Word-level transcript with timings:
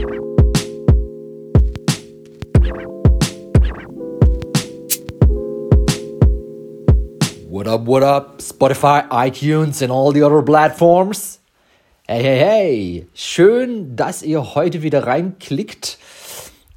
What 0.00 0.08
up, 7.66 7.84
what 7.84 8.02
up, 8.02 8.40
Spotify, 8.40 9.06
iTunes 9.10 9.82
and 9.82 9.92
all 9.92 10.10
the 10.12 10.22
other 10.22 10.40
platforms? 10.40 11.40
Hey, 12.08 12.22
hey, 12.22 12.38
hey, 12.38 13.06
schön, 13.12 13.94
dass 13.94 14.22
ihr 14.22 14.54
heute 14.54 14.80
wieder 14.80 15.06
reinklickt. 15.06 15.98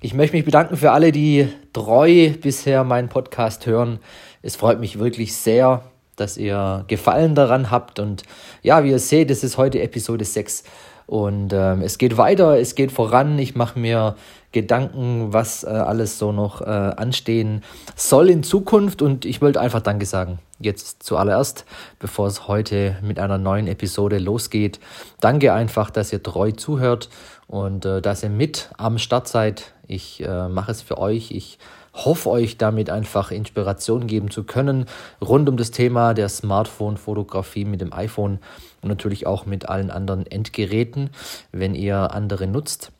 Ich 0.02 0.14
möchte 0.14 0.36
mich 0.36 0.44
bedanken 0.44 0.76
für 0.76 0.92
alle, 0.92 1.14
die 1.14 1.48
treu 1.71 2.32
bisher 2.42 2.84
meinen 2.84 3.08
Podcast 3.08 3.66
hören. 3.66 4.00
Es 4.42 4.58
freut 4.58 4.82
mich 4.82 5.00
wirklich 5.00 5.33
sehr, 5.33 5.83
dass 6.18 6.36
ihr 6.36 6.83
Gefallen 6.89 7.36
daran 7.36 7.71
habt. 7.71 8.00
Und 8.00 8.24
ja, 8.64 8.83
wie 8.83 8.89
ihr 8.89 9.00
seht, 9.00 9.32
es 9.32 9.46
ist 9.46 9.58
heute 9.58 9.82
Episode 9.82 10.25
6 10.25 10.66
und 11.06 11.52
ähm, 11.54 11.82
es 11.82 11.98
geht 11.98 12.18
weiter, 12.18 12.60
es 12.60 12.75
geht 12.75 12.92
voran. 12.92 13.38
Ich 13.39 13.56
mache 13.56 13.78
mir 13.78 14.16
Gedanken, 14.52 15.34
was 15.34 15.64
äh, 15.64 15.68
alles 15.68 16.20
so 16.20 16.32
noch 16.32 16.61
äh, 16.61 16.66
anstehen 16.66 17.64
soll 17.96 18.30
in 18.30 18.44
Zukunft. 18.44 19.02
Und 19.02 19.25
ich 19.25 19.42
wollte 19.42 19.60
einfach 19.60 19.82
Danke 19.82 20.06
sagen. 20.06 20.39
Jetzt 20.60 21.04
zuallererst, 21.04 21.66
bevor 22.00 22.28
es 22.28 22.47
heute 22.47 22.97
mit 23.02 23.20
einer 23.20 23.38
neuen 23.38 23.68
Episode 23.68 24.20
losgeht. 24.20 24.80
Danke 25.20 25.54
einfach, 25.54 25.89
dass 25.89 26.14
ihr 26.14 26.24
treu 26.24 26.52
zuhört 26.52 27.10
und 27.47 27.86
äh, 27.86 28.02
dass 28.02 28.24
ihr 28.24 28.30
mit 28.30 28.70
am 28.78 28.97
Start 28.97 29.28
seid. 29.28 29.74
Ich 29.88 30.24
äh, 30.24 30.47
mache 30.47 30.72
es 30.72 30.82
für 30.82 31.00
euch. 31.00 31.32
Ich 31.32 31.58
hoffe 31.93 32.30
euch 32.30 32.58
damit 32.58 32.89
einfach 32.89 33.31
Inspiration 33.31 34.08
geben 34.08 34.31
zu 34.31 34.44
können 34.44 34.86
rund 35.22 35.47
um 35.47 35.58
das 35.58 35.72
Thema 35.72 36.14
der 36.14 36.30
Smartphone-Fotografie 36.30 37.66
mit 37.66 37.81
dem 37.81 37.94
iPhone 37.94 38.39
und 38.81 38.89
natürlich 38.89 39.27
auch 39.27 39.45
mit 39.45 39.69
allen 39.69 39.91
anderen 39.91 40.25
Endgeräten, 40.25 41.11
wenn 41.52 41.75
ihr 41.75 42.11
andere 42.11 42.47
nutzt. 42.47 42.91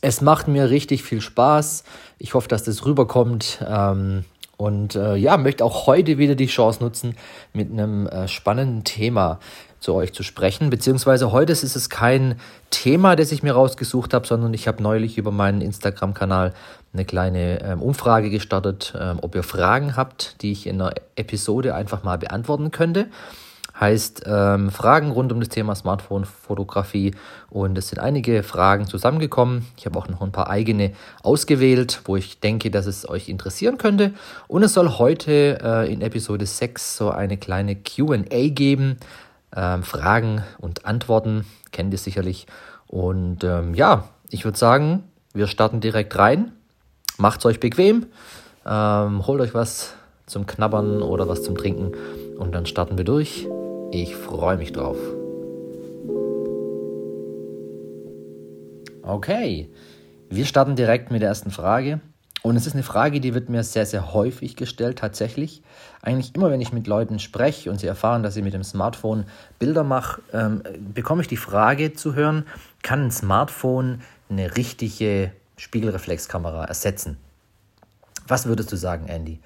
Es 0.00 0.20
macht 0.20 0.48
mir 0.48 0.70
richtig 0.70 1.02
viel 1.02 1.20
Spaß. 1.20 1.84
Ich 2.18 2.34
hoffe, 2.34 2.48
dass 2.48 2.64
das 2.64 2.84
rüberkommt. 2.84 3.64
Ähm, 3.66 4.24
und 4.56 4.94
äh, 4.94 5.16
ja, 5.16 5.36
möchte 5.36 5.64
auch 5.64 5.86
heute 5.86 6.16
wieder 6.16 6.34
die 6.34 6.46
Chance 6.46 6.82
nutzen, 6.82 7.14
mit 7.52 7.70
einem 7.70 8.06
äh, 8.06 8.26
spannenden 8.26 8.84
Thema 8.84 9.38
zu 9.86 9.94
euch 9.94 10.12
zu 10.12 10.24
sprechen. 10.24 10.68
Beziehungsweise 10.68 11.30
heute 11.30 11.52
ist 11.52 11.62
es 11.62 11.88
kein 11.88 12.40
Thema, 12.70 13.14
das 13.14 13.30
ich 13.30 13.44
mir 13.44 13.52
rausgesucht 13.52 14.14
habe, 14.14 14.26
sondern 14.26 14.52
ich 14.52 14.66
habe 14.66 14.82
neulich 14.82 15.16
über 15.16 15.30
meinen 15.30 15.60
Instagram-Kanal 15.60 16.54
eine 16.92 17.04
kleine 17.04 17.62
ähm, 17.62 17.80
Umfrage 17.80 18.28
gestartet, 18.28 18.94
ähm, 18.98 19.18
ob 19.22 19.36
ihr 19.36 19.44
Fragen 19.44 19.96
habt, 19.96 20.42
die 20.42 20.50
ich 20.50 20.66
in 20.66 20.80
einer 20.80 20.92
Episode 21.14 21.76
einfach 21.76 22.02
mal 22.02 22.18
beantworten 22.18 22.72
könnte. 22.72 23.06
Heißt 23.78 24.22
ähm, 24.26 24.70
Fragen 24.70 25.12
rund 25.12 25.30
um 25.30 25.38
das 25.38 25.50
Thema 25.50 25.74
Smartphone-Fotografie 25.76 27.14
und 27.50 27.78
es 27.78 27.88
sind 27.88 28.00
einige 28.00 28.42
Fragen 28.42 28.86
zusammengekommen. 28.86 29.66
Ich 29.76 29.86
habe 29.86 29.98
auch 29.98 30.08
noch 30.08 30.22
ein 30.22 30.32
paar 30.32 30.48
eigene 30.48 30.92
ausgewählt, 31.22 32.00
wo 32.06 32.16
ich 32.16 32.40
denke, 32.40 32.72
dass 32.72 32.86
es 32.86 33.08
euch 33.08 33.28
interessieren 33.28 33.78
könnte. 33.78 34.14
Und 34.48 34.62
es 34.64 34.72
soll 34.72 34.98
heute 34.98 35.60
äh, 35.62 35.92
in 35.92 36.00
Episode 36.00 36.46
6 36.46 36.96
so 36.96 37.10
eine 37.10 37.36
kleine 37.36 37.76
QA 37.76 38.48
geben. 38.48 38.96
Ähm, 39.54 39.82
Fragen 39.82 40.42
und 40.58 40.86
Antworten 40.86 41.44
kennt 41.72 41.92
ihr 41.92 41.98
sicherlich. 41.98 42.46
Und 42.86 43.44
ähm, 43.44 43.74
ja, 43.74 44.08
ich 44.30 44.44
würde 44.44 44.58
sagen, 44.58 45.04
wir 45.32 45.46
starten 45.46 45.80
direkt 45.80 46.18
rein. 46.18 46.52
Macht 47.18 47.40
es 47.40 47.46
euch 47.46 47.60
bequem, 47.60 48.06
ähm, 48.66 49.26
holt 49.26 49.40
euch 49.40 49.54
was 49.54 49.94
zum 50.26 50.46
Knabbern 50.46 51.02
oder 51.02 51.28
was 51.28 51.42
zum 51.42 51.56
Trinken 51.56 51.92
und 52.38 52.54
dann 52.54 52.66
starten 52.66 52.98
wir 52.98 53.04
durch. 53.04 53.46
Ich 53.92 54.16
freue 54.16 54.58
mich 54.58 54.72
drauf. 54.72 54.98
Okay, 59.02 59.70
wir 60.28 60.44
starten 60.44 60.74
direkt 60.74 61.10
mit 61.10 61.22
der 61.22 61.28
ersten 61.28 61.50
Frage. 61.50 62.00
Und 62.46 62.54
es 62.54 62.64
ist 62.64 62.74
eine 62.74 62.84
Frage, 62.84 63.20
die 63.20 63.34
wird 63.34 63.48
mir 63.48 63.64
sehr, 63.64 63.86
sehr 63.86 64.14
häufig 64.14 64.54
gestellt, 64.54 65.00
tatsächlich. 65.00 65.64
Eigentlich 66.00 66.32
immer, 66.36 66.48
wenn 66.48 66.60
ich 66.60 66.72
mit 66.72 66.86
Leuten 66.86 67.18
spreche 67.18 67.72
und 67.72 67.80
sie 67.80 67.88
erfahren, 67.88 68.22
dass 68.22 68.36
ich 68.36 68.44
mit 68.44 68.54
dem 68.54 68.62
Smartphone 68.62 69.24
Bilder 69.58 69.82
mache, 69.82 70.22
ähm, 70.32 70.62
bekomme 70.94 71.22
ich 71.22 71.26
die 71.26 71.36
Frage 71.36 71.94
zu 71.94 72.14
hören, 72.14 72.46
kann 72.84 73.06
ein 73.06 73.10
Smartphone 73.10 74.00
eine 74.30 74.56
richtige 74.56 75.32
Spiegelreflexkamera 75.56 76.66
ersetzen. 76.66 77.16
Was 78.28 78.46
würdest 78.46 78.70
du 78.70 78.76
sagen, 78.76 79.08
Andy? 79.08 79.40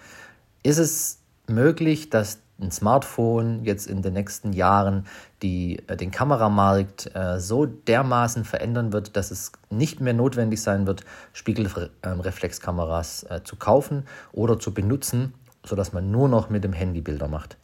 Ist 0.62 0.76
es 0.76 1.20
möglich, 1.46 2.10
dass 2.10 2.40
ein 2.60 2.70
Smartphone 2.70 3.64
jetzt 3.64 3.86
in 3.86 4.02
den 4.02 4.14
nächsten 4.14 4.52
Jahren 4.52 5.06
die, 5.42 5.82
äh, 5.88 5.96
den 5.96 6.10
Kameramarkt 6.10 7.14
äh, 7.14 7.40
so 7.40 7.66
dermaßen 7.66 8.44
verändern 8.44 8.92
wird, 8.92 9.16
dass 9.16 9.30
es 9.30 9.52
nicht 9.70 10.00
mehr 10.00 10.12
notwendig 10.12 10.60
sein 10.60 10.86
wird, 10.86 11.04
Spiegelreflexkameras 11.32 13.24
äh, 13.24 13.42
zu 13.44 13.56
kaufen 13.56 14.04
oder 14.32 14.58
zu 14.58 14.74
benutzen, 14.74 15.34
sodass 15.64 15.92
man 15.92 16.10
nur 16.10 16.28
noch 16.28 16.50
mit 16.50 16.64
dem 16.64 16.72
Handy 16.72 17.00
Bilder 17.00 17.28
macht. 17.28 17.56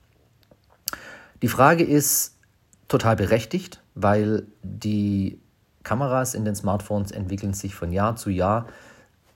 Die 1.42 1.48
Frage 1.48 1.84
ist 1.84 2.36
total 2.88 3.16
berechtigt, 3.16 3.82
weil 3.94 4.46
die 4.62 5.38
Kameras 5.82 6.34
in 6.34 6.44
den 6.44 6.54
Smartphones 6.54 7.10
entwickeln 7.10 7.54
sich 7.54 7.74
von 7.74 7.92
Jahr 7.92 8.16
zu 8.16 8.30
Jahr 8.30 8.66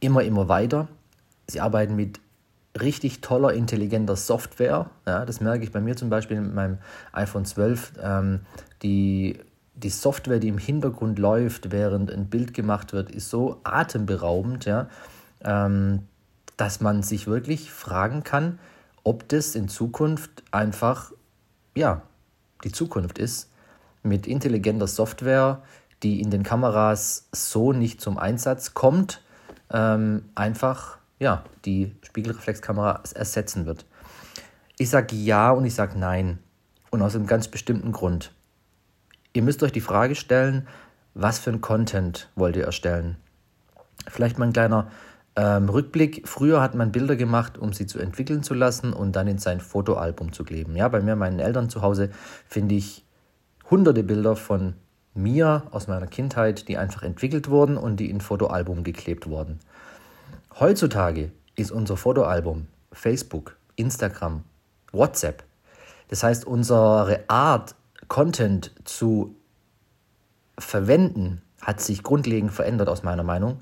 immer, 0.00 0.22
immer 0.22 0.48
weiter. 0.48 0.88
Sie 1.46 1.60
arbeiten 1.60 1.94
mit 1.94 2.20
richtig 2.78 3.20
toller, 3.20 3.52
intelligenter 3.52 4.16
Software. 4.16 4.90
Ja, 5.06 5.24
das 5.24 5.40
merke 5.40 5.64
ich 5.64 5.72
bei 5.72 5.80
mir 5.80 5.96
zum 5.96 6.10
Beispiel 6.10 6.40
mit 6.40 6.54
meinem 6.54 6.78
iPhone 7.12 7.44
12. 7.44 7.92
Ähm, 8.02 8.40
die, 8.82 9.38
die 9.74 9.90
Software, 9.90 10.38
die 10.38 10.48
im 10.48 10.58
Hintergrund 10.58 11.18
läuft, 11.18 11.72
während 11.72 12.10
ein 12.10 12.26
Bild 12.28 12.54
gemacht 12.54 12.92
wird, 12.92 13.10
ist 13.10 13.30
so 13.30 13.60
atemberaubend, 13.64 14.64
ja, 14.66 14.88
ähm, 15.42 16.06
dass 16.56 16.80
man 16.80 17.02
sich 17.02 17.26
wirklich 17.26 17.70
fragen 17.70 18.22
kann, 18.22 18.58
ob 19.02 19.28
das 19.28 19.54
in 19.54 19.68
Zukunft 19.68 20.42
einfach 20.50 21.12
ja, 21.74 22.02
die 22.64 22.72
Zukunft 22.72 23.18
ist, 23.18 23.50
mit 24.02 24.26
intelligenter 24.26 24.86
Software 24.86 25.62
die 26.02 26.20
in 26.20 26.30
den 26.30 26.42
Kameras 26.42 27.28
so 27.32 27.72
nicht 27.72 28.00
zum 28.00 28.18
Einsatz 28.18 28.74
kommt, 28.74 29.22
ähm, 29.72 30.24
einfach 30.34 30.98
ja, 31.20 31.44
die 31.64 31.94
Spiegelreflexkamera 32.02 33.02
ersetzen 33.14 33.66
wird. 33.66 33.86
Ich 34.78 34.90
sage 34.90 35.14
ja 35.14 35.50
und 35.50 35.64
ich 35.64 35.74
sage 35.74 35.96
nein. 35.96 36.38
Und 36.90 37.02
aus 37.02 37.14
einem 37.14 37.26
ganz 37.26 37.46
bestimmten 37.46 37.92
Grund. 37.92 38.32
Ihr 39.32 39.42
müsst 39.42 39.62
euch 39.62 39.70
die 39.70 39.80
Frage 39.80 40.16
stellen, 40.16 40.66
was 41.14 41.38
für 41.38 41.50
ein 41.50 41.60
Content 41.60 42.28
wollt 42.34 42.56
ihr 42.56 42.64
erstellen? 42.64 43.16
Vielleicht 44.08 44.38
mal 44.38 44.46
ein 44.46 44.52
kleiner 44.52 44.90
ähm, 45.36 45.68
Rückblick. 45.68 46.26
Früher 46.26 46.60
hat 46.60 46.74
man 46.74 46.90
Bilder 46.90 47.14
gemacht, 47.14 47.58
um 47.58 47.72
sie 47.72 47.86
zu 47.86 48.00
entwickeln 48.00 48.42
zu 48.42 48.54
lassen 48.54 48.92
und 48.92 49.14
dann 49.14 49.28
in 49.28 49.38
sein 49.38 49.60
Fotoalbum 49.60 50.32
zu 50.32 50.42
kleben. 50.42 50.74
Ja, 50.74 50.88
bei 50.88 51.00
mir, 51.00 51.14
meinen 51.14 51.38
Eltern 51.38 51.68
zu 51.68 51.82
Hause, 51.82 52.10
finde 52.48 52.74
ich 52.74 53.04
hunderte 53.70 54.02
Bilder 54.02 54.34
von 54.34 54.74
mir 55.14 55.64
aus 55.70 55.86
meiner 55.86 56.06
Kindheit, 56.06 56.66
die 56.68 56.78
einfach 56.78 57.02
entwickelt 57.02 57.50
wurden 57.50 57.76
und 57.76 57.98
die 57.98 58.10
in 58.10 58.20
Fotoalbum 58.20 58.82
geklebt 58.82 59.28
wurden. 59.28 59.60
Heutzutage 60.58 61.30
ist 61.56 61.70
unser 61.70 61.96
Fotoalbum 61.96 62.66
Facebook, 62.92 63.56
Instagram, 63.76 64.44
WhatsApp. 64.92 65.44
Das 66.08 66.22
heißt, 66.22 66.44
unsere 66.44 67.20
Art, 67.28 67.74
Content 68.08 68.72
zu 68.84 69.36
verwenden, 70.58 71.42
hat 71.62 71.80
sich 71.80 72.02
grundlegend 72.02 72.52
verändert 72.52 72.88
aus 72.88 73.02
meiner 73.02 73.22
Meinung. 73.22 73.60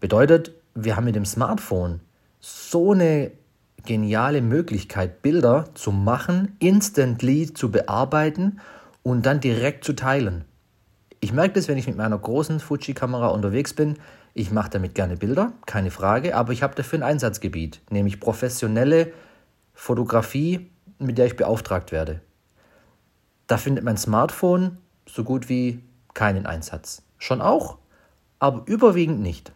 Bedeutet, 0.00 0.52
wir 0.74 0.96
haben 0.96 1.04
mit 1.04 1.16
dem 1.16 1.24
Smartphone 1.24 2.00
so 2.40 2.92
eine 2.92 3.32
geniale 3.84 4.42
Möglichkeit, 4.42 5.22
Bilder 5.22 5.64
zu 5.74 5.92
machen, 5.92 6.56
instantly 6.58 7.52
zu 7.52 7.70
bearbeiten 7.70 8.60
und 9.02 9.24
dann 9.24 9.40
direkt 9.40 9.84
zu 9.84 9.94
teilen. 9.94 10.44
Ich 11.20 11.32
merke 11.32 11.54
das, 11.54 11.68
wenn 11.68 11.78
ich 11.78 11.86
mit 11.86 11.96
meiner 11.96 12.18
großen 12.18 12.60
Fuji-Kamera 12.60 13.28
unterwegs 13.28 13.72
bin. 13.72 13.96
Ich 14.38 14.52
mache 14.52 14.70
damit 14.70 14.94
gerne 14.94 15.16
Bilder, 15.16 15.52
keine 15.66 15.90
Frage, 15.90 16.36
aber 16.36 16.52
ich 16.52 16.62
habe 16.62 16.76
dafür 16.76 17.00
ein 17.00 17.02
Einsatzgebiet, 17.02 17.80
nämlich 17.90 18.20
professionelle 18.20 19.12
Fotografie, 19.74 20.70
mit 21.00 21.18
der 21.18 21.26
ich 21.26 21.36
beauftragt 21.36 21.90
werde. 21.90 22.20
Da 23.48 23.56
findet 23.56 23.82
mein 23.82 23.96
Smartphone 23.96 24.78
so 25.06 25.24
gut 25.24 25.48
wie 25.48 25.82
keinen 26.14 26.46
Einsatz. 26.46 27.02
Schon 27.18 27.40
auch, 27.40 27.78
aber 28.38 28.62
überwiegend 28.66 29.22
nicht. 29.22 29.50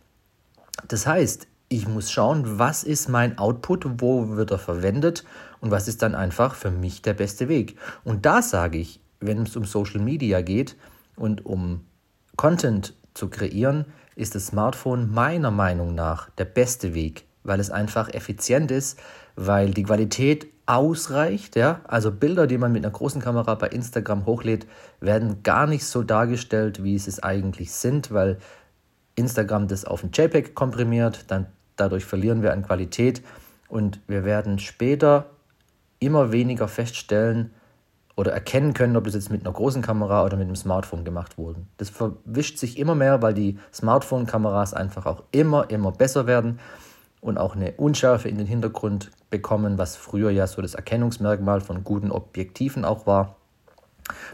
Das 0.88 1.06
heißt, 1.06 1.46
ich 1.68 1.86
muss 1.86 2.10
schauen, 2.10 2.58
was 2.58 2.82
ist 2.82 3.08
mein 3.08 3.38
Output, 3.38 4.00
wo 4.00 4.30
wird 4.30 4.50
er 4.50 4.58
verwendet 4.58 5.22
und 5.60 5.70
was 5.70 5.86
ist 5.86 6.02
dann 6.02 6.16
einfach 6.16 6.56
für 6.56 6.72
mich 6.72 7.02
der 7.02 7.14
beste 7.14 7.48
Weg. 7.48 7.78
Und 8.02 8.26
da 8.26 8.42
sage 8.42 8.78
ich, 8.78 8.98
wenn 9.20 9.42
es 9.42 9.54
um 9.54 9.64
Social 9.64 10.00
Media 10.00 10.40
geht, 10.40 10.74
und 11.14 11.46
um 11.46 11.84
Content 12.36 12.94
zu 13.14 13.28
kreieren, 13.28 13.84
ist 14.16 14.34
das 14.34 14.48
Smartphone 14.48 15.10
meiner 15.12 15.50
Meinung 15.50 15.94
nach 15.94 16.30
der 16.30 16.44
beste 16.44 16.94
Weg, 16.94 17.24
weil 17.42 17.60
es 17.60 17.70
einfach 17.70 18.12
effizient 18.12 18.70
ist, 18.70 18.98
weil 19.36 19.70
die 19.70 19.84
Qualität 19.84 20.46
ausreicht. 20.66 21.56
Ja? 21.56 21.80
Also 21.84 22.10
Bilder, 22.10 22.46
die 22.46 22.58
man 22.58 22.72
mit 22.72 22.84
einer 22.84 22.92
großen 22.92 23.20
Kamera 23.20 23.54
bei 23.54 23.68
Instagram 23.68 24.26
hochlädt, 24.26 24.66
werden 25.00 25.42
gar 25.42 25.66
nicht 25.66 25.84
so 25.84 26.02
dargestellt, 26.02 26.82
wie 26.82 26.98
sie 26.98 27.10
es 27.10 27.22
eigentlich 27.22 27.72
sind, 27.72 28.12
weil 28.12 28.38
Instagram 29.14 29.68
das 29.68 29.84
auf 29.84 30.02
ein 30.02 30.10
JPEG 30.12 30.54
komprimiert, 30.54 31.30
dann 31.30 31.46
dadurch 31.76 32.04
verlieren 32.04 32.42
wir 32.42 32.52
an 32.52 32.62
Qualität 32.62 33.22
und 33.68 34.00
wir 34.06 34.24
werden 34.24 34.58
später 34.58 35.30
immer 35.98 36.32
weniger 36.32 36.68
feststellen 36.68 37.52
oder 38.16 38.32
erkennen 38.32 38.74
können, 38.74 38.96
ob 38.96 39.04
das 39.04 39.14
jetzt 39.14 39.30
mit 39.30 39.44
einer 39.44 39.54
großen 39.54 39.82
Kamera 39.82 40.24
oder 40.24 40.36
mit 40.36 40.46
einem 40.46 40.56
Smartphone 40.56 41.04
gemacht 41.04 41.38
wurde. 41.38 41.60
Das 41.78 41.90
verwischt 41.90 42.58
sich 42.58 42.78
immer 42.78 42.94
mehr, 42.94 43.22
weil 43.22 43.34
die 43.34 43.58
Smartphone-Kameras 43.72 44.74
einfach 44.74 45.06
auch 45.06 45.22
immer, 45.30 45.70
immer 45.70 45.92
besser 45.92 46.26
werden 46.26 46.58
und 47.20 47.38
auch 47.38 47.56
eine 47.56 47.72
Unschärfe 47.72 48.28
in 48.28 48.36
den 48.36 48.46
Hintergrund 48.46 49.10
bekommen, 49.30 49.78
was 49.78 49.96
früher 49.96 50.30
ja 50.30 50.46
so 50.46 50.60
das 50.60 50.74
Erkennungsmerkmal 50.74 51.60
von 51.60 51.84
guten 51.84 52.10
Objektiven 52.10 52.84
auch 52.84 53.06
war. 53.06 53.36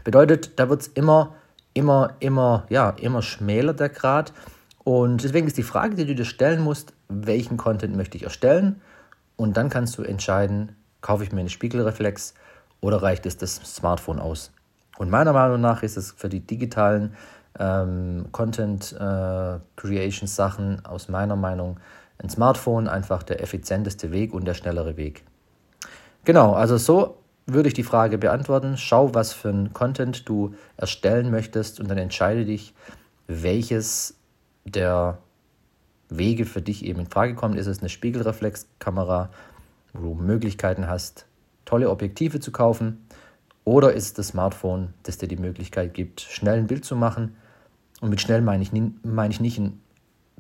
Bedeutet, 0.03 0.59
da 0.59 0.69
wird 0.69 0.83
es 0.83 0.89
immer, 0.89 1.35
immer, 1.75 2.15
immer, 2.19 2.67
ja, 2.71 2.91
immer 2.91 3.23
schmäler 3.23 3.75
der 3.75 3.91
Grad. 3.91 4.33
Und 4.83 5.23
deswegen 5.23 5.47
ist 5.47 5.59
die 5.59 5.63
Frage, 5.63 5.95
die 5.95 6.07
du 6.07 6.15
dir 6.15 6.25
stellen 6.25 6.63
musst, 6.63 6.95
welchen 7.09 7.59
Content 7.59 7.95
möchte 7.95 8.17
ich 8.17 8.25
erstellen? 8.25 8.81
Und 9.37 9.57
dann 9.57 9.69
kannst 9.69 9.97
du 9.99 10.03
entscheiden, 10.03 10.75
kaufe 11.01 11.25
ich 11.25 11.31
mir 11.31 11.41
eine 11.41 11.51
Spiegelreflex 11.51 12.35
oder 12.81 13.03
reicht 13.03 13.27
es 13.27 13.37
das 13.37 13.57
Smartphone 13.57 14.19
aus? 14.19 14.53
Und 14.99 15.11
meiner 15.11 15.33
Meinung 15.33 15.61
nach 15.61 15.83
ist 15.83 15.97
es 15.97 16.13
für 16.13 16.29
die 16.29 16.41
digitalen 16.41 17.15
ähm, 17.59 18.27
Content 18.33 18.93
äh, 18.93 19.59
Creation 19.77 20.27
Sachen 20.27 20.85
aus 20.85 21.09
meiner 21.09 21.37
Meinung 21.37 21.79
ein 22.19 22.29
Smartphone 22.29 22.89
einfach 22.89 23.23
der 23.23 23.41
effizienteste 23.43 24.11
Weg 24.11 24.35
und 24.35 24.45
der 24.45 24.55
schnellere 24.55 24.97
Weg. 24.97 25.25
Genau, 26.25 26.53
also 26.53 26.77
so 26.77 27.19
würde 27.47 27.69
ich 27.69 27.75
die 27.75 27.85
Frage 27.85 28.19
beantworten. 28.19 28.77
Schau, 28.77 29.15
was 29.15 29.33
für 29.33 29.51
ein 29.51 29.73
Content 29.73 30.29
du 30.29 30.55
erstellen 30.77 31.31
möchtest 31.31 31.81
und 31.81 31.89
dann 31.89 31.99
entscheide 31.99 32.45
dich, 32.45 32.75
welches 33.27 34.17
der 34.65 35.19
Wege 36.11 36.45
für 36.45 36.61
dich 36.61 36.85
eben 36.85 37.01
in 37.01 37.07
Frage 37.07 37.35
kommt. 37.35 37.57
Ist 37.57 37.67
es 37.67 37.81
eine 37.81 37.89
Spiegelreflexkamera, 37.89 39.31
wo 39.93 40.15
du 40.15 40.23
Möglichkeiten 40.23 40.89
hast, 40.89 41.28
tolle 41.69 41.91
Objektive 41.91 42.41
zu 42.41 42.51
kaufen? 42.51 43.07
Oder 43.65 43.93
ist 43.93 44.07
es 44.07 44.15
das 44.15 44.29
Smartphone, 44.29 44.95
das 45.03 45.19
dir 45.19 45.29
die 45.29 45.37
Möglichkeit 45.37 45.93
gibt, 45.93 46.23
schnell 46.23 46.57
ein 46.57 46.67
Bild 46.67 46.87
zu 46.87 46.97
machen? 46.97 47.37
Und 48.01 48.09
mit 48.09 48.21
schnell 48.21 48.41
meine 48.41 48.63
ich, 48.63 48.73
meine 48.73 49.33
ich 49.33 49.41
nicht 49.41 49.59
einen 49.59 49.83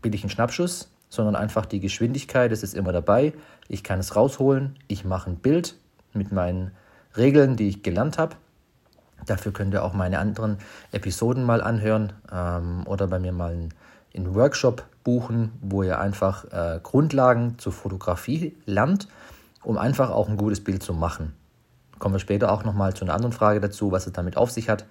billigen 0.00 0.30
Schnappschuss, 0.30 0.90
sondern 1.10 1.36
einfach 1.36 1.66
die 1.66 1.80
Geschwindigkeit, 1.80 2.50
das 2.50 2.62
ist 2.62 2.74
immer 2.74 2.92
dabei. 2.92 3.34
Ich 3.68 3.84
kann 3.84 3.98
es 3.98 4.16
rausholen, 4.16 4.76
ich 4.86 5.04
mache 5.04 5.30
ein 5.30 5.36
Bild 5.36 5.74
mit 6.14 6.32
meinen 6.32 6.70
Regeln, 7.16 7.56
die 7.56 7.68
ich 7.68 7.82
gelernt 7.82 8.16
habe. 8.16 8.36
Dafür 9.26 9.52
könnt 9.52 9.74
ihr 9.74 9.84
auch 9.84 9.92
meine 9.92 10.20
anderen 10.20 10.58
Episoden 10.92 11.44
mal 11.44 11.60
anhören 11.60 12.14
ähm, 12.32 12.86
oder 12.86 13.06
bei 13.08 13.18
mir 13.18 13.32
mal 13.32 13.52
einen, 13.52 13.74
einen, 14.16 14.34
Workshop 14.34 14.84
buchen, 15.04 15.52
wo 15.60 15.82
ihr 15.82 15.98
einfach 15.98 16.44
äh, 16.52 16.80
Grundlagen 16.82 17.58
zur 17.58 17.72
Fotografie 17.72 18.56
lernt, 18.64 19.08
um 19.68 19.76
einfach 19.76 20.08
auch 20.08 20.30
ein 20.30 20.38
gutes 20.38 20.64
Bild 20.64 20.82
zu 20.82 20.94
machen. 20.94 21.34
Kommen 21.98 22.14
wir 22.14 22.20
später 22.20 22.50
auch 22.50 22.64
nochmal 22.64 22.94
zu 22.94 23.04
einer 23.04 23.12
anderen 23.12 23.34
Frage 23.34 23.60
dazu, 23.60 23.92
was 23.92 24.06
es 24.06 24.14
damit 24.14 24.38
auf 24.38 24.50
sich 24.50 24.70
hat. 24.70 24.86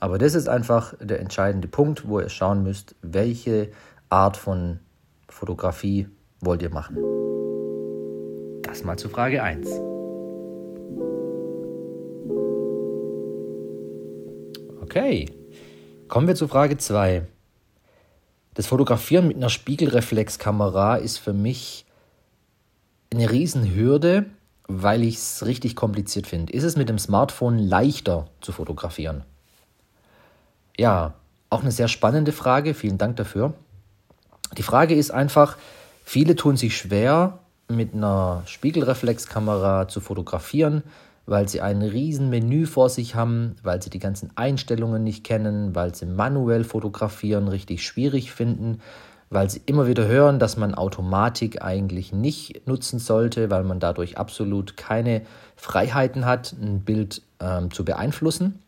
Aber 0.00 0.18
das 0.18 0.34
ist 0.34 0.50
einfach 0.50 0.92
der 1.00 1.18
entscheidende 1.18 1.66
Punkt, 1.66 2.06
wo 2.06 2.20
ihr 2.20 2.28
schauen 2.28 2.62
müsst, 2.62 2.94
welche 3.00 3.70
Art 4.10 4.36
von 4.36 4.80
Fotografie 5.30 6.10
wollt 6.40 6.60
ihr 6.60 6.68
machen? 6.68 6.98
Das 8.64 8.84
mal 8.84 8.98
zu 8.98 9.08
Frage 9.08 9.42
1. 9.42 9.66
Okay, 14.82 15.24
kommen 16.08 16.26
wir 16.26 16.34
zu 16.34 16.48
Frage 16.48 16.76
2. 16.76 17.26
Das 18.52 18.66
Fotografieren 18.66 19.26
mit 19.26 19.38
einer 19.38 19.48
Spiegelreflexkamera 19.48 20.96
ist 20.96 21.16
für 21.16 21.32
mich 21.32 21.86
eine 23.12 23.30
Riesenhürde, 23.30 24.26
weil 24.68 25.02
ich 25.02 25.16
es 25.16 25.44
richtig 25.46 25.76
kompliziert 25.76 26.26
finde. 26.26 26.52
Ist 26.52 26.64
es 26.64 26.76
mit 26.76 26.88
dem 26.88 26.98
Smartphone 26.98 27.58
leichter 27.58 28.26
zu 28.40 28.52
fotografieren? 28.52 29.24
Ja, 30.76 31.14
auch 31.50 31.60
eine 31.60 31.72
sehr 31.72 31.88
spannende 31.88 32.32
Frage. 32.32 32.74
Vielen 32.74 32.98
Dank 32.98 33.16
dafür. 33.16 33.54
Die 34.56 34.62
Frage 34.62 34.94
ist 34.94 35.10
einfach, 35.10 35.56
viele 36.04 36.36
tun 36.36 36.56
sich 36.56 36.76
schwer, 36.76 37.38
mit 37.68 37.94
einer 37.94 38.42
Spiegelreflexkamera 38.46 39.88
zu 39.88 40.00
fotografieren, 40.00 40.82
weil 41.26 41.48
sie 41.48 41.60
ein 41.60 41.82
riesen 41.82 42.30
Menü 42.30 42.66
vor 42.66 42.90
sich 42.90 43.14
haben, 43.14 43.56
weil 43.62 43.82
sie 43.82 43.90
die 43.90 43.98
ganzen 43.98 44.30
Einstellungen 44.36 45.04
nicht 45.04 45.24
kennen, 45.24 45.74
weil 45.74 45.94
sie 45.94 46.06
manuell 46.06 46.64
fotografieren 46.64 47.48
richtig 47.48 47.86
schwierig 47.86 48.32
finden, 48.32 48.80
weil 49.32 49.48
sie 49.48 49.62
immer 49.64 49.86
wieder 49.86 50.06
hören, 50.06 50.38
dass 50.38 50.58
man 50.58 50.74
Automatik 50.74 51.62
eigentlich 51.62 52.12
nicht 52.12 52.66
nutzen 52.66 52.98
sollte, 52.98 53.50
weil 53.50 53.64
man 53.64 53.80
dadurch 53.80 54.18
absolut 54.18 54.76
keine 54.76 55.22
Freiheiten 55.56 56.26
hat, 56.26 56.52
ein 56.52 56.82
Bild 56.82 57.22
ähm, 57.40 57.70
zu 57.70 57.84
beeinflussen. 57.84 58.62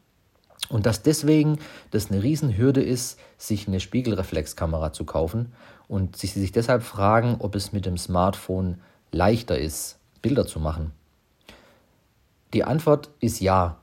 Und 0.70 0.86
dass 0.86 1.02
deswegen 1.02 1.58
das 1.90 2.10
eine 2.10 2.22
Riesenhürde 2.22 2.82
ist, 2.82 3.18
sich 3.36 3.68
eine 3.68 3.78
Spiegelreflexkamera 3.78 4.94
zu 4.94 5.04
kaufen 5.04 5.52
und 5.86 6.16
sich, 6.16 6.32
sich 6.32 6.52
deshalb 6.52 6.82
fragen, 6.82 7.36
ob 7.40 7.54
es 7.54 7.72
mit 7.72 7.84
dem 7.84 7.98
Smartphone 7.98 8.80
leichter 9.12 9.58
ist, 9.58 9.98
Bilder 10.22 10.46
zu 10.46 10.60
machen. 10.60 10.92
Die 12.54 12.64
Antwort 12.64 13.10
ist 13.20 13.40
ja. 13.40 13.76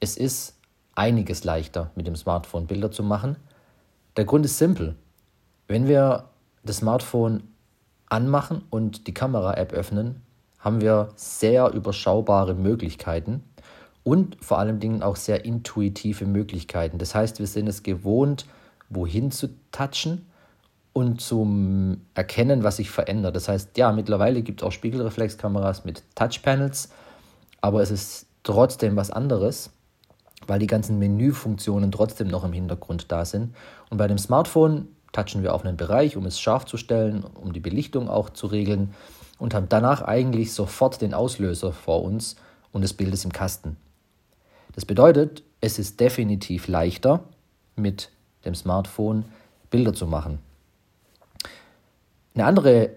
Es 0.00 0.16
ist 0.16 0.56
einiges 0.96 1.44
leichter, 1.44 1.92
mit 1.94 2.08
dem 2.08 2.16
Smartphone 2.16 2.66
Bilder 2.66 2.90
zu 2.90 3.04
machen. 3.04 3.36
Der 4.16 4.24
Grund 4.24 4.44
ist 4.44 4.58
simpel. 4.58 4.96
Wenn 5.68 5.88
wir 5.88 6.30
das 6.64 6.78
Smartphone 6.78 7.42
anmachen 8.08 8.62
und 8.70 9.06
die 9.06 9.14
Kamera-App 9.14 9.72
öffnen, 9.72 10.22
haben 10.58 10.80
wir 10.80 11.08
sehr 11.16 11.72
überschaubare 11.72 12.54
Möglichkeiten 12.54 13.42
und 14.04 14.36
vor 14.40 14.58
allen 14.58 14.78
Dingen 14.78 15.02
auch 15.02 15.16
sehr 15.16 15.44
intuitive 15.44 16.26
Möglichkeiten. 16.26 16.98
Das 16.98 17.14
heißt, 17.14 17.40
wir 17.40 17.46
sind 17.46 17.66
es 17.66 17.82
gewohnt, 17.82 18.46
wohin 18.88 19.30
zu 19.32 19.48
touchen 19.72 20.26
und 20.92 21.20
zum 21.20 22.02
Erkennen, 22.14 22.62
was 22.62 22.76
sich 22.76 22.90
verändert. 22.90 23.34
Das 23.34 23.48
heißt, 23.48 23.76
ja, 23.76 23.92
mittlerweile 23.92 24.42
gibt 24.42 24.62
es 24.62 24.66
auch 24.66 24.72
Spiegelreflexkameras 24.72 25.84
mit 25.84 26.04
Touchpanels, 26.14 26.90
aber 27.60 27.82
es 27.82 27.90
ist 27.90 28.26
trotzdem 28.44 28.96
was 28.96 29.10
anderes, 29.10 29.70
weil 30.46 30.60
die 30.60 30.68
ganzen 30.68 30.98
Menüfunktionen 30.98 31.90
trotzdem 31.90 32.28
noch 32.28 32.44
im 32.44 32.52
Hintergrund 32.52 33.10
da 33.10 33.24
sind. 33.24 33.54
Und 33.90 33.98
bei 33.98 34.06
dem 34.06 34.18
Smartphone 34.18 34.88
touchen 35.16 35.42
wir 35.42 35.54
auf 35.54 35.64
einen 35.64 35.76
Bereich, 35.76 36.16
um 36.16 36.26
es 36.26 36.38
scharf 36.38 36.66
zu 36.66 36.76
stellen, 36.76 37.24
um 37.24 37.52
die 37.52 37.60
Belichtung 37.60 38.08
auch 38.08 38.30
zu 38.30 38.46
regeln 38.46 38.94
und 39.38 39.54
haben 39.54 39.68
danach 39.68 40.02
eigentlich 40.02 40.52
sofort 40.52 41.00
den 41.00 41.14
Auslöser 41.14 41.72
vor 41.72 42.02
uns 42.02 42.36
und 42.72 42.82
das 42.82 42.92
Bild 42.92 43.14
ist 43.14 43.24
im 43.24 43.32
Kasten. 43.32 43.76
Das 44.74 44.84
bedeutet, 44.84 45.42
es 45.60 45.78
ist 45.78 46.00
definitiv 46.00 46.68
leichter, 46.68 47.24
mit 47.76 48.10
dem 48.44 48.54
Smartphone 48.54 49.24
Bilder 49.70 49.94
zu 49.94 50.06
machen. 50.06 50.38
Eine 52.34 52.44
andere 52.44 52.90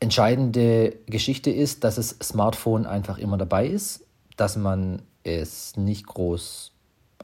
entscheidende 0.00 0.96
Geschichte 1.06 1.50
ist, 1.50 1.84
dass 1.84 1.94
das 1.94 2.16
Smartphone 2.20 2.86
einfach 2.86 3.18
immer 3.18 3.38
dabei 3.38 3.66
ist, 3.68 4.04
dass 4.36 4.56
man 4.56 5.02
es 5.22 5.76
nicht 5.76 6.06
groß 6.06 6.72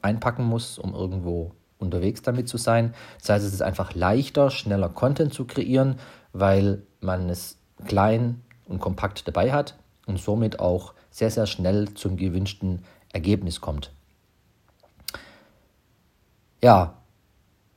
einpacken 0.02 0.44
muss, 0.44 0.78
um 0.78 0.94
irgendwo 0.94 1.52
unterwegs 1.78 2.22
damit 2.22 2.48
zu 2.48 2.56
sein. 2.56 2.94
Das 3.20 3.30
heißt, 3.30 3.46
es 3.46 3.54
ist 3.54 3.62
einfach 3.62 3.94
leichter, 3.94 4.50
schneller 4.50 4.88
Content 4.88 5.32
zu 5.32 5.44
kreieren, 5.44 5.96
weil 6.32 6.82
man 7.00 7.28
es 7.28 7.58
klein 7.86 8.42
und 8.66 8.80
kompakt 8.80 9.26
dabei 9.26 9.52
hat 9.52 9.76
und 10.06 10.18
somit 10.18 10.60
auch 10.60 10.94
sehr, 11.10 11.30
sehr 11.30 11.46
schnell 11.46 11.94
zum 11.94 12.16
gewünschten 12.16 12.84
Ergebnis 13.12 13.60
kommt. 13.60 13.92
Ja, 16.62 16.94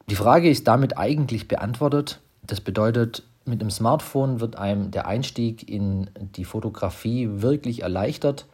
die 0.10 0.16
Frage 0.16 0.50
ist 0.50 0.68
damit 0.68 0.98
eigentlich 0.98 1.48
beantwortet. 1.48 2.20
Das 2.44 2.60
bedeutet, 2.60 3.24
mit 3.46 3.62
dem 3.62 3.70
Smartphone 3.70 4.40
wird 4.40 4.56
einem 4.56 4.92
der 4.92 5.08
Einstieg 5.08 5.70
in 5.70 6.10
die 6.36 6.46
Fotografie 6.46 7.42
wirklich 7.42 7.84
erleichtert. 7.84 8.48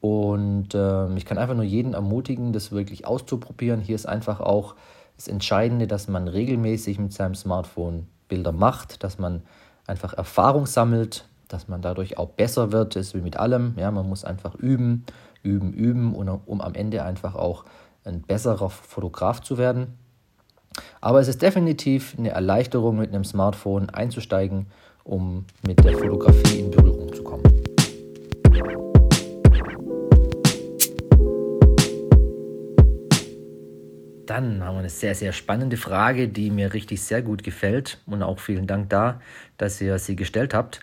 Und 0.00 0.74
äh, 0.74 1.14
ich 1.14 1.26
kann 1.26 1.38
einfach 1.38 1.54
nur 1.54 1.64
jeden 1.64 1.94
ermutigen, 1.94 2.52
das 2.52 2.72
wirklich 2.72 3.06
auszuprobieren. 3.06 3.80
Hier 3.80 3.94
ist 3.94 4.06
einfach 4.06 4.40
auch 4.40 4.74
das 5.16 5.28
Entscheidende, 5.28 5.86
dass 5.86 6.08
man 6.08 6.28
regelmäßig 6.28 6.98
mit 6.98 7.12
seinem 7.12 7.34
Smartphone 7.34 8.06
Bilder 8.28 8.52
macht, 8.52 9.04
dass 9.04 9.18
man 9.18 9.42
einfach 9.86 10.14
Erfahrung 10.14 10.66
sammelt, 10.66 11.26
dass 11.48 11.68
man 11.68 11.82
dadurch 11.82 12.16
auch 12.16 12.30
besser 12.30 12.72
wird, 12.72 12.96
das 12.96 13.08
ist 13.08 13.14
wie 13.14 13.20
mit 13.20 13.36
allem. 13.36 13.74
Ja, 13.76 13.90
man 13.90 14.08
muss 14.08 14.24
einfach 14.24 14.54
üben 14.54 15.04
üben, 15.42 15.72
üben, 15.72 16.14
um 16.14 16.60
am 16.60 16.74
Ende 16.74 17.02
einfach 17.02 17.34
auch 17.34 17.64
ein 18.04 18.22
besserer 18.22 18.70
Fotograf 18.70 19.40
zu 19.40 19.58
werden. 19.58 19.98
Aber 21.00 21.20
es 21.20 21.28
ist 21.28 21.42
definitiv 21.42 22.14
eine 22.18 22.30
Erleichterung, 22.30 22.98
mit 22.98 23.10
einem 23.10 23.24
Smartphone 23.24 23.90
einzusteigen, 23.90 24.66
um 25.04 25.44
mit 25.66 25.82
der 25.84 25.96
Fotografie 25.98 26.60
in 26.60 26.70
Berührung 26.70 27.12
zu 27.12 27.22
kommen. 27.22 27.59
Dann 34.30 34.62
haben 34.62 34.76
wir 34.76 34.78
eine 34.78 34.90
sehr, 34.90 35.16
sehr 35.16 35.32
spannende 35.32 35.76
Frage, 35.76 36.28
die 36.28 36.52
mir 36.52 36.72
richtig 36.72 37.02
sehr 37.02 37.20
gut 37.20 37.42
gefällt. 37.42 37.98
Und 38.06 38.22
auch 38.22 38.38
vielen 38.38 38.68
Dank 38.68 38.88
da, 38.88 39.20
dass 39.58 39.80
ihr 39.80 39.98
sie 39.98 40.14
gestellt 40.14 40.54
habt. 40.54 40.82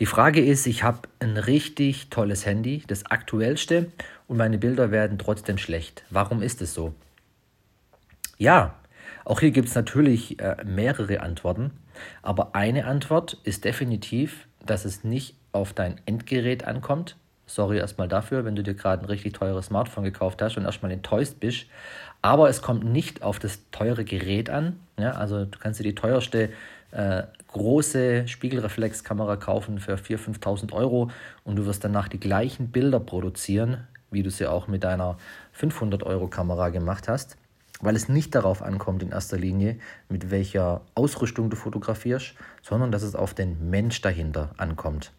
Die 0.00 0.06
Frage 0.06 0.42
ist, 0.42 0.66
ich 0.66 0.82
habe 0.82 1.00
ein 1.20 1.36
richtig 1.36 2.08
tolles 2.08 2.46
Handy, 2.46 2.84
das 2.86 3.04
aktuellste, 3.04 3.92
und 4.28 4.38
meine 4.38 4.56
Bilder 4.56 4.92
werden 4.92 5.18
trotzdem 5.18 5.58
schlecht. 5.58 6.04
Warum 6.08 6.40
ist 6.40 6.62
es 6.62 6.72
so? 6.72 6.94
Ja, 8.38 8.76
auch 9.26 9.40
hier 9.40 9.50
gibt 9.50 9.68
es 9.68 9.74
natürlich 9.74 10.40
äh, 10.40 10.56
mehrere 10.64 11.20
Antworten, 11.20 11.72
aber 12.22 12.54
eine 12.54 12.86
Antwort 12.86 13.36
ist 13.44 13.66
definitiv, 13.66 14.48
dass 14.64 14.86
es 14.86 15.04
nicht 15.04 15.36
auf 15.52 15.74
dein 15.74 16.00
Endgerät 16.06 16.64
ankommt. 16.64 17.16
Sorry 17.46 17.78
erstmal 17.78 18.08
dafür, 18.08 18.44
wenn 18.44 18.56
du 18.56 18.62
dir 18.62 18.74
gerade 18.74 19.02
ein 19.02 19.06
richtig 19.06 19.34
teures 19.34 19.66
Smartphone 19.66 20.02
gekauft 20.02 20.42
hast 20.42 20.56
und 20.56 20.64
erstmal 20.64 20.90
enttäuscht 20.90 21.34
bist. 21.38 21.66
Aber 22.26 22.48
es 22.48 22.60
kommt 22.60 22.82
nicht 22.82 23.22
auf 23.22 23.38
das 23.38 23.60
teure 23.70 24.04
Gerät 24.04 24.50
an. 24.50 24.80
Ja, 24.98 25.12
also 25.12 25.44
du 25.44 25.60
kannst 25.60 25.78
dir 25.78 25.84
die 25.84 25.94
teuerste 25.94 26.50
äh, 26.90 27.22
große 27.46 28.26
Spiegelreflexkamera 28.26 29.36
kaufen 29.36 29.78
für 29.78 29.94
4.000, 29.94 30.40
5.000 30.40 30.72
Euro 30.72 31.12
und 31.44 31.54
du 31.54 31.66
wirst 31.66 31.84
danach 31.84 32.08
die 32.08 32.18
gleichen 32.18 32.72
Bilder 32.72 32.98
produzieren, 32.98 33.86
wie 34.10 34.24
du 34.24 34.30
sie 34.30 34.48
auch 34.48 34.66
mit 34.66 34.82
deiner 34.82 35.18
500 35.52 36.02
Euro 36.02 36.26
Kamera 36.26 36.70
gemacht 36.70 37.06
hast, 37.06 37.36
weil 37.80 37.94
es 37.94 38.08
nicht 38.08 38.34
darauf 38.34 38.60
ankommt 38.60 39.04
in 39.04 39.12
erster 39.12 39.38
Linie, 39.38 39.78
mit 40.08 40.32
welcher 40.32 40.80
Ausrüstung 40.96 41.48
du 41.48 41.54
fotografierst, 41.54 42.34
sondern 42.60 42.90
dass 42.90 43.04
es 43.04 43.14
auf 43.14 43.34
den 43.34 43.70
Mensch 43.70 44.00
dahinter 44.00 44.50
ankommt. 44.56 45.12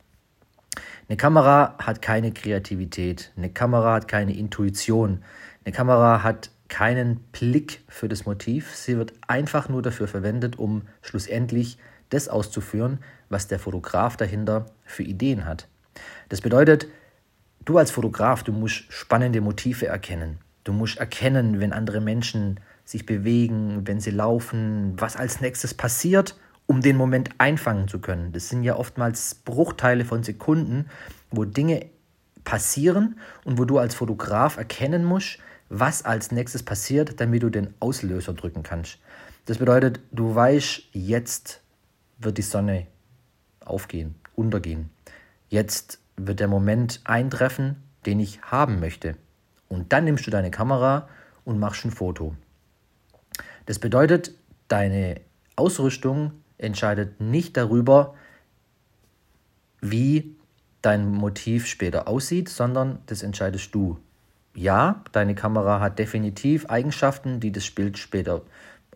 Eine 1.08 1.16
Kamera 1.16 1.76
hat 1.80 2.02
keine 2.02 2.34
Kreativität, 2.34 3.32
eine 3.38 3.50
Kamera 3.50 3.94
hat 3.94 4.10
keine 4.10 4.36
Intuition, 4.36 5.24
eine 5.64 5.74
Kamera 5.74 6.22
hat 6.22 6.50
keinen 6.70 7.18
Blick 7.32 7.84
für 7.88 8.08
das 8.08 8.26
Motiv. 8.26 8.76
Sie 8.76 8.98
wird 8.98 9.14
einfach 9.28 9.70
nur 9.70 9.82
dafür 9.82 10.08
verwendet, 10.08 10.60
um 10.60 10.84
schlussendlich 11.02 11.78
das 12.10 12.30
auszuführen, 12.30 13.00
was 13.30 13.48
der 13.48 13.60
Fotograf 13.60 14.18
dahinter 14.18 14.68
für 14.86 15.04
Ideen 15.04 15.46
hat. 15.46 15.68
Das 16.30 16.42
bedeutet, 16.42 16.88
du 17.66 17.78
als 17.78 17.92
Fotograf, 17.92 18.44
du 18.44 18.52
musst 18.52 18.92
spannende 18.92 19.42
Motive 19.42 19.88
erkennen. 19.88 20.40
Du 20.64 20.74
musst 20.74 20.98
erkennen, 20.98 21.60
wenn 21.60 21.74
andere 21.74 22.02
Menschen 22.02 22.60
sich 22.86 23.06
bewegen, 23.06 23.86
wenn 23.86 24.00
sie 24.00 24.12
laufen, 24.12 24.94
was 24.98 25.16
als 25.16 25.42
nächstes 25.42 25.74
passiert, 25.74 26.38
um 26.66 26.82
den 26.82 26.98
Moment 26.98 27.30
einfangen 27.38 27.88
zu 27.88 28.00
können. 28.00 28.32
Das 28.32 28.50
sind 28.50 28.64
ja 28.64 28.76
oftmals 28.76 29.36
Bruchteile 29.36 30.06
von 30.06 30.24
Sekunden, 30.24 30.86
wo 31.32 31.46
Dinge 31.46 31.86
passieren 32.44 33.20
und 33.44 33.58
wo 33.58 33.66
du 33.66 33.78
als 33.78 33.96
Fotograf 33.96 34.58
erkennen 34.58 35.04
musst, 35.04 35.40
was 35.70 36.04
als 36.04 36.32
nächstes 36.32 36.64
passiert, 36.64 37.20
damit 37.20 37.44
du 37.44 37.50
den 37.50 37.74
Auslöser 37.80 38.34
drücken 38.34 38.64
kannst. 38.64 39.00
Das 39.46 39.58
bedeutet, 39.58 40.00
du 40.12 40.34
weißt, 40.34 40.84
jetzt 40.94 41.62
wird 42.18 42.38
die 42.38 42.44
Sonne 42.44 42.88
aufgehen, 43.64 44.16
untergehen. 44.36 44.90
Jetzt 45.50 46.00
wird 46.16 46.40
der 46.40 46.48
Moment 46.48 47.02
eintreffen, 47.04 47.78
den 48.06 48.20
ich 48.20 48.42
haben 48.42 48.80
möchte. 48.80 49.16
Und 49.70 49.94
dann 49.94 50.06
nimmst 50.06 50.26
du 50.26 50.32
deine 50.32 50.52
Kamera 50.52 51.08
und 51.46 51.60
machst 51.60 51.86
ein 51.86 51.92
Foto. 51.92 52.36
Das 53.66 53.80
bedeutet, 53.80 54.32
deine 54.68 55.22
Ausrüstung 55.56 56.32
entscheidet 56.58 57.20
nicht 57.22 57.58
darüber, 57.58 58.16
wie 59.82 60.36
dein 60.82 61.12
Motiv 61.12 61.68
später 61.68 62.08
aussieht, 62.08 62.50
sondern 62.50 63.00
das 63.06 63.24
entscheidest 63.24 63.74
du 63.76 64.00
ja, 64.58 65.04
deine 65.12 65.36
Kamera 65.36 65.80
hat 65.80 66.00
definitiv 66.00 66.66
Eigenschaften, 66.66 67.40
die 67.40 67.52
das 67.52 67.70
Bild 67.70 68.00
später 68.00 68.42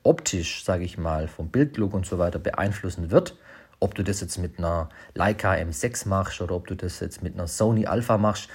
optisch, 0.01 0.65
sage 0.65 0.83
ich 0.83 0.97
mal, 0.97 1.27
vom 1.27 1.49
Bildlook 1.49 1.93
und 1.93 2.07
so 2.07 2.17
weiter 2.17 2.39
beeinflussen 2.39 3.11
wird. 3.11 3.37
Ob 3.79 3.93
du 3.93 4.03
das 4.03 4.21
jetzt 4.21 4.39
mit 4.39 4.57
einer 4.57 4.89
Leica 5.13 5.53
M6 5.53 6.07
machst 6.07 6.41
oder 6.41 6.55
ob 6.55 6.65
du 6.65 6.75
das 6.75 6.99
jetzt 6.99 7.21
mit 7.21 7.35
einer 7.35 7.47
Sony 7.47 7.85
Alpha 7.85 8.17
machst, 8.17 8.49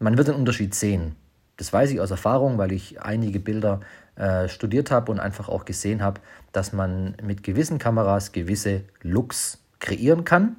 man 0.00 0.18
wird 0.18 0.26
den 0.26 0.34
Unterschied 0.34 0.74
sehen. 0.74 1.14
Das 1.56 1.72
weiß 1.72 1.92
ich 1.92 2.00
aus 2.00 2.10
Erfahrung, 2.10 2.58
weil 2.58 2.72
ich 2.72 3.00
einige 3.00 3.38
Bilder 3.38 3.80
äh, 4.16 4.48
studiert 4.48 4.90
habe 4.90 5.12
und 5.12 5.20
einfach 5.20 5.48
auch 5.48 5.64
gesehen 5.64 6.02
habe, 6.02 6.20
dass 6.50 6.72
man 6.72 7.14
mit 7.22 7.44
gewissen 7.44 7.78
Kameras 7.78 8.32
gewisse 8.32 8.82
Looks 9.02 9.58
kreieren 9.78 10.24
kann. 10.24 10.56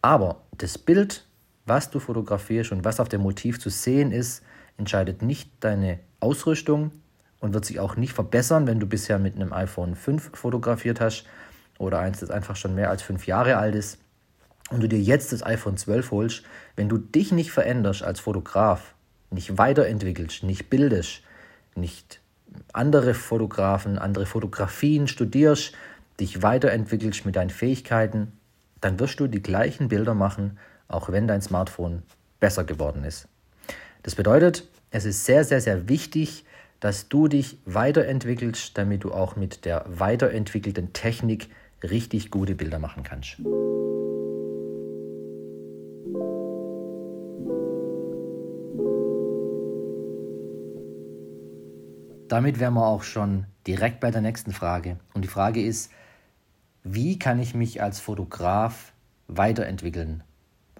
Aber 0.00 0.40
das 0.56 0.78
Bild, 0.78 1.26
was 1.66 1.90
du 1.90 2.00
fotografierst 2.00 2.72
und 2.72 2.86
was 2.86 3.00
auf 3.00 3.10
dem 3.10 3.20
Motiv 3.20 3.60
zu 3.60 3.68
sehen 3.68 4.12
ist, 4.12 4.42
entscheidet 4.78 5.22
nicht 5.22 5.50
deine 5.60 6.00
Ausrüstung 6.20 6.92
und 7.40 7.54
wird 7.54 7.64
sich 7.64 7.80
auch 7.80 7.96
nicht 7.96 8.12
verbessern, 8.12 8.66
wenn 8.66 8.80
du 8.80 8.86
bisher 8.86 9.18
mit 9.18 9.36
einem 9.36 9.52
iPhone 9.52 9.94
5 9.94 10.36
fotografiert 10.36 11.00
hast 11.00 11.24
oder 11.78 11.98
eins, 11.98 12.20
das 12.20 12.30
einfach 12.30 12.56
schon 12.56 12.74
mehr 12.74 12.90
als 12.90 13.02
fünf 13.02 13.26
Jahre 13.26 13.56
alt 13.56 13.74
ist 13.74 13.98
und 14.70 14.82
du 14.82 14.88
dir 14.88 15.00
jetzt 15.00 15.32
das 15.32 15.44
iPhone 15.44 15.76
12 15.76 16.10
holst, 16.10 16.42
wenn 16.74 16.88
du 16.88 16.98
dich 16.98 17.32
nicht 17.32 17.52
veränderst 17.52 18.02
als 18.02 18.20
Fotograf, 18.20 18.94
nicht 19.30 19.58
weiterentwickelst, 19.58 20.42
nicht 20.42 20.70
bildest, 20.70 21.22
nicht 21.74 22.20
andere 22.72 23.14
Fotografen, 23.14 23.98
andere 23.98 24.26
Fotografien 24.26 25.08
studierst, 25.08 25.74
dich 26.18 26.42
weiterentwickelst 26.42 27.26
mit 27.26 27.36
deinen 27.36 27.50
Fähigkeiten, 27.50 28.32
dann 28.80 28.98
wirst 28.98 29.20
du 29.20 29.26
die 29.26 29.42
gleichen 29.42 29.88
Bilder 29.88 30.14
machen, 30.14 30.58
auch 30.88 31.10
wenn 31.10 31.28
dein 31.28 31.42
Smartphone 31.42 32.02
besser 32.40 32.64
geworden 32.64 33.04
ist. 33.04 33.28
Das 34.06 34.14
bedeutet, 34.14 34.68
es 34.92 35.04
ist 35.04 35.24
sehr, 35.24 35.42
sehr, 35.42 35.60
sehr 35.60 35.88
wichtig, 35.88 36.44
dass 36.78 37.08
du 37.08 37.26
dich 37.26 37.58
weiterentwickelst, 37.64 38.78
damit 38.78 39.02
du 39.02 39.12
auch 39.12 39.34
mit 39.34 39.64
der 39.64 39.84
weiterentwickelten 39.88 40.92
Technik 40.92 41.48
richtig 41.82 42.30
gute 42.30 42.54
Bilder 42.54 42.78
machen 42.78 43.02
kannst. 43.02 43.38
Damit 52.28 52.60
wären 52.60 52.74
wir 52.74 52.86
auch 52.86 53.02
schon 53.02 53.46
direkt 53.66 53.98
bei 53.98 54.12
der 54.12 54.20
nächsten 54.20 54.52
Frage. 54.52 55.00
Und 55.14 55.22
die 55.22 55.28
Frage 55.28 55.60
ist, 55.60 55.90
wie 56.84 57.18
kann 57.18 57.40
ich 57.40 57.56
mich 57.56 57.82
als 57.82 57.98
Fotograf 57.98 58.92
weiterentwickeln 59.26 60.22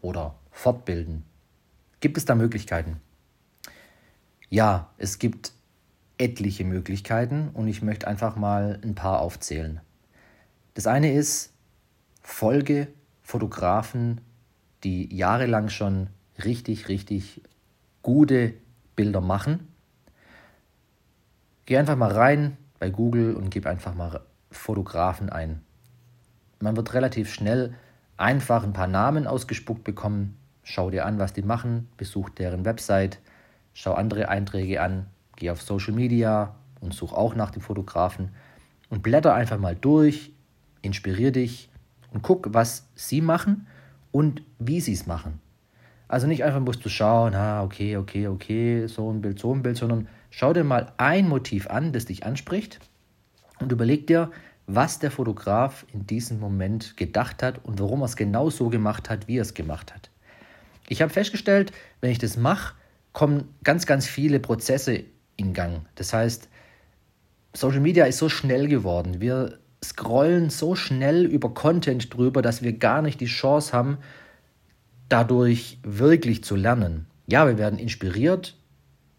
oder 0.01 0.37
fortbilden? 0.53 1.25
Gibt 1.99 2.19
es 2.19 2.25
da 2.25 2.37
Möglichkeiten? 2.37 3.01
Ja, 4.49 4.91
es 4.97 5.19
gibt 5.19 5.53
etliche 6.19 6.65
Möglichkeiten 6.65 7.51
und 7.53 7.69
ich 7.69 7.83
möchte 7.83 8.07
einfach 8.07 8.37
mal 8.37 8.79
ein 8.83 8.95
paar 8.95 9.21
aufzählen. 9.21 9.81
Das 10.75 10.87
eine 10.87 11.13
ist, 11.13 11.53
folge 12.23 12.89
Fotografen, 13.23 14.21
die 14.85 15.15
jahrelang 15.15 15.69
schon 15.69 16.09
richtig, 16.45 16.89
richtig 16.89 17.43
gute 18.03 18.55
Bilder 18.95 19.21
machen. 19.21 19.69
Geh 21.67 21.77
einfach 21.77 21.97
mal 21.97 22.13
rein 22.13 22.57
bei 22.79 22.91
Google 22.91 23.35
und 23.35 23.51
gib 23.51 23.67
einfach 23.67 23.95
mal 23.95 24.21
Fotografen 24.51 25.29
ein. 25.29 25.63
Man 26.61 26.77
wird 26.77 26.95
relativ 26.95 27.33
schnell 27.33 27.75
einfach 28.17 28.63
ein 28.63 28.73
paar 28.73 28.87
Namen 28.87 29.27
ausgespuckt 29.27 29.83
bekommen. 29.83 30.37
Schau 30.63 30.91
dir 30.91 31.05
an, 31.05 31.19
was 31.19 31.33
die 31.33 31.43
machen, 31.43 31.89
besuch 31.97 32.31
deren 32.31 32.65
Website, 32.65 33.19
schau 33.77 33.93
andere 33.93 34.31
Einträge 34.31 34.81
an, 34.81 35.07
geh 35.37 35.51
auf 35.51 35.61
Social 35.61 35.93
Media 35.93 36.55
und 36.81 36.95
such 36.95 37.13
auch 37.13 37.35
nach 37.35 37.51
dem 37.51 37.61
Fotografen 37.61 38.31
und 38.89 39.03
blätter 39.03 39.35
einfach 39.35 39.59
mal 39.59 39.77
durch, 39.77 40.33
inspirier 40.81 41.31
dich 41.31 41.69
und 42.11 42.23
guck, 42.23 42.55
was 42.55 42.89
sie 42.95 43.21
machen 43.21 43.67
und 44.13 44.43
wie 44.59 44.81
sie 44.81 44.95
es 44.95 45.07
machen. 45.07 45.41
Also 46.09 46.27
nicht 46.27 46.43
einfach 46.43 46.61
musst 46.61 46.85
du 46.87 46.89
schauen, 46.89 47.35
ah, 47.35 47.63
okay, 47.65 47.99
okay, 47.99 48.29
okay, 48.29 48.87
so 48.87 49.13
ein 49.13 49.21
Bild, 49.21 49.39
so 49.39 49.55
ein 49.55 49.63
Bild, 49.63 49.77
sondern 49.77 50.09
schau 50.31 50.55
dir 50.55 50.65
mal 50.65 50.93
ein 50.97 51.29
Motiv 51.29 51.69
an, 51.69 51.93
das 51.93 52.07
dich 52.07 52.25
anspricht 52.25 52.81
und 53.61 53.73
überleg 53.73 54.07
dir, 54.07 54.31
was 54.67 55.01
der 55.01 55.11
Fotograf 55.11 55.85
in 55.93 56.07
diesem 56.07 56.41
Moment 56.41 56.97
gedacht 56.97 57.43
hat 57.43 57.63
und 57.63 57.79
warum 57.79 58.01
er 58.01 58.07
es 58.07 58.17
genau 58.17 58.49
so 58.49 58.71
gemacht 58.71 59.11
hat, 59.11 59.29
wie 59.29 59.37
er 59.37 59.43
es 59.43 59.53
gemacht 59.53 59.95
hat. 59.95 60.09
Ich 60.89 61.03
habe 61.03 61.13
festgestellt, 61.13 61.73
wenn 62.01 62.11
ich 62.11 62.19
das 62.19 62.39
mache, 62.39 62.75
kommen 63.17 63.55
ganz, 63.65 63.87
ganz 63.87 64.07
viele 64.07 64.41
Prozesse 64.41 65.05
in 65.39 65.55
Gang. 65.55 65.87
Das 65.95 66.13
heißt, 66.13 66.51
Social 67.55 67.81
Media 67.81 68.05
ist 68.05 68.19
so 68.19 68.29
schnell 68.29 68.69
geworden. 68.69 69.23
Wir 69.23 69.59
scrollen 69.83 70.51
so 70.51 70.75
schnell 70.75 71.25
über 71.25 71.55
Content 71.55 72.13
drüber, 72.13 72.43
dass 72.43 72.61
wir 72.61 72.75
gar 72.75 73.01
nicht 73.01 73.19
die 73.23 73.25
Chance 73.25 73.73
haben, 73.73 73.97
dadurch 75.09 75.79
wirklich 75.83 76.45
zu 76.45 76.57
lernen. 76.57 77.07
Ja, 77.27 77.47
wir 77.47 77.57
werden 77.57 77.79
inspiriert. 77.79 78.59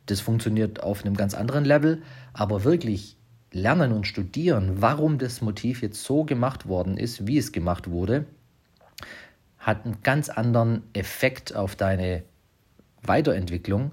Das 0.06 0.22
funktioniert 0.22 0.84
auf 0.84 1.04
einem 1.04 1.16
ganz 1.16 1.34
anderen 1.34 1.66
Level. 1.66 2.04
Aber 2.34 2.64
wirklich 2.64 3.18
lernen 3.52 3.94
und 3.94 4.06
studieren, 4.06 4.80
warum 4.80 5.18
das 5.18 5.42
Motiv 5.42 5.82
jetzt 5.82 6.04
so 6.04 6.24
gemacht 6.24 6.68
worden 6.68 6.98
ist, 6.98 7.26
wie 7.26 7.40
es 7.40 7.52
gemacht 7.52 7.90
wurde, 7.90 8.28
hat 9.58 9.86
einen 9.86 10.04
ganz 10.04 10.30
anderen 10.30 10.84
Effekt 10.94 11.56
auf 11.56 11.76
deine 11.76 12.22
Weiterentwicklung, 13.08 13.92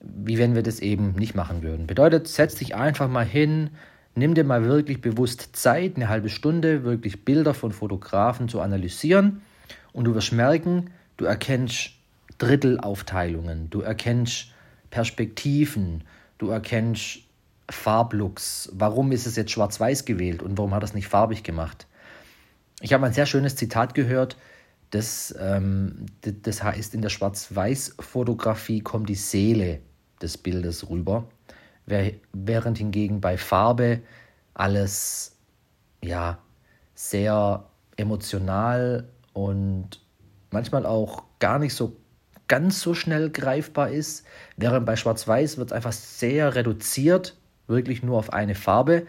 wie 0.00 0.38
wenn 0.38 0.54
wir 0.54 0.62
das 0.62 0.80
eben 0.80 1.12
nicht 1.12 1.34
machen 1.34 1.62
würden. 1.62 1.86
Bedeutet, 1.86 2.28
setz 2.28 2.56
dich 2.56 2.74
einfach 2.74 3.08
mal 3.08 3.24
hin, 3.24 3.70
nimm 4.14 4.34
dir 4.34 4.44
mal 4.44 4.64
wirklich 4.64 5.00
bewusst 5.00 5.56
Zeit, 5.56 5.96
eine 5.96 6.08
halbe 6.08 6.28
Stunde, 6.28 6.84
wirklich 6.84 7.24
Bilder 7.24 7.54
von 7.54 7.72
Fotografen 7.72 8.48
zu 8.48 8.60
analysieren 8.60 9.42
und 9.92 10.04
du 10.04 10.14
wirst 10.14 10.32
merken, 10.32 10.90
du 11.16 11.24
erkennst 11.24 11.92
Drittelaufteilungen, 12.38 13.70
du 13.70 13.80
erkennst 13.80 14.48
Perspektiven, 14.90 16.04
du 16.38 16.50
erkennst 16.50 17.20
Farblooks. 17.70 18.70
Warum 18.74 19.12
ist 19.12 19.26
es 19.26 19.36
jetzt 19.36 19.52
schwarz-weiß 19.52 20.04
gewählt 20.04 20.42
und 20.42 20.58
warum 20.58 20.74
hat 20.74 20.82
er 20.82 20.86
es 20.86 20.94
nicht 20.94 21.08
farbig 21.08 21.42
gemacht? 21.42 21.86
Ich 22.80 22.92
habe 22.92 23.06
ein 23.06 23.12
sehr 23.12 23.26
schönes 23.26 23.56
Zitat 23.56 23.94
gehört, 23.94 24.36
das, 24.90 25.34
ähm, 25.38 26.06
das 26.22 26.62
heißt, 26.62 26.94
in 26.94 27.02
der 27.02 27.08
Schwarz-Weiß-Fotografie 27.08 28.80
kommt 28.80 29.08
die 29.08 29.14
Seele 29.14 29.80
des 30.22 30.38
Bildes 30.38 30.88
rüber, 30.88 31.28
während 31.86 32.78
hingegen 32.78 33.20
bei 33.20 33.36
Farbe 33.36 34.00
alles 34.54 35.36
ja 36.02 36.38
sehr 36.94 37.64
emotional 37.96 39.08
und 39.32 40.00
manchmal 40.50 40.86
auch 40.86 41.24
gar 41.40 41.58
nicht 41.58 41.74
so 41.74 41.96
ganz 42.48 42.80
so 42.80 42.94
schnell 42.94 43.30
greifbar 43.30 43.90
ist, 43.90 44.24
während 44.56 44.86
bei 44.86 44.96
Schwarz-Weiß 44.96 45.58
wird 45.58 45.70
es 45.70 45.72
einfach 45.72 45.92
sehr 45.92 46.54
reduziert, 46.54 47.36
wirklich 47.66 48.02
nur 48.02 48.18
auf 48.18 48.32
eine 48.32 48.54
Farbe. 48.54 49.06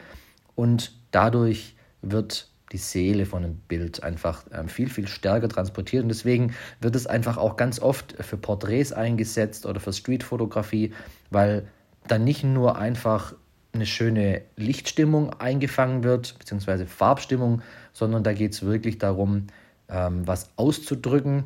Und 0.55 0.97
dadurch 1.11 1.75
wird 2.01 2.49
die 2.75 2.81
Seele 2.81 3.25
von 3.25 3.45
einem 3.45 3.55
Bild 3.55 4.03
einfach 4.03 4.43
ähm, 4.51 4.67
viel, 4.67 4.89
viel 4.89 5.07
stärker 5.07 5.47
transportiert. 5.47 6.03
Und 6.03 6.09
deswegen 6.09 6.53
wird 6.81 6.93
es 6.97 7.07
einfach 7.07 7.37
auch 7.37 7.55
ganz 7.55 7.79
oft 7.79 8.15
für 8.19 8.35
Porträts 8.35 8.91
eingesetzt 8.91 9.65
oder 9.65 9.79
für 9.79 9.93
Streetfotografie, 9.93 10.93
weil 11.31 11.67
dann 12.07 12.25
nicht 12.25 12.43
nur 12.43 12.77
einfach 12.77 13.33
eine 13.71 13.85
schöne 13.85 14.41
Lichtstimmung 14.57 15.31
eingefangen 15.39 16.03
wird, 16.03 16.37
beziehungsweise 16.37 16.85
Farbstimmung, 16.85 17.61
sondern 17.93 18.23
da 18.23 18.33
geht 18.33 18.51
es 18.51 18.61
wirklich 18.61 18.97
darum, 18.97 19.47
ähm, 19.87 20.27
was 20.27 20.49
auszudrücken 20.57 21.45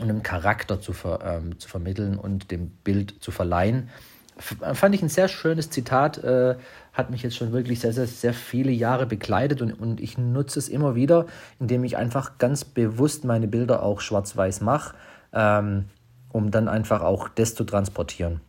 und 0.00 0.08
einen 0.08 0.22
Charakter 0.22 0.80
zu, 0.80 0.92
ver, 0.92 1.18
ähm, 1.24 1.58
zu 1.58 1.68
vermitteln 1.68 2.16
und 2.16 2.52
dem 2.52 2.70
Bild 2.70 3.16
zu 3.20 3.32
verleihen. 3.32 3.88
Fand 4.36 4.94
ich 4.94 5.02
ein 5.02 5.08
sehr 5.08 5.28
schönes 5.28 5.70
Zitat, 5.70 6.18
äh, 6.18 6.56
hat 6.92 7.10
mich 7.10 7.22
jetzt 7.22 7.36
schon 7.36 7.52
wirklich 7.52 7.80
sehr, 7.80 7.92
sehr, 7.92 8.06
sehr 8.06 8.34
viele 8.34 8.72
Jahre 8.72 9.06
begleitet 9.06 9.62
und, 9.62 9.72
und 9.72 10.00
ich 10.00 10.18
nutze 10.18 10.58
es 10.58 10.68
immer 10.68 10.94
wieder, 10.94 11.26
indem 11.60 11.84
ich 11.84 11.96
einfach 11.96 12.38
ganz 12.38 12.64
bewusst 12.64 13.24
meine 13.24 13.46
Bilder 13.46 13.82
auch 13.82 14.00
schwarz-weiß 14.00 14.60
mache, 14.60 14.96
ähm, 15.32 15.84
um 16.30 16.50
dann 16.50 16.68
einfach 16.68 17.02
auch 17.02 17.28
das 17.28 17.54
zu 17.54 17.64
transportieren. 17.64 18.40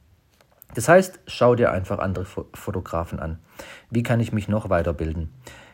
Das 0.73 0.89
heißt, 0.89 1.19
schau 1.27 1.55
dir 1.55 1.71
einfach 1.71 1.99
andere 1.99 2.25
Fotografen 2.25 3.19
an. 3.19 3.39
Wie 3.89 4.03
kann 4.03 4.19
ich 4.19 4.33
mich 4.33 4.47
noch 4.47 4.69
weiterbilden? 4.69 5.29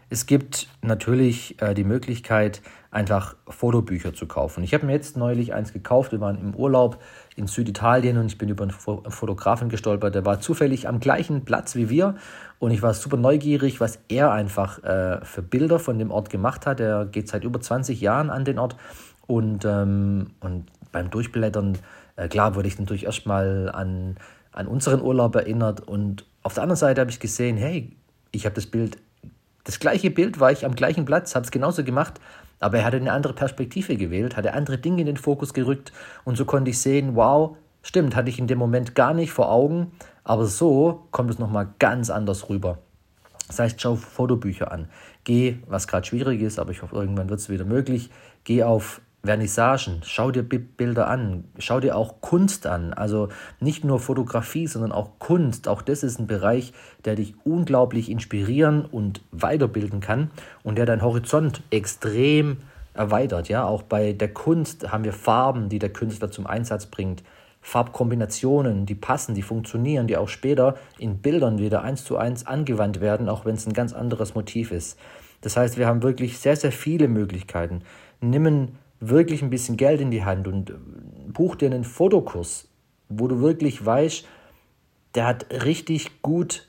Es 0.10 0.26
gibt 0.26 0.68
natürlich 0.82 1.62
äh, 1.62 1.74
die 1.74 1.86
Möglichkeit, 1.86 2.62
einfach 2.92 3.38
Fotobücher 3.48 4.14
zu 4.14 4.28
kaufen. 4.28 4.64
Ich 4.64 4.74
habe 4.74 4.86
mir 4.86 4.92
jetzt 4.92 5.16
neulich 5.16 5.54
eins 5.54 5.72
gekauft. 5.72 6.12
Wir 6.12 6.20
waren 6.20 6.38
im 6.38 6.54
Urlaub 6.54 7.02
in 7.38 7.48
Süditalien 7.48 8.18
und 8.18 8.26
ich 8.28 8.38
bin 8.38 8.50
über 8.50 8.64
einen 8.64 8.72
Fotografen 8.72 9.70
gestolpert. 9.70 10.14
Der 10.14 10.26
war 10.26 10.42
zufällig 10.42 10.90
am 10.90 11.00
gleichen 11.00 11.46
Platz 11.46 11.76
wie 11.76 11.90
wir 11.90 12.16
und 12.60 12.72
ich 12.72 12.82
war 12.82 12.94
super 12.94 13.16
neugierig, 13.16 13.80
was 13.80 14.00
er 14.10 14.32
einfach 14.32 14.84
äh, 14.84 15.24
für 15.24 15.42
Bilder 15.42 15.80
von 15.80 15.98
dem 16.00 16.12
Ort 16.12 16.30
gemacht 16.30 16.68
hat. 16.68 16.82
Er 16.82 17.06
geht 17.06 17.30
seit 17.30 17.46
über 17.46 17.62
20 17.62 18.02
Jahren 18.02 18.30
an 18.30 18.44
den 18.44 18.60
Ort 18.60 18.76
und, 19.26 19.64
ähm, 19.64 20.32
und 20.42 20.66
beim 20.92 21.10
Durchblättern, 21.10 21.78
äh, 22.18 22.28
klar, 22.28 22.56
wurde 22.56 22.68
ich 22.68 22.78
natürlich 22.78 23.06
erstmal 23.06 23.72
an, 23.72 24.18
an 24.52 24.68
unseren 24.68 25.02
Urlaub 25.02 25.36
erinnert 25.36 25.80
und 25.80 26.26
auf 26.44 26.56
der 26.56 26.64
anderen 26.64 26.78
Seite 26.78 27.00
habe 27.00 27.12
ich 27.12 27.22
gesehen, 27.22 27.56
hey, 27.56 27.96
ich 28.34 28.46
habe 28.46 28.56
das 28.56 28.66
Bild 28.66 28.98
das 29.64 29.80
gleiche 29.80 30.10
Bild 30.10 30.40
war 30.40 30.52
ich 30.52 30.66
am 30.66 30.76
gleichen 30.76 31.06
Platz, 31.06 31.36
habe 31.36 31.46
es 31.46 31.52
genauso 31.52 31.84
gemacht, 31.84 32.20
aber 32.62 32.78
er 32.78 32.86
hatte 32.86 32.98
eine 32.98 33.12
andere 33.12 33.34
Perspektive 33.34 33.98
gewählt, 33.98 34.38
hatte 34.38 34.54
andere 34.54 34.78
Dinge 34.78 35.02
in 35.02 35.08
den 35.08 35.18
Fokus 35.18 35.54
gerückt 35.54 35.92
und 36.24 36.38
so 36.38 36.46
konnte 36.46 36.72
ich 36.72 36.80
sehen, 36.80 37.16
wow, 37.16 37.58
stimmt, 37.82 38.16
hatte 38.16 38.30
ich 38.30 38.40
in 38.40 38.48
dem 38.48 38.60
Moment 38.60 38.96
gar 38.96 39.14
nicht 39.14 39.32
vor 39.32 39.52
Augen, 39.52 39.92
aber 40.24 40.46
so 40.46 41.08
kommt 41.12 41.32
es 41.32 41.40
nochmal 41.40 41.74
ganz 41.80 42.10
anders 42.10 42.50
rüber. 42.50 42.78
Das 43.48 43.60
heißt, 43.60 43.82
schau 43.82 43.96
Fotobücher 43.96 44.72
an. 44.72 44.88
Geh, 45.26 45.58
was 45.68 45.88
gerade 45.88 46.08
schwierig 46.08 46.42
ist, 46.42 46.58
aber 46.58 46.72
ich 46.72 46.82
hoffe, 46.82 46.96
irgendwann 46.96 47.30
wird 47.30 47.42
es 47.42 47.50
wieder 47.50 47.66
möglich, 47.66 48.10
geh 48.46 48.64
auf 48.64 49.02
Vernissagen, 49.24 50.02
schau 50.04 50.32
dir 50.32 50.42
Bilder 50.44 51.08
an, 51.08 51.44
schau 51.60 51.80
dir 51.80 51.96
auch 51.96 52.22
Kunst 52.22 52.66
an. 52.66 52.94
Also 52.94 53.30
nicht 53.60 53.84
nur 53.84 54.00
Fotografie, 54.00 54.66
sondern 54.66 54.92
auch 54.92 55.20
Kunst. 55.20 55.68
Auch 55.68 55.84
das 55.84 56.02
ist 56.02 56.20
ein 56.20 56.28
Bereich, 56.28 56.74
der 57.06 57.16
dich 57.16 57.36
unglaublich 57.44 58.10
inspirieren 58.10 58.84
und 58.84 59.22
weiterbilden 59.32 60.00
kann 60.00 60.32
und 60.64 60.78
der 60.78 60.88
deinen 60.88 61.04
Horizont 61.04 61.62
extrem 61.70 62.58
erweitert. 62.94 63.48
Ja, 63.48 63.66
auch 63.66 63.84
bei 63.84 64.14
der 64.14 64.34
Kunst 64.34 64.92
haben 64.92 65.04
wir 65.04 65.14
Farben, 65.14 65.70
die 65.70 65.80
der 65.80 65.94
Künstler 65.94 66.32
zum 66.32 66.48
Einsatz 66.48 66.88
bringt. 66.88 67.24
Farbkombinationen, 67.62 68.88
die 68.88 68.96
passen, 68.96 69.36
die 69.36 69.44
funktionieren, 69.44 70.08
die 70.08 70.18
auch 70.18 70.30
später 70.30 70.78
in 70.98 71.20
Bildern 71.20 71.60
wieder 71.60 71.84
eins 71.84 72.04
zu 72.04 72.18
eins 72.18 72.48
angewandt 72.48 73.02
werden, 73.02 73.30
auch 73.30 73.46
wenn 73.46 73.54
es 73.54 73.68
ein 73.68 73.74
ganz 73.74 73.94
anderes 73.94 74.34
Motiv 74.34 74.72
ist. 74.72 74.98
Das 75.42 75.58
heißt, 75.58 75.78
wir 75.78 75.86
haben 75.86 76.02
wirklich 76.02 76.40
sehr, 76.40 76.56
sehr 76.56 76.72
viele 76.72 77.08
Möglichkeiten. 77.08 77.84
Nimm 78.20 78.70
wirklich 79.02 79.42
ein 79.42 79.50
bisschen 79.50 79.76
Geld 79.76 80.00
in 80.00 80.12
die 80.12 80.24
Hand 80.24 80.48
und 80.48 80.70
äh, 80.70 80.74
buch 81.28 81.56
dir 81.56 81.66
einen 81.66 81.84
Fotokurs, 81.84 82.70
wo 83.10 83.28
du 83.28 83.42
wirklich 83.42 83.86
weißt, 83.86 84.26
der 85.16 85.26
hat 85.26 85.48
richtig 85.66 86.22
gut 86.22 86.68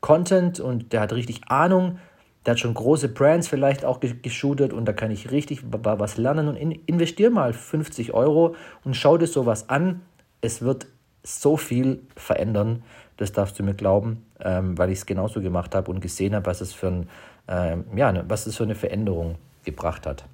Content 0.00 0.60
und 0.60 0.92
der 0.92 1.00
hat 1.00 1.14
richtig 1.14 1.48
Ahnung, 1.48 1.98
der 2.44 2.52
hat 2.52 2.60
schon 2.60 2.74
große 2.74 3.08
Brands 3.08 3.48
vielleicht 3.48 3.86
auch 3.86 4.00
geshootet 4.00 4.74
und 4.74 4.84
da 4.84 4.92
kann 4.92 5.10
ich 5.10 5.30
richtig 5.30 5.62
was 5.70 6.18
lernen 6.18 6.48
und 6.48 6.56
investier 6.56 7.30
mal 7.30 7.54
50 7.54 8.12
Euro 8.12 8.54
und 8.84 8.94
schau 8.94 9.16
dir 9.16 9.26
sowas 9.26 9.70
an. 9.70 10.02
Es 10.42 10.60
wird 10.60 10.86
so 11.22 11.56
viel 11.56 12.02
verändern, 12.16 12.82
das 13.16 13.32
darfst 13.32 13.58
du 13.58 13.62
mir 13.62 13.72
glauben, 13.72 14.26
ähm, 14.40 14.76
weil 14.76 14.90
ich 14.90 14.98
es 14.98 15.06
genauso 15.06 15.40
gemacht 15.40 15.74
habe 15.74 15.90
und 15.90 16.00
gesehen 16.00 16.34
habe, 16.34 16.44
was 16.44 16.60
ähm, 17.48 17.84
ja, 17.96 18.12
ne, 18.12 18.24
was 18.28 18.46
es 18.46 18.56
für 18.56 18.64
eine 18.64 18.74
Veränderung 18.74 19.36
gebracht 19.64 20.06
hat. 20.06 20.26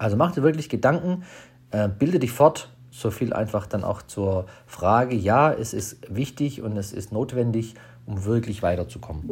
Also 0.00 0.16
mach 0.16 0.32
dir 0.32 0.42
wirklich 0.42 0.70
Gedanken, 0.70 1.24
äh, 1.72 1.86
bilde 1.86 2.18
dich 2.18 2.32
fort, 2.32 2.70
so 2.90 3.10
viel 3.10 3.34
einfach 3.34 3.66
dann 3.66 3.84
auch 3.84 4.00
zur 4.00 4.46
Frage, 4.66 5.14
ja, 5.14 5.52
es 5.52 5.74
ist 5.74 5.98
wichtig 6.08 6.62
und 6.62 6.78
es 6.78 6.94
ist 6.94 7.12
notwendig, 7.12 7.74
um 8.06 8.24
wirklich 8.24 8.62
weiterzukommen. 8.62 9.28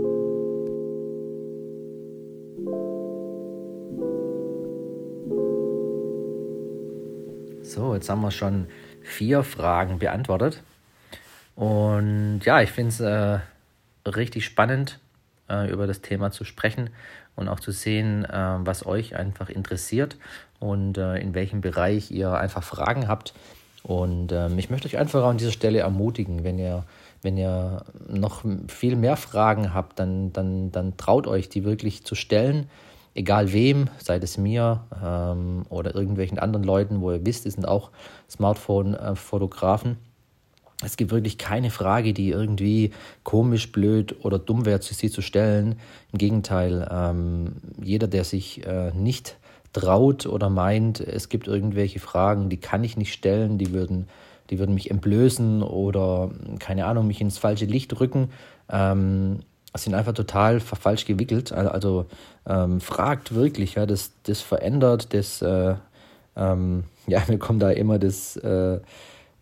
So, 7.63 7.95
jetzt 7.95 8.11
haben 8.11 8.21
wir 8.21 8.31
schon 8.31 8.67
vier 9.01 9.45
Fragen 9.45 9.99
beantwortet. 9.99 10.63
Und 11.57 12.41
ja, 12.45 12.61
ich 12.61 12.73
finde 12.73 12.91
es 12.91 13.01
äh, 13.01 13.39
richtig 14.07 14.45
spannend, 14.45 15.01
äh, 15.49 15.71
über 15.71 15.87
das 15.87 16.03
Thema 16.03 16.31
zu 16.31 16.45
sprechen 16.45 16.91
und 17.39 17.49
auch 17.49 17.61
zu 17.61 17.71
sehen, 17.71 18.25
äh, 18.25 18.57
was 18.59 18.85
euch 18.85 19.15
einfach 19.17 19.49
interessiert 19.49 20.17
und 20.59 20.99
äh, 20.99 21.17
in 21.19 21.35
welchem 21.35 21.61
Bereich 21.61 22.11
ihr 22.11 22.33
einfach 22.33 22.65
Fragen 22.65 23.07
habt. 23.07 23.33
Und 23.85 24.33
ähm, 24.33 24.59
ich 24.59 24.71
möchte 24.71 24.89
euch 24.89 24.99
einfach 24.99 25.25
an 25.25 25.39
dieser 25.39 25.53
Stelle 25.53 25.79
ermutigen, 25.79 26.43
wenn 26.43 26.59
ihr, 26.59 26.85
wenn 27.23 27.37
ihr 27.37 27.85
noch 28.09 28.45
viel 28.67 28.97
mehr 28.97 29.17
Fragen 29.17 29.73
habt, 29.73 30.01
dann, 30.01 30.33
dann, 30.33 30.73
dann 30.73 30.97
traut 30.97 31.29
euch, 31.29 31.49
die 31.49 31.65
wirklich 31.65 32.05
zu 32.05 32.17
stellen. 32.17 32.69
Egal 33.15 33.53
wem, 33.53 33.89
sei 33.99 34.17
es 34.17 34.37
mir 34.37 34.85
ähm, 35.03 35.65
oder 35.69 35.95
irgendwelchen 35.95 36.39
anderen 36.39 36.65
Leuten, 36.65 37.01
wo 37.01 37.13
ihr 37.13 37.25
wisst, 37.25 37.45
die 37.45 37.51
sind 37.51 37.67
auch 37.67 37.91
Smartphone-Fotografen. 38.29 39.97
Es 40.85 40.97
gibt 40.97 41.11
wirklich 41.11 41.39
keine 41.39 41.71
Frage, 41.71 42.13
die 42.15 42.31
irgendwie 42.31 42.93
komisch, 43.25 43.73
blöd 43.73 44.25
oder 44.25 44.39
dumm 44.39 44.65
wäre, 44.65 44.81
sie 44.81 45.11
zu 45.11 45.23
stellen. 45.23 45.77
Im 46.13 46.19
Gegenteil, 46.19 46.89
ähm, 46.91 47.57
jeder, 47.83 48.07
der 48.07 48.23
sich 48.23 48.65
äh, 48.65 48.93
nicht 48.93 49.37
traut 49.73 50.27
oder 50.27 50.51
meint, 50.51 51.01
es 51.01 51.29
gibt 51.29 51.49
irgendwelche 51.49 51.99
Fragen, 51.99 52.49
die 52.49 52.59
kann 52.59 52.85
ich 52.85 52.97
nicht 52.97 53.13
stellen, 53.13 53.59
die 53.59 53.73
würden, 53.73 54.09
die 54.51 54.59
würden 54.59 54.75
mich 54.75 54.91
entblößen 54.91 55.63
oder, 55.63 56.31
keine 56.61 56.87
Ahnung, 56.87 57.09
mich 57.09 57.21
ins 57.21 57.39
falsche 57.39 57.67
Licht 57.67 57.99
rücken, 57.99 58.31
ähm, 58.71 59.41
sind 59.75 59.95
einfach 59.95 60.15
total 60.15 60.61
falsch 60.61 61.05
gewickelt. 61.05 61.53
Also 61.53 62.07
ähm, 62.47 62.81
fragt 62.81 63.35
wirklich, 63.35 63.75
ja, 63.75 63.87
das, 63.87 64.13
das 64.25 64.41
verändert, 64.41 65.13
das, 65.15 65.43
äh, 65.43 65.75
ähm, 66.37 66.85
ja, 67.07 67.23
mir 67.29 67.39
kommt 67.39 67.63
da 67.63 67.71
immer 67.71 67.99
das 67.99 68.37
äh, 68.37 68.81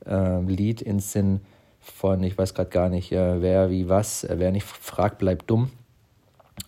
äh, 0.05 0.41
Lied 0.41 0.83
ins 0.83 1.13
Sinn 1.13 1.41
von, 1.81 2.23
ich 2.23 2.37
weiß 2.37 2.55
gerade 2.55 2.71
gar 2.71 2.89
nicht, 2.89 3.13
äh, 3.13 3.41
wer 3.41 3.71
wie 3.71 3.89
was, 3.89 4.27
wer 4.29 4.51
nicht 4.51 4.67
fragt, 4.67 5.19
bleibt 5.19 5.51
dumm. 5.51 5.71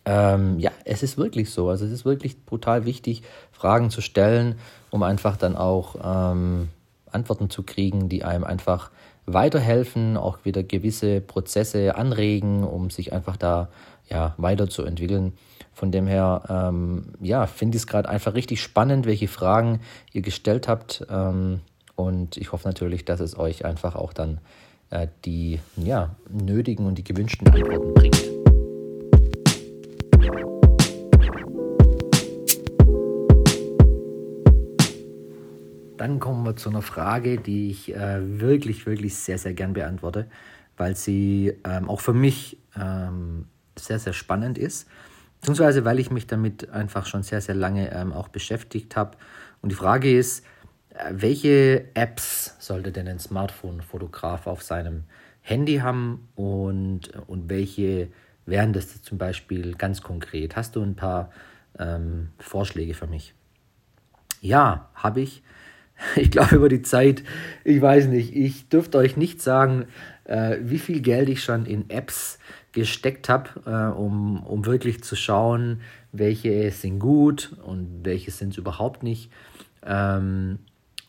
Ähm, 0.04 0.58
ja, 0.58 0.70
es 0.84 1.02
ist 1.02 1.18
wirklich 1.18 1.50
so. 1.50 1.68
Also 1.68 1.84
es 1.84 1.92
ist 1.92 2.04
wirklich 2.04 2.44
brutal 2.44 2.84
wichtig, 2.84 3.22
Fragen 3.52 3.90
zu 3.90 4.00
stellen, 4.00 4.56
um 4.90 5.02
einfach 5.02 5.36
dann 5.36 5.56
auch 5.56 5.96
ähm, 6.02 6.68
Antworten 7.10 7.50
zu 7.50 7.62
kriegen, 7.62 8.08
die 8.08 8.24
einem 8.24 8.44
einfach 8.44 8.90
weiterhelfen, 9.26 10.16
auch 10.16 10.44
wieder 10.44 10.62
gewisse 10.62 11.20
Prozesse 11.20 11.96
anregen, 11.96 12.64
um 12.64 12.90
sich 12.90 13.12
einfach 13.12 13.36
da 13.36 13.68
ja, 14.08 14.34
weiterzuentwickeln. 14.38 15.34
Von 15.74 15.92
dem 15.92 16.06
her, 16.06 16.42
ähm, 16.48 17.12
ja, 17.20 17.46
finde 17.46 17.76
ich 17.76 17.82
es 17.82 17.86
gerade 17.86 18.08
einfach 18.08 18.34
richtig 18.34 18.62
spannend, 18.62 19.06
welche 19.06 19.28
Fragen 19.28 19.80
ihr 20.12 20.22
gestellt 20.22 20.66
habt. 20.66 21.06
Ähm, 21.10 21.60
und 21.98 22.36
ich 22.36 22.52
hoffe 22.52 22.68
natürlich, 22.68 23.04
dass 23.04 23.18
es 23.18 23.36
euch 23.36 23.64
einfach 23.64 23.96
auch 23.96 24.12
dann 24.12 24.38
äh, 24.90 25.08
die 25.24 25.58
ja, 25.76 26.14
nötigen 26.30 26.86
und 26.86 26.96
die 26.96 27.02
gewünschten 27.02 27.48
Antworten 27.48 27.92
bringt. 27.92 28.22
Dann 35.96 36.20
kommen 36.20 36.44
wir 36.44 36.54
zu 36.54 36.70
einer 36.70 36.82
Frage, 36.82 37.38
die 37.38 37.70
ich 37.70 37.92
äh, 37.92 38.40
wirklich, 38.40 38.86
wirklich 38.86 39.16
sehr, 39.16 39.38
sehr 39.38 39.54
gern 39.54 39.72
beantworte, 39.72 40.28
weil 40.76 40.94
sie 40.94 41.52
ähm, 41.64 41.90
auch 41.90 42.00
für 42.00 42.14
mich 42.14 42.58
ähm, 42.80 43.46
sehr, 43.76 43.98
sehr 43.98 44.12
spannend 44.12 44.56
ist. 44.56 44.86
Beziehungsweise 45.40 45.84
weil 45.84 45.98
ich 45.98 46.12
mich 46.12 46.28
damit 46.28 46.70
einfach 46.70 47.06
schon 47.06 47.24
sehr, 47.24 47.40
sehr 47.40 47.56
lange 47.56 47.90
ähm, 47.92 48.12
auch 48.12 48.28
beschäftigt 48.28 48.94
habe. 48.94 49.16
Und 49.62 49.72
die 49.72 49.76
Frage 49.76 50.16
ist, 50.16 50.44
welche 51.10 51.86
Apps 51.94 52.56
sollte 52.58 52.92
denn 52.92 53.08
ein 53.08 53.18
Smartphone-Fotograf 53.18 54.46
auf 54.46 54.62
seinem 54.62 55.04
Handy 55.40 55.78
haben 55.78 56.28
und, 56.34 57.10
und 57.26 57.48
welche 57.48 58.08
wären 58.46 58.72
das 58.72 59.02
zum 59.02 59.18
Beispiel 59.18 59.74
ganz 59.74 60.02
konkret? 60.02 60.56
Hast 60.56 60.76
du 60.76 60.82
ein 60.82 60.96
paar 60.96 61.30
ähm, 61.78 62.30
Vorschläge 62.38 62.94
für 62.94 63.06
mich? 63.06 63.34
Ja, 64.40 64.90
habe 64.94 65.20
ich. 65.20 65.42
Ich 66.14 66.30
glaube 66.30 66.54
über 66.54 66.68
die 66.68 66.82
Zeit, 66.82 67.24
ich 67.64 67.82
weiß 67.82 68.06
nicht, 68.06 68.32
ich 68.32 68.68
dürfte 68.68 68.98
euch 68.98 69.16
nicht 69.16 69.42
sagen, 69.42 69.86
äh, 70.26 70.58
wie 70.60 70.78
viel 70.78 71.00
Geld 71.00 71.28
ich 71.28 71.42
schon 71.42 71.66
in 71.66 71.90
Apps 71.90 72.38
gesteckt 72.70 73.28
habe, 73.28 73.50
äh, 73.66 73.98
um, 73.98 74.44
um 74.44 74.64
wirklich 74.64 75.02
zu 75.02 75.16
schauen, 75.16 75.80
welche 76.12 76.70
sind 76.70 77.00
gut 77.00 77.56
und 77.64 78.04
welche 78.04 78.30
sind 78.30 78.50
es 78.50 78.58
überhaupt 78.58 79.02
nicht. 79.02 79.32
Ähm, 79.84 80.60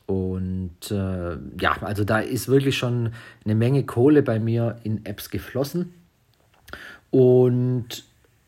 und 0.10 0.89
äh, 0.89 1.38
ja, 1.62 1.78
also 1.82 2.04
da 2.04 2.17
ist 2.17 2.48
wirklich 2.48 2.76
schon 2.76 3.13
eine 3.45 3.54
Menge 3.54 3.84
Kohle 3.84 4.24
bei 4.24 4.39
mir 4.39 4.80
in 4.84 5.06
Apps 5.06 5.30
geflossen. 5.30 5.93
Und 7.12 8.06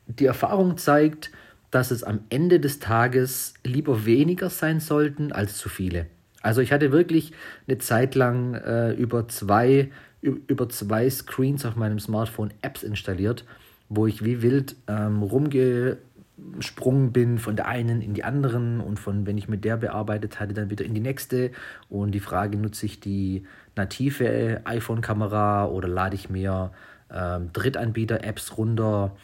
die 0.07 0.25
Erfahrung 0.25 0.77
zeigt, 0.77 1.29
dass 1.69 1.91
es 1.91 2.03
am 2.03 2.21
Ende 2.29 2.59
des 2.59 2.79
Tages 2.79 3.53
lieber 3.63 4.07
weniger 4.07 4.49
sein 4.49 4.79
sollten 4.79 5.31
als 5.31 5.59
zu 5.59 5.69
viele. 5.69 6.07
Also 6.41 6.61
ich 6.61 6.71
hatte 6.71 6.91
wirklich 6.91 7.31
eine 7.67 7.77
Zeit 7.77 8.15
lang 8.15 8.55
äh, 8.55 8.93
über, 8.93 9.27
zwei, 9.27 9.91
über 10.21 10.67
zwei 10.67 11.07
Screens 11.11 11.63
auf 11.63 11.75
meinem 11.75 11.99
Smartphone 11.99 12.51
Apps 12.63 12.81
installiert, 12.81 13.45
wo 13.87 14.07
ich 14.07 14.25
wie 14.25 14.41
wild 14.41 14.75
ähm, 14.87 15.21
rumgesprungen 16.51 17.11
bin 17.11 17.37
von 17.37 17.55
der 17.55 17.67
einen 17.67 18.01
in 18.01 18.13
die 18.13 18.23
anderen 18.23 18.81
und 18.81 18.99
von, 18.99 19.25
wenn 19.25 19.37
ich 19.37 19.47
mit 19.47 19.63
der 19.63 19.77
bearbeitet 19.77 20.39
hatte, 20.39 20.53
dann 20.53 20.69
wieder 20.69 20.85
in 20.85 20.93
die 20.93 21.01
nächste. 21.01 21.51
Und 21.89 22.11
die 22.11 22.19
Frage, 22.19 22.57
nutze 22.57 22.85
ich 22.85 22.99
die 22.99 23.45
native 23.75 24.61
iPhone-Kamera 24.65 25.65
oder 25.65 25.87
lade 25.87 26.15
ich 26.15 26.29
mir 26.29 26.71
ähm, 27.11 27.49
Drittanbieter-Apps 27.53 28.57
runter? 28.57 29.15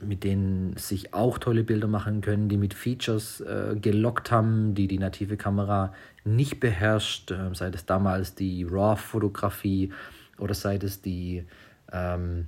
mit 0.00 0.22
denen 0.22 0.76
sich 0.76 1.12
auch 1.12 1.38
tolle 1.38 1.64
Bilder 1.64 1.88
machen 1.88 2.20
können, 2.20 2.48
die 2.48 2.56
mit 2.56 2.72
Features 2.72 3.40
äh, 3.40 3.74
gelockt 3.74 4.30
haben, 4.30 4.74
die 4.74 4.86
die 4.86 4.98
native 5.00 5.36
Kamera 5.36 5.92
nicht 6.24 6.60
beherrscht, 6.60 7.32
äh, 7.32 7.52
sei 7.52 7.70
es 7.70 7.84
damals 7.84 8.36
die 8.36 8.62
RAW-Fotografie 8.62 9.92
oder 10.38 10.54
sei 10.54 10.76
es 10.76 11.02
die, 11.02 11.46
ähm, 11.90 12.46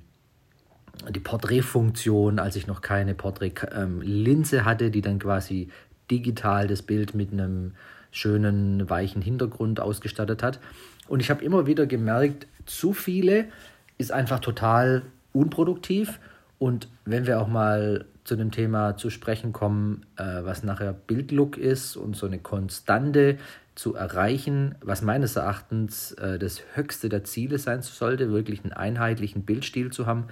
die 1.08 1.20
Porträtfunktion, 1.20 2.38
als 2.38 2.56
ich 2.56 2.66
noch 2.66 2.80
keine 2.80 3.14
Porträtlinse 3.14 4.56
ähm, 4.58 4.64
hatte, 4.64 4.90
die 4.90 5.00
dann 5.00 5.18
quasi 5.18 5.68
digital 6.10 6.66
das 6.66 6.82
Bild 6.82 7.14
mit 7.14 7.32
einem 7.32 7.72
schönen, 8.10 8.90
weichen 8.90 9.22
Hintergrund 9.22 9.80
ausgestattet 9.80 10.42
hat. 10.42 10.60
Und 11.08 11.20
ich 11.20 11.30
habe 11.30 11.44
immer 11.44 11.66
wieder 11.66 11.86
gemerkt, 11.86 12.46
zu 12.66 12.92
viele 12.92 13.46
ist 13.98 14.12
einfach 14.12 14.40
total 14.40 15.02
unproduktiv 15.32 16.18
und 16.58 16.88
wenn 17.04 17.26
wir 17.26 17.40
auch 17.40 17.48
mal 17.48 18.04
zu 18.24 18.36
dem 18.36 18.50
Thema 18.50 18.96
zu 18.96 19.08
sprechen 19.08 19.52
kommen, 19.52 20.04
äh, 20.16 20.44
was 20.44 20.62
nachher 20.62 20.92
Bildlook 20.92 21.56
ist 21.56 21.96
und 21.96 22.16
so 22.16 22.26
eine 22.26 22.38
Konstante 22.38 23.38
zu 23.74 23.94
erreichen, 23.94 24.74
was 24.82 25.00
meines 25.00 25.36
Erachtens 25.36 26.12
äh, 26.12 26.38
das 26.38 26.62
höchste 26.74 27.08
der 27.08 27.24
Ziele 27.24 27.58
sein 27.58 27.80
sollte, 27.80 28.30
wirklich 28.30 28.62
einen 28.62 28.74
einheitlichen 28.74 29.44
Bildstil 29.44 29.90
zu 29.90 30.06
haben, 30.06 30.26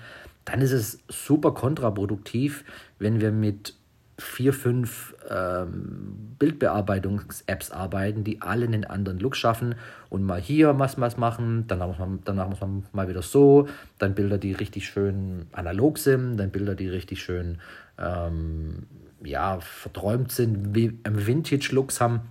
dann 0.49 0.63
ist 0.63 0.73
es 0.73 0.99
super 1.09 1.53
kontraproduktiv, 1.53 2.65
wenn 2.99 3.21
wir 3.21 3.33
mit 3.33 3.75
vier, 4.19 4.53
fünf 4.53 5.15
ähm, 5.31 6.35
Bildbearbeitungs-Apps 6.39 7.71
arbeiten, 7.71 8.25
die 8.25 8.41
alle 8.41 8.65
einen 8.65 8.85
anderen 8.85 9.21
Look 9.21 9.37
schaffen 9.37 9.75
und 10.09 10.25
mal 10.25 10.41
hier 10.41 10.79
was, 10.79 10.99
was 10.99 11.19
machen, 11.19 11.65
danach 11.69 11.87
muss, 11.87 11.99
man, 11.99 12.19
danach 12.25 12.49
muss 12.49 12.61
man 12.61 12.85
mal 12.93 13.09
wieder 13.09 13.23
so, 13.23 13.69
dann 13.99 14.15
Bilder, 14.15 14.39
die 14.39 14.53
richtig 14.53 14.89
schön 14.89 15.47
analog 15.53 15.99
sind, 15.99 16.39
dann 16.39 16.51
Bilder, 16.51 16.75
die 16.75 16.89
richtig 16.89 17.23
schön 17.23 17.59
ähm, 17.99 18.87
ja, 19.23 19.61
verträumt 19.61 20.33
sind, 20.33 20.75
wie 20.75 20.99
Vintage-Looks 21.05 22.01
haben. 22.01 22.23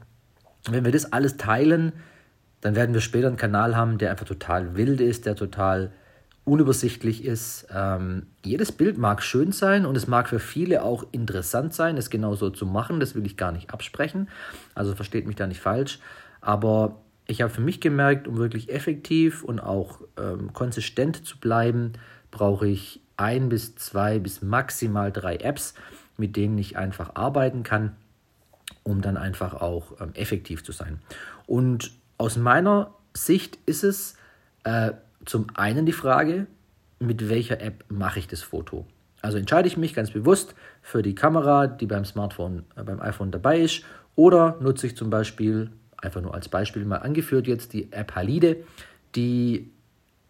Wenn 0.69 0.83
wir 0.83 0.91
das 0.91 1.13
alles 1.13 1.37
teilen, 1.37 1.93
dann 2.61 2.75
werden 2.75 2.95
wir 2.95 3.01
später 3.01 3.27
einen 3.27 3.37
Kanal 3.37 3.75
haben, 3.77 3.97
der 3.99 4.09
einfach 4.11 4.25
total 4.25 4.75
wild 4.75 4.99
ist, 4.99 5.25
der 5.25 5.35
total 5.35 5.91
unübersichtlich 6.47 7.25
ist. 7.25 7.67
Ähm, 7.75 8.27
jedes 8.43 8.71
Bild 8.71 8.97
mag 8.97 9.21
schön 9.21 9.51
sein 9.51 9.85
und 9.85 9.97
es 9.97 10.07
mag 10.07 10.29
für 10.29 10.39
viele 10.39 10.81
auch 10.81 11.05
interessant 11.11 11.73
sein, 11.73 11.97
es 11.97 12.09
genauso 12.09 12.49
zu 12.49 12.65
machen. 12.65 13.01
Das 13.01 13.15
will 13.15 13.25
ich 13.25 13.35
gar 13.35 13.51
nicht 13.51 13.71
absprechen. 13.71 14.29
Also 14.73 14.95
versteht 14.95 15.27
mich 15.27 15.35
da 15.35 15.45
nicht 15.45 15.59
falsch. 15.59 15.99
Aber 16.39 17.01
ich 17.27 17.41
habe 17.41 17.51
für 17.51 17.59
mich 17.59 17.81
gemerkt, 17.81 18.29
um 18.29 18.37
wirklich 18.37 18.69
effektiv 18.71 19.43
und 19.43 19.59
auch 19.59 19.99
ähm, 20.17 20.53
konsistent 20.53 21.25
zu 21.25 21.37
bleiben, 21.37 21.93
brauche 22.31 22.65
ich 22.65 23.01
ein 23.17 23.49
bis 23.49 23.75
zwei 23.75 24.17
bis 24.17 24.41
maximal 24.41 25.11
drei 25.11 25.35
Apps, 25.35 25.73
mit 26.15 26.37
denen 26.37 26.57
ich 26.57 26.77
einfach 26.77 27.15
arbeiten 27.15 27.63
kann, 27.63 27.97
um 28.83 29.01
dann 29.01 29.17
einfach 29.17 29.53
auch 29.53 29.99
ähm, 29.99 30.11
effektiv 30.13 30.63
zu 30.63 30.71
sein. 30.71 31.01
Und 31.45 31.91
aus 32.17 32.37
meiner 32.37 32.93
Sicht 33.13 33.59
ist 33.65 33.83
es 33.83 34.15
äh, 34.63 34.93
zum 35.27 35.47
einen 35.55 35.85
die 35.85 35.93
Frage, 35.93 36.47
mit 36.99 37.29
welcher 37.29 37.61
App 37.61 37.85
mache 37.89 38.19
ich 38.19 38.27
das 38.27 38.41
Foto? 38.41 38.85
Also 39.21 39.37
entscheide 39.37 39.67
ich 39.67 39.77
mich 39.77 39.93
ganz 39.93 40.11
bewusst 40.11 40.55
für 40.81 41.01
die 41.01 41.15
Kamera, 41.15 41.67
die 41.67 41.85
beim 41.85 42.05
Smartphone, 42.05 42.63
äh, 42.75 42.83
beim 42.83 43.01
iPhone 43.01 43.31
dabei 43.31 43.59
ist, 43.59 43.83
oder 44.15 44.57
nutze 44.61 44.87
ich 44.87 44.95
zum 44.95 45.09
Beispiel, 45.09 45.69
einfach 45.97 46.21
nur 46.21 46.33
als 46.33 46.49
Beispiel 46.49 46.85
mal 46.85 46.97
angeführt 46.97 47.47
jetzt, 47.47 47.73
die 47.73 47.91
App 47.91 48.15
Halide, 48.15 48.57
die 49.15 49.71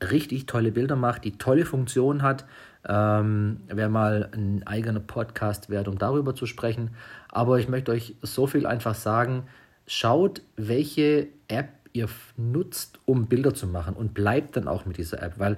richtig 0.02 0.46
tolle 0.46 0.72
Bilder 0.72 0.96
macht, 0.96 1.24
die 1.24 1.38
tolle 1.38 1.66
Funktion 1.66 2.22
hat. 2.22 2.46
Ähm, 2.88 3.62
Wäre 3.68 3.90
mal 3.90 4.30
ein 4.34 4.66
eigener 4.66 5.00
Podcast 5.00 5.70
wert, 5.70 5.88
um 5.88 5.98
darüber 5.98 6.36
zu 6.36 6.46
sprechen. 6.46 6.92
Aber 7.30 7.60
ich 7.60 7.68
möchte 7.68 7.92
euch 7.92 8.16
so 8.22 8.48
viel 8.48 8.66
einfach 8.66 8.96
sagen, 8.96 9.44
schaut, 9.88 10.42
welche 10.56 11.28
App 11.48 11.70
ihr 11.98 12.10
nutzt, 12.38 13.00
um 13.06 13.28
Bilder 13.28 13.54
zu 13.54 13.68
machen 13.68 13.96
und 13.96 14.14
bleibt 14.14 14.56
dann 14.56 14.68
auch 14.68 14.86
mit 14.86 14.98
dieser 14.98 15.22
App, 15.22 15.34
weil 15.38 15.58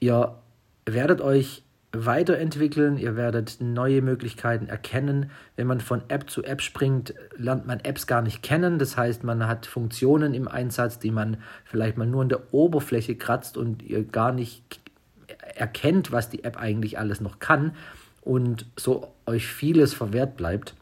ihr 0.00 0.36
werdet 0.86 1.20
euch 1.20 1.62
weiterentwickeln, 1.92 2.98
ihr 2.98 3.16
werdet 3.16 3.58
neue 3.60 4.02
Möglichkeiten 4.02 4.66
erkennen. 4.68 5.30
Wenn 5.56 5.66
man 5.66 5.80
von 5.80 6.02
App 6.08 6.28
zu 6.28 6.44
App 6.44 6.60
springt, 6.60 7.14
lernt 7.36 7.66
man 7.66 7.80
Apps 7.80 8.06
gar 8.06 8.20
nicht 8.20 8.42
kennen. 8.42 8.78
Das 8.78 8.96
heißt, 8.96 9.24
man 9.24 9.46
hat 9.46 9.64
Funktionen 9.64 10.34
im 10.34 10.48
Einsatz, 10.48 10.98
die 10.98 11.10
man 11.10 11.38
vielleicht 11.64 11.96
mal 11.96 12.06
nur 12.06 12.22
in 12.22 12.28
der 12.28 12.52
Oberfläche 12.52 13.16
kratzt 13.16 13.56
und 13.56 13.82
ihr 13.82 14.04
gar 14.04 14.32
nicht 14.32 14.80
erkennt, 15.54 16.12
was 16.12 16.28
die 16.28 16.44
App 16.44 16.58
eigentlich 16.58 16.98
alles 16.98 17.20
noch 17.20 17.38
kann 17.38 17.74
und 18.20 18.66
so 18.76 19.14
euch 19.24 19.46
vieles 19.46 19.94
verwehrt 19.94 20.36
bleibt. 20.36 20.74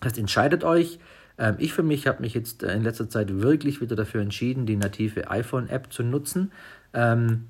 Das 0.00 0.16
entscheidet 0.16 0.64
euch, 0.64 0.98
ähm, 1.38 1.56
ich 1.58 1.72
für 1.72 1.82
mich 1.82 2.06
habe 2.06 2.20
mich 2.20 2.34
jetzt 2.34 2.62
äh, 2.62 2.74
in 2.74 2.82
letzter 2.82 3.08
Zeit 3.08 3.40
wirklich 3.40 3.80
wieder 3.80 3.96
dafür 3.96 4.20
entschieden, 4.20 4.66
die 4.66 4.76
native 4.76 5.30
iPhone-App 5.30 5.92
zu 5.92 6.02
nutzen 6.02 6.52
ähm, 6.92 7.46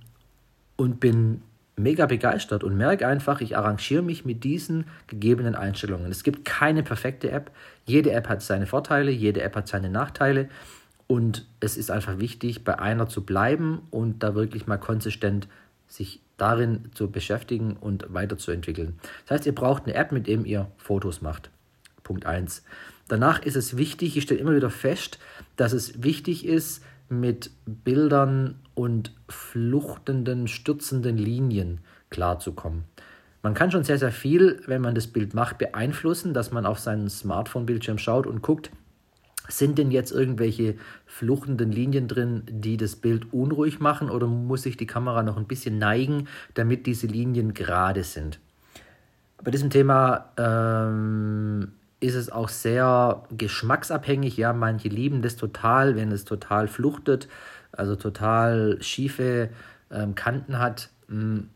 und 0.77 1.01
bin 1.01 1.42
mega 1.77 2.07
begeistert 2.07 2.64
und 2.64 2.77
merke 2.77 3.07
einfach, 3.07 3.40
ich 3.40 3.57
arrangiere 3.57 4.03
mich 4.03 4.24
mit 4.24 4.44
diesen 4.44 4.85
gegebenen 5.07 5.55
Einstellungen. 5.55 6.11
Es 6.11 6.24
gibt 6.24 6.44
keine 6.44 6.83
perfekte 6.83 7.31
App. 7.31 7.51
Jede 7.85 8.11
App 8.12 8.29
hat 8.29 8.42
seine 8.42 8.66
Vorteile, 8.66 9.11
jede 9.11 9.42
App 9.42 9.57
hat 9.57 9.68
seine 9.68 9.88
Nachteile. 9.88 10.48
Und 11.07 11.46
es 11.61 11.77
ist 11.77 11.90
einfach 11.90 12.18
wichtig, 12.18 12.64
bei 12.64 12.79
einer 12.79 13.09
zu 13.09 13.24
bleiben 13.24 13.81
und 13.90 14.22
da 14.22 14.35
wirklich 14.35 14.66
mal 14.66 14.77
konsistent 14.77 15.48
sich 15.87 16.20
darin 16.37 16.90
zu 16.94 17.11
beschäftigen 17.11 17.77
und 17.77 18.12
weiterzuentwickeln. 18.12 18.98
Das 19.27 19.38
heißt, 19.38 19.46
ihr 19.46 19.55
braucht 19.55 19.85
eine 19.85 19.94
App, 19.94 20.12
mit 20.12 20.27
der 20.27 20.40
ihr 20.44 20.70
Fotos 20.77 21.22
macht. 21.22 21.51
Punkt 22.03 22.27
1. 22.27 22.62
Danach 23.09 23.42
ist 23.42 23.57
es 23.57 23.77
wichtig, 23.77 24.16
ich 24.16 24.23
stelle 24.23 24.40
immer 24.40 24.55
wieder 24.55 24.71
fest, 24.71 25.18
dass 25.57 25.73
es 25.73 26.03
wichtig 26.03 26.47
ist, 26.47 26.83
mit 27.09 27.51
Bildern 27.64 28.57
und 28.75 29.14
fluchtenden, 29.29 30.47
stürzenden 30.47 31.16
Linien 31.16 31.81
klarzukommen. 32.11 32.85
Man 33.42 33.55
kann 33.55 33.71
schon 33.71 33.85
sehr, 33.85 33.99
sehr 33.99 34.12
viel, 34.12 34.61
wenn 34.66 34.83
man 34.83 34.94
das 34.94 35.07
Bild 35.07 35.33
macht, 35.33 35.59
beeinflussen, 35.59 36.35
dass 36.35 36.51
man 36.51 36.66
auf 36.66 36.79
seinen 36.79 37.09
Smartphone-Bildschirm 37.09 37.99
schaut 37.99 38.27
und 38.27 38.42
guckt, 38.42 38.71
sind 39.49 39.79
denn 39.79 39.90
jetzt 39.90 40.12
irgendwelche 40.12 40.75
fluchtenden 41.07 41.73
Linien 41.73 42.09
drin, 42.09 42.42
die 42.49 42.77
das 42.77 42.97
Bild 42.97 43.33
unruhig 43.33 43.81
machen 43.81 44.11
oder 44.11 44.27
muss 44.27 44.62
sich 44.62 44.77
die 44.77 44.87
Kamera 44.87 45.23
noch 45.23 45.38
ein 45.38 45.47
bisschen 45.47 45.79
neigen, 45.79 46.29
damit 46.55 46.87
diese 46.87 47.07
Linien 47.07 47.55
gerade 47.55 48.05
sind? 48.05 48.38
Bei 49.42 49.51
diesem 49.51 49.71
Thema 49.71 50.33
ähm, 50.37 51.73
ist 52.01 52.15
es 52.15 52.31
auch 52.31 52.49
sehr 52.49 53.25
geschmacksabhängig. 53.31 54.37
Ja, 54.37 54.53
manche 54.53 54.89
lieben 54.89 55.23
das 55.23 55.37
total, 55.37 55.97
wenn 55.97 56.13
es 56.13 56.25
total 56.25 56.69
fluchtet, 56.69 57.29
also 57.73 57.97
total 57.97 58.79
schiefe 58.81 59.51
ähm, 59.91 60.15
Kanten 60.15 60.59
hat. 60.59 60.91
Hm, 61.09 61.49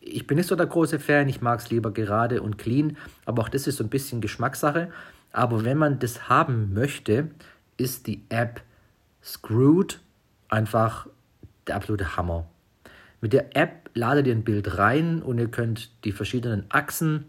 ich 0.00 0.26
bin 0.26 0.36
nicht 0.36 0.46
so 0.46 0.56
der 0.56 0.66
große 0.66 1.00
Fan, 1.00 1.28
ich 1.28 1.40
mag 1.40 1.60
es 1.60 1.70
lieber 1.70 1.90
gerade 1.92 2.40
und 2.42 2.58
clean, 2.58 2.96
aber 3.26 3.42
auch 3.42 3.48
das 3.48 3.66
ist 3.66 3.76
so 3.76 3.84
ein 3.84 3.90
bisschen 3.90 4.20
Geschmackssache. 4.20 4.90
Aber 5.32 5.64
wenn 5.64 5.76
man 5.76 5.98
das 5.98 6.28
haben 6.28 6.72
möchte, 6.72 7.28
ist 7.76 8.06
die 8.06 8.24
App 8.28 8.62
Screwed 9.22 10.00
einfach 10.48 11.06
der 11.66 11.76
absolute 11.76 12.16
Hammer. 12.16 12.48
Mit 13.20 13.32
der 13.32 13.56
App 13.56 13.90
ladet 13.94 14.26
ihr 14.26 14.34
ein 14.34 14.44
Bild 14.44 14.78
rein 14.78 15.22
und 15.22 15.38
ihr 15.38 15.48
könnt 15.48 15.90
die 16.04 16.12
verschiedenen 16.12 16.64
Achsen 16.68 17.26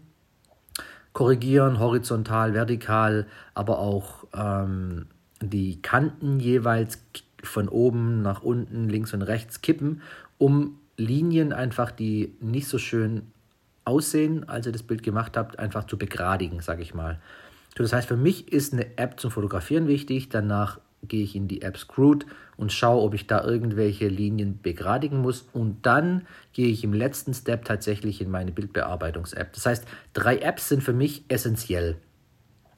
korrigieren, 1.12 1.78
horizontal, 1.78 2.54
vertikal, 2.54 3.26
aber 3.54 3.78
auch 3.78 4.26
ähm, 4.34 5.06
die 5.40 5.80
Kanten 5.82 6.40
jeweils 6.40 7.02
von 7.42 7.68
oben 7.68 8.22
nach 8.22 8.42
unten, 8.42 8.88
links 8.88 9.14
und 9.14 9.22
rechts 9.22 9.62
kippen, 9.62 10.02
um 10.38 10.78
Linien 10.96 11.52
einfach, 11.52 11.90
die 11.90 12.34
nicht 12.40 12.68
so 12.68 12.78
schön 12.78 13.22
aussehen, 13.84 14.48
als 14.48 14.66
ihr 14.66 14.72
das 14.72 14.82
Bild 14.82 15.02
gemacht 15.02 15.36
habt, 15.36 15.58
einfach 15.58 15.84
zu 15.84 15.96
begradigen, 15.96 16.60
sage 16.60 16.82
ich 16.82 16.94
mal. 16.94 17.18
Das 17.74 17.92
heißt, 17.92 18.08
für 18.08 18.16
mich 18.16 18.52
ist 18.52 18.72
eine 18.72 18.98
App 18.98 19.18
zum 19.18 19.30
Fotografieren 19.30 19.86
wichtig. 19.86 20.28
Danach 20.28 20.80
gehe 21.02 21.24
ich 21.24 21.34
in 21.34 21.48
die 21.48 21.62
App 21.62 21.78
Screwed 21.78 22.26
und 22.56 22.72
schaue, 22.72 23.02
ob 23.02 23.14
ich 23.14 23.26
da 23.26 23.42
irgendwelche 23.44 24.08
Linien 24.08 24.60
begradigen 24.62 25.20
muss. 25.20 25.48
Und 25.52 25.86
dann 25.86 26.26
gehe 26.52 26.68
ich 26.68 26.84
im 26.84 26.92
letzten 26.92 27.34
Step 27.34 27.64
tatsächlich 27.64 28.20
in 28.20 28.30
meine 28.30 28.52
Bildbearbeitungs-App. 28.52 29.52
Das 29.52 29.66
heißt, 29.66 29.86
drei 30.12 30.38
Apps 30.38 30.68
sind 30.68 30.82
für 30.82 30.92
mich 30.92 31.24
essentiell. 31.28 31.96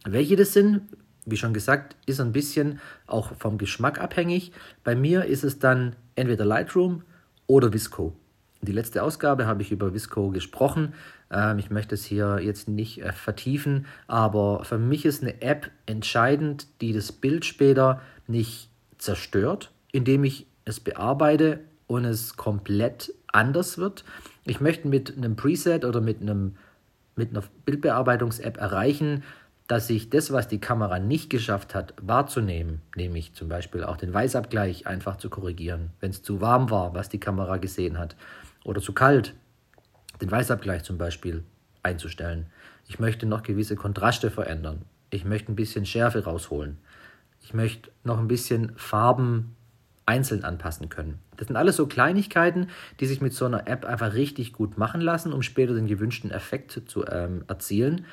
Welche 0.05 0.37
das 0.37 0.53
sind, 0.53 0.83
wie 1.27 1.37
schon 1.37 1.55
gesagt, 1.55 1.97
ist 2.07 2.21
ein 2.21 2.33
bisschen 2.33 2.81
auch 3.07 3.35
vom 3.37 3.59
Geschmack 3.59 4.01
abhängig. 4.01 4.53
Bei 4.85 4.95
mir 4.95 5.25
ist 5.25 5.45
es 5.45 5.59
dann 5.59 5.97
entweder 6.15 6.45
Lightroom 6.45 7.03
oder 7.47 7.73
Visco. 7.73 8.17
Die 8.65 8.73
letzte 8.73 9.03
Ausgabe 9.03 9.47
habe 9.47 9.63
ich 9.63 9.73
über 9.73 9.93
Visco 9.93 10.31
gesprochen. 10.31 10.95
Ähm, 11.33 11.59
ich 11.59 11.71
möchte 11.71 11.97
es 11.97 12.05
hier 12.05 12.39
jetzt 12.41 12.69
nicht 12.69 13.03
äh, 13.03 13.13
vertiefen, 13.13 13.87
aber 14.07 14.65
für 14.65 14.79
mich 14.79 15.05
ist 15.05 15.23
eine 15.23 15.43
App 15.43 15.71
entscheidend, 15.85 16.69
die 16.81 16.93
das 16.93 17.11
Bild 17.11 17.45
später 17.45 18.01
nicht 18.29 18.71
zerstört, 18.99 19.73
indem 19.91 20.23
ich 20.23 20.47
es 20.65 20.79
bearbeite 20.79 21.59
und 21.89 22.05
es 22.05 22.37
komplett 22.37 23.13
anders 23.27 23.79
wird. 23.79 24.05
Ich 24.45 24.61
möchte 24.61 24.87
mit 24.87 25.17
einem 25.17 25.35
Preset 25.35 25.85
oder 25.85 26.01
mit, 26.01 26.21
einem, 26.21 26.55
mit 27.17 27.31
einer 27.31 27.43
Bildbearbeitungs-App 27.65 28.59
erreichen, 28.59 29.25
dass 29.67 29.91
ich 29.91 30.11
das, 30.11 30.33
was 30.33 30.47
die 30.47 30.61
Kamera 30.61 30.99
nicht 30.99 31.31
geschafft 31.31 31.75
hat, 31.75 31.95
wahrzunehmen, 32.01 32.83
nämlich 32.95 33.35
zum 33.35 33.49
Beispiel 33.49 33.83
auch 33.83 33.97
den 33.97 34.13
Weißabgleich 34.13 34.87
einfach 34.87 35.17
zu 35.17 35.31
korrigieren, 35.31 35.91
wenn 35.99 36.11
es 36.11 36.23
zu 36.23 36.41
warm 36.41 36.71
war, 36.71 36.95
was 36.95 37.09
die 37.09 37.21
Kamera 37.21 37.57
gesehen 37.57 37.99
hat, 37.99 38.15
oder 38.65 38.81
zu 38.81 38.93
kalt, 38.93 39.35
den 40.21 40.31
Weißabgleich 40.31 40.83
zum 40.83 40.99
Beispiel 40.99 41.45
einzustellen. 41.83 42.47
Ich 42.89 42.99
möchte 42.99 43.27
noch 43.27 43.43
gewisse 43.43 43.77
Kontraste 43.77 44.31
verändern. 44.31 44.83
Ich 45.11 45.25
möchte 45.25 45.53
ein 45.53 45.57
bisschen 45.57 45.87
Schärfe 45.87 46.25
rausholen. 46.25 46.79
Ich 47.41 47.55
möchte 47.55 47.91
noch 48.05 48.19
ein 48.19 48.29
bisschen 48.29 48.73
Farben 48.77 49.57
einzeln 50.07 50.45
anpassen 50.45 50.89
können. 50.89 51.19
Das 51.37 51.49
sind 51.49 51.57
alles 51.57 51.77
so 51.77 51.87
Kleinigkeiten, 51.87 52.69
die 53.01 53.07
sich 53.07 53.21
mit 53.21 53.33
so 53.33 53.45
einer 53.45 53.67
App 53.69 53.85
einfach 53.85 54.15
richtig 54.15 54.53
gut 54.53 54.79
machen 54.79 55.01
lassen, 55.01 55.33
um 55.33 55.43
später 55.43 55.75
den 55.75 55.87
gewünschten 55.87 56.31
Effekt 56.31 56.83
zu 56.87 57.07
ähm, 57.07 57.45
erzielen. 57.49 58.05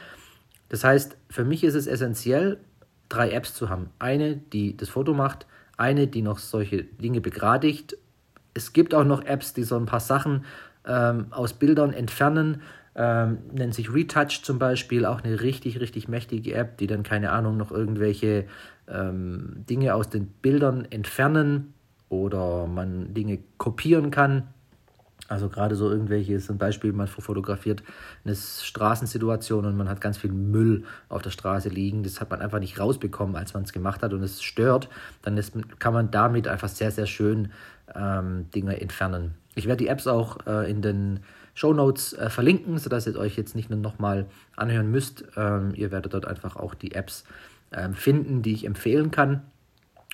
Das 0.69 0.83
heißt, 0.83 1.17
für 1.29 1.45
mich 1.45 1.63
ist 1.63 1.75
es 1.75 1.88
essentiell, 1.88 2.59
drei 3.07 3.31
Apps 3.31 3.53
zu 3.53 3.69
haben. 3.69 3.89
Eine, 3.97 4.38
die 4.38 4.77
das 4.77 4.89
Foto 4.89 5.13
macht, 5.13 5.47
eine, 5.77 6.07
die 6.07 6.21
noch 6.21 6.38
solche 6.38 6.83
Dinge 6.83 7.21
begradigt 7.21 7.97
es 8.60 8.74
gibt 8.74 8.93
auch 8.93 9.06
noch 9.06 9.24
Apps, 9.24 9.54
die 9.54 9.63
so 9.63 9.78
ein 9.78 9.86
paar 9.86 10.02
Sachen 10.02 10.43
ähm, 10.86 11.28
aus 11.32 11.54
Bildern 11.54 11.93
entfernen. 11.93 12.62
Ähm, 12.95 13.38
nennt 13.54 13.74
sich 13.74 13.93
Retouch 13.93 14.43
zum 14.43 14.60
Beispiel, 14.60 15.06
auch 15.06 15.24
eine 15.24 15.41
richtig, 15.41 15.80
richtig 15.80 16.10
mächtige 16.10 16.54
App, 16.54 16.78
die 16.78 16.88
dann, 16.88 17.04
keine 17.04 17.32
Ahnung, 17.32 17.56
noch 17.56 17.72
irgendwelche 17.72 18.45
ähm, 18.88 19.63
Dinge 19.69 19.95
aus 19.95 20.10
den 20.10 20.28
Bildern 20.28 20.86
entfernen 20.89 21.74
oder 22.10 22.67
man 22.67 23.13
Dinge 23.13 23.39
kopieren 23.58 24.12
kann. 24.12 24.50
Also 25.30 25.48
gerade 25.48 25.76
so 25.76 25.89
irgendwelche, 25.89 26.39
zum 26.39 26.58
Beispiel 26.58 26.91
man 26.91 27.08
fotografiert 27.08 27.84
eine 28.26 28.36
Straßensituation 28.36 29.65
und 29.65 29.78
man 29.78 29.88
hat 29.88 30.02
ganz 30.02 30.17
viel 30.17 30.32
Müll 30.32 30.86
auf 31.08 31.22
der 31.22 31.30
Straße 31.30 31.69
liegen. 31.69 32.02
Das 32.02 32.19
hat 32.19 32.32
man 32.32 32.41
einfach 32.41 32.60
nicht 32.60 32.80
rausbekommen, 32.80 33.36
als 33.36 33.54
man 33.54 33.63
es 33.63 33.72
gemacht 33.72 34.02
hat 34.02 34.13
und 34.13 34.24
es 34.24 34.41
stört. 34.41 34.89
Dann 35.22 35.38
ist, 35.38 35.54
kann 35.78 35.93
man 35.93 36.10
damit 36.10 36.48
einfach 36.48 36.69
sehr, 36.69 36.89
sehr 36.89 37.06
schön 37.06 37.52
ähm, 37.95 38.49
Dinge 38.52 38.80
entfernen. 38.80 39.36
Ich 39.56 39.65
werde 39.65 39.84
die 39.84 39.89
Apps 39.89 40.08
auch 40.08 40.45
äh, 40.47 40.69
in 40.69 40.82
den 40.82 41.19
Show 41.54 41.73
Notes 41.73 42.13
äh, 42.13 42.30
verlinken, 42.30 42.78
sodass 42.78 43.08
ihr 43.08 43.17
euch 43.17 43.36
jetzt 43.38 43.56
nicht 43.56 43.69
nur 43.69 43.80
nochmal 43.80 44.28
anhören 44.56 44.89
müsst. 44.89 45.25
Ähm, 45.36 45.73
ihr 45.75 45.91
werdet 45.91 46.13
dort 46.13 46.25
einfach 46.25 46.56
auch 46.56 46.73
die 46.73 46.93
Apps 46.93 47.25
ähm, 47.71 47.93
finden, 47.93 48.41
die 48.41 48.54
ich 48.54 48.65
empfehlen 48.65 49.12
kann 49.12 49.41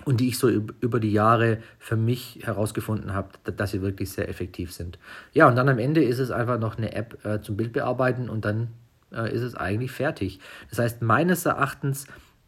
und 0.03 0.19
die 0.19 0.27
ich 0.27 0.37
so 0.37 0.49
über 0.49 0.99
die 0.99 1.11
Jahre 1.11 1.59
für 1.79 1.95
mich 1.95 2.39
herausgefunden 2.43 3.13
habe, 3.13 3.29
dass 3.43 3.71
sie 3.71 3.81
wirklich 3.81 4.11
sehr 4.11 4.27
effektiv 4.27 4.73
sind. 4.73 4.99
Ja, 5.33 5.47
und 5.47 5.55
dann 5.55 5.69
am 5.69 5.79
Ende 5.79 6.03
ist 6.03 6.19
es 6.19 6.31
einfach 6.31 6.59
noch 6.59 6.77
eine 6.77 6.93
App 6.93 7.23
äh, 7.25 7.41
zum 7.41 7.55
Bildbearbeiten 7.55 8.29
und 8.29 8.43
dann 8.43 8.69
äh, 9.13 9.33
ist 9.33 9.41
es 9.41 9.55
eigentlich 9.55 9.91
fertig. 9.91 10.39
Das 10.69 10.79
heißt, 10.79 11.01
meines 11.01 11.45
Erachtens 11.45 12.07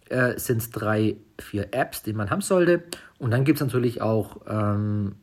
äh, 0.10 0.38
sind 0.38 0.58
es 0.58 0.72
drei, 0.72 1.18
vier 1.40 1.74
Apps, 1.74 2.04
die 2.04 2.14
man 2.14 2.30
haben 2.30 2.42
sollte. 2.42 2.84
Und 3.20 3.32
dann 3.32 3.44
gibt 3.44 3.60
es 3.60 3.66
natürlich 3.66 4.02
auch 4.02 4.42
ähm, 4.48 5.16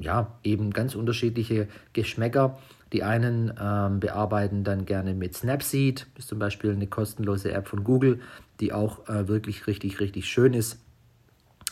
ja, 0.00 0.38
eben 0.42 0.70
ganz 0.70 0.94
unterschiedliche 0.94 1.68
Geschmäcker. 1.92 2.58
Die 2.92 3.02
einen 3.02 3.52
ähm, 3.58 4.00
bearbeiten 4.00 4.64
dann 4.64 4.84
gerne 4.84 5.14
mit 5.14 5.34
Snapseed, 5.34 6.06
ist 6.18 6.28
zum 6.28 6.38
Beispiel 6.38 6.72
eine 6.72 6.86
kostenlose 6.86 7.52
App 7.52 7.68
von 7.68 7.84
Google, 7.84 8.20
die 8.60 8.72
auch 8.72 9.08
äh, 9.08 9.28
wirklich 9.28 9.66
richtig, 9.66 10.00
richtig 10.00 10.26
schön 10.26 10.52
ist. 10.52 10.78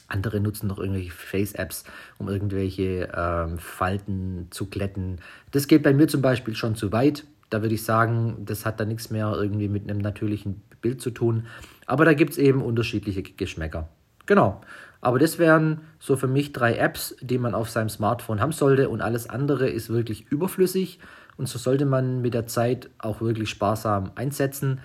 Andere 0.09 0.41
nutzen 0.41 0.67
noch 0.67 0.79
irgendwelche 0.79 1.13
Face-Apps, 1.13 1.85
um 2.19 2.29
irgendwelche 2.29 3.11
ähm, 3.15 3.59
Falten 3.59 4.49
zu 4.51 4.67
glätten. 4.67 5.21
Das 5.53 5.69
geht 5.69 5.83
bei 5.83 5.93
mir 5.93 6.09
zum 6.09 6.23
Beispiel 6.23 6.57
schon 6.57 6.75
zu 6.75 6.91
weit. 6.91 7.25
Da 7.51 7.63
würde 7.63 7.75
ich 7.75 7.85
sagen, 7.85 8.45
das 8.45 8.65
hat 8.65 8.81
da 8.81 8.85
nichts 8.85 9.11
mehr 9.11 9.33
irgendwie 9.37 9.69
mit 9.69 9.89
einem 9.89 10.01
natürlichen 10.01 10.63
Bild 10.81 11.01
zu 11.01 11.11
tun. 11.11 11.47
Aber 11.87 12.05
da 12.05 12.15
gibt 12.15 12.33
es 12.33 12.39
eben 12.39 12.63
unterschiedliche 12.63 13.23
Geschmäcker. 13.23 13.89
Genau. 14.27 14.63
Aber 15.01 15.19
das 15.19 15.39
wären 15.39 15.81
so 15.99 16.17
für 16.17 16.27
mich 16.27 16.53
drei 16.53 16.77
Apps, 16.77 17.17
die 17.21 17.39
man 17.39 17.55
auf 17.55 17.71
seinem 17.71 17.89
Smartphone 17.89 18.41
haben 18.41 18.53
sollte 18.53 18.89
und 18.89 19.01
alles 19.01 19.29
andere 19.29 19.69
ist 19.69 19.89
wirklich 19.89 20.31
überflüssig 20.31 20.99
und 21.37 21.49
so 21.49 21.59
sollte 21.59 21.87
man 21.87 22.21
mit 22.21 22.35
der 22.35 22.47
Zeit 22.47 22.91
auch 22.99 23.23
wirklich 23.23 23.49
sparsam 23.49 24.11
einsetzen. 24.15 24.81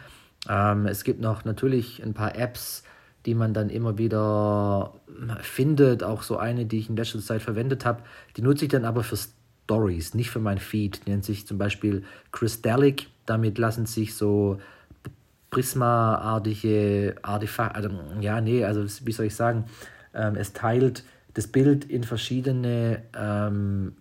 Ähm, 0.48 0.86
es 0.86 1.04
gibt 1.04 1.20
noch 1.20 1.44
natürlich 1.44 2.02
ein 2.02 2.14
paar 2.14 2.36
Apps, 2.38 2.84
die 3.26 3.36
man 3.36 3.54
dann 3.54 3.70
immer 3.70 3.98
wieder 3.98 4.94
findet. 5.42 6.04
Auch 6.04 6.24
so 6.24 6.38
eine, 6.38 6.66
die 6.66 6.80
ich 6.80 6.90
in 6.90 6.96
letzter 6.96 7.20
Zeit 7.20 7.42
verwendet 7.42 7.84
habe. 7.84 8.04
Die 8.38 8.42
nutze 8.42 8.66
ich 8.66 8.72
dann 8.72 8.86
aber 8.86 9.04
für 9.04 9.18
Stories, 9.18 10.14
nicht 10.14 10.30
für 10.30 10.40
mein 10.40 10.60
Feed. 10.60 11.06
Die 11.06 11.10
nennt 11.10 11.26
sich 11.26 11.46
zum 11.46 11.58
Beispiel 11.58 12.04
Crystallic. 12.32 13.08
Damit 13.26 13.58
lassen 13.58 13.86
sich 13.86 14.16
so 14.16 14.60
Prisma-artige 15.50 17.16
Artefakte, 17.22 17.76
also, 17.76 17.90
ja, 18.20 18.42
nee, 18.42 18.64
also 18.64 18.86
wie 19.06 19.12
soll 19.12 19.28
ich 19.28 19.36
sagen, 19.36 19.66
ähm, 20.16 20.36
es 20.36 20.54
teilt 20.54 21.04
das 21.34 21.48
Bild 21.48 21.86
in 21.86 22.04
verschiedene 22.04 23.04
ähm, 23.16 23.94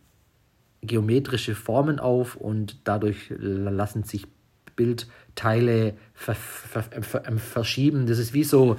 geometrische 0.83 1.55
Formen 1.55 1.99
auf 1.99 2.37
und 2.37 2.79
dadurch 2.85 3.33
lassen 3.39 4.05
sich 4.05 4.27
Bildteile 4.77 5.95
ver 6.15 6.35
ver 6.35 6.83
ver 6.83 7.23
ähm, 7.27 7.39
verschieben. 7.39 8.07
Das 8.07 8.19
ist 8.19 8.33
wie 8.35 8.45
so 8.45 8.77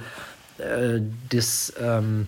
äh, 0.58 1.00
das, 1.30 1.72
ähm, 1.80 2.26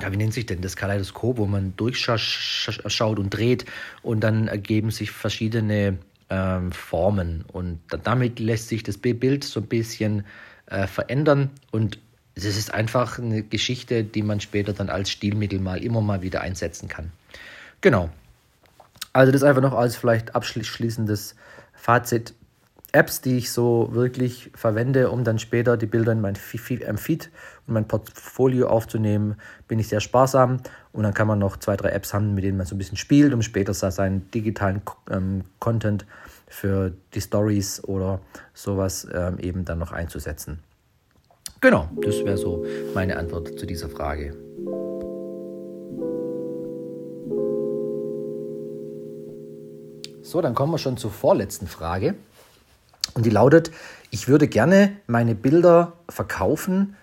ja, 0.00 0.12
wie 0.12 0.16
nennt 0.16 0.32
sich 0.32 0.46
denn 0.46 0.60
das 0.60 0.76
Kaleidoskop, 0.76 1.38
wo 1.38 1.46
man 1.46 1.74
durchschaut 1.76 3.18
und 3.18 3.30
dreht 3.30 3.64
und 4.02 4.20
dann 4.20 4.48
ergeben 4.48 4.90
sich 4.90 5.10
verschiedene 5.10 5.98
ähm, 6.30 6.72
Formen 6.72 7.44
und 7.52 7.80
damit 8.04 8.38
lässt 8.38 8.68
sich 8.68 8.82
das 8.82 8.98
Bild 8.98 9.44
so 9.44 9.60
ein 9.60 9.66
bisschen 9.66 10.24
äh, 10.66 10.86
verändern 10.86 11.50
und 11.70 11.98
es 12.46 12.56
ist 12.56 12.72
einfach 12.72 13.18
eine 13.18 13.42
Geschichte, 13.42 14.04
die 14.04 14.22
man 14.22 14.40
später 14.40 14.72
dann 14.72 14.90
als 14.90 15.10
Stilmittel 15.10 15.60
mal 15.60 15.82
immer 15.82 16.00
mal 16.00 16.22
wieder 16.22 16.40
einsetzen 16.40 16.88
kann. 16.88 17.10
Genau. 17.80 18.10
Also 19.12 19.32
das 19.32 19.42
einfach 19.42 19.62
noch 19.62 19.74
als 19.74 19.96
vielleicht 19.96 20.34
abschließendes 20.34 21.34
Fazit. 21.74 22.34
Apps, 22.92 23.20
die 23.20 23.36
ich 23.36 23.52
so 23.52 23.90
wirklich 23.92 24.50
verwende, 24.54 25.10
um 25.10 25.22
dann 25.22 25.38
später 25.38 25.76
die 25.76 25.86
Bilder 25.86 26.12
in 26.12 26.22
mein 26.22 26.36
Feed 26.36 26.80
und 27.66 27.74
mein 27.74 27.86
Portfolio 27.86 28.68
aufzunehmen, 28.68 29.36
bin 29.66 29.78
ich 29.78 29.88
sehr 29.88 30.00
sparsam. 30.00 30.58
Und 30.92 31.02
dann 31.02 31.12
kann 31.12 31.28
man 31.28 31.38
noch 31.38 31.58
zwei, 31.58 31.76
drei 31.76 31.90
Apps 31.90 32.14
haben, 32.14 32.32
mit 32.32 32.44
denen 32.44 32.56
man 32.56 32.66
so 32.66 32.74
ein 32.74 32.78
bisschen 32.78 32.96
spielt, 32.96 33.34
um 33.34 33.42
später 33.42 33.74
seinen 33.74 34.30
digitalen 34.30 34.80
ähm, 35.10 35.44
Content 35.58 36.06
für 36.46 36.92
die 37.12 37.20
Stories 37.20 37.84
oder 37.84 38.20
sowas 38.54 39.06
ähm, 39.12 39.38
eben 39.38 39.66
dann 39.66 39.78
noch 39.78 39.92
einzusetzen. 39.92 40.60
Genau, 41.60 41.88
das 42.02 42.24
wäre 42.24 42.36
so 42.36 42.64
meine 42.94 43.16
Antwort 43.16 43.58
zu 43.58 43.66
dieser 43.66 43.88
Frage. 43.88 44.32
So, 50.22 50.40
dann 50.40 50.54
kommen 50.54 50.72
wir 50.72 50.78
schon 50.78 50.98
zur 50.98 51.10
vorletzten 51.10 51.66
Frage. 51.66 52.14
Und 53.14 53.26
die 53.26 53.30
lautet, 53.30 53.72
ich 54.10 54.28
würde 54.28 54.46
gerne 54.46 54.96
meine 55.06 55.34
Bilder 55.34 55.94
verkaufen, 56.08 56.94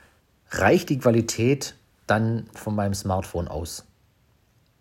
reicht 0.51 0.89
die 0.89 0.99
Qualität 0.99 1.75
dann 2.07 2.45
von 2.53 2.75
meinem 2.75 2.93
Smartphone 2.93 3.47
aus? 3.47 3.83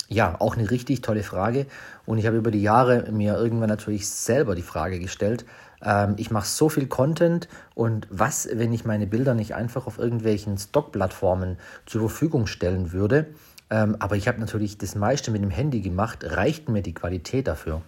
Ja, 0.09 0.37
auch 0.41 0.57
eine 0.57 0.71
richtig 0.71 1.01
tolle 1.01 1.23
Frage. 1.23 1.67
Und 2.07 2.19
ich 2.19 2.27
habe 2.27 2.37
über 2.37 2.51
die 2.51 2.63
Jahre 2.63 3.11
mir 3.11 3.37
irgendwann 3.37 3.71
natürlich 3.71 4.09
selber 4.09 4.55
die 4.55 4.63
Frage 4.63 5.01
gestellt. 5.01 5.45
Ähm, 5.85 6.15
ich 6.17 6.31
mache 6.31 6.47
so 6.47 6.69
viel 6.69 6.87
Content 6.87 7.49
und 7.75 8.07
was, 8.11 8.49
wenn 8.53 8.73
ich 8.73 8.85
meine 8.85 9.07
Bilder 9.07 9.35
nicht 9.35 9.55
einfach 9.55 9.87
auf 9.87 9.99
irgendwelchen 9.99 10.59
Stock-Plattformen 10.59 11.59
zur 11.87 12.03
Verfügung 12.03 12.47
stellen 12.47 12.93
würde? 12.93 13.27
Ähm, 13.71 13.97
aber 13.99 14.17
ich 14.17 14.29
habe 14.29 14.41
natürlich 14.41 14.79
das 14.79 14.95
meiste 14.95 15.31
mit 15.31 15.43
dem 15.43 15.51
Handy 15.51 15.81
gemacht. 15.81 16.25
Reicht 16.25 16.69
mir 16.69 16.83
die 16.83 16.95
Qualität 16.95 17.47
dafür? 17.49 17.83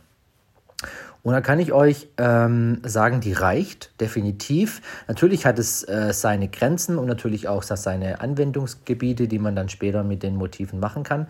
Und 1.22 1.32
da 1.32 1.40
kann 1.40 1.58
ich 1.58 1.72
euch 1.72 2.08
ähm, 2.18 2.80
sagen, 2.84 3.20
die 3.20 3.32
reicht 3.32 4.00
definitiv. 4.00 4.80
Natürlich 5.08 5.44
hat 5.44 5.58
es 5.58 5.82
äh, 5.82 6.12
seine 6.12 6.46
Grenzen 6.48 6.98
und 6.98 7.06
natürlich 7.06 7.48
auch 7.48 7.64
seine 7.64 8.20
Anwendungsgebiete, 8.20 9.26
die 9.26 9.40
man 9.40 9.56
dann 9.56 9.68
später 9.68 10.04
mit 10.04 10.22
den 10.22 10.36
Motiven 10.36 10.78
machen 10.78 11.02
kann. 11.02 11.26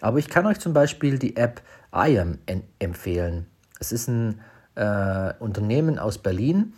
Aber 0.00 0.18
ich 0.18 0.28
kann 0.28 0.46
euch 0.46 0.60
zum 0.60 0.72
Beispiel 0.72 1.18
die 1.18 1.36
App 1.36 1.62
IAM 1.92 2.38
empfehlen. 2.78 3.46
Es 3.80 3.90
ist 3.90 4.08
ein 4.08 4.40
äh, 4.80 5.34
Unternehmen 5.38 5.98
aus 5.98 6.18
Berlin, 6.18 6.72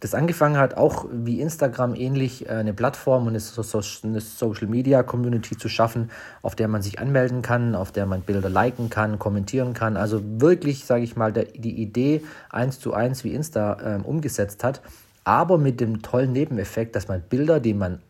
das 0.00 0.14
angefangen 0.14 0.56
hat, 0.56 0.76
auch 0.76 1.06
wie 1.12 1.40
Instagram 1.40 1.94
ähnlich 1.94 2.46
äh, 2.46 2.54
eine 2.54 2.72
Plattform 2.72 3.26
und 3.26 3.36
eine, 3.36 4.20
Social 4.20 4.68
Media 4.68 5.02
Community 5.02 5.56
zu 5.56 5.68
schaffen, 5.68 6.10
auf 6.40 6.56
der 6.56 6.66
man 6.66 6.82
sich 6.82 6.98
anmelden 6.98 7.42
kann, 7.42 7.74
auf 7.76 7.92
der 7.92 8.06
man 8.06 8.22
Bilder 8.22 8.48
liken 8.48 8.90
kann, 8.90 9.18
kommentieren 9.18 9.74
kann. 9.74 9.96
Also 9.96 10.20
wirklich, 10.40 10.86
sage 10.86 11.04
ich 11.04 11.14
mal, 11.14 11.32
der, 11.32 11.44
die 11.44 11.80
Idee 11.80 12.24
eins 12.50 12.80
zu 12.80 12.94
eins 12.94 13.22
wie 13.22 13.34
Insta 13.34 13.98
äh, 13.98 14.02
umgesetzt 14.02 14.64
hat, 14.64 14.80
aber 15.24 15.58
mit 15.58 15.78
dem 15.80 16.02
tollen 16.02 16.32
Nebeneffekt, 16.32 16.96
dass 16.96 17.06
man 17.06 17.20
Bilder, 17.20 17.60
die 17.60 17.74
man 17.74 18.00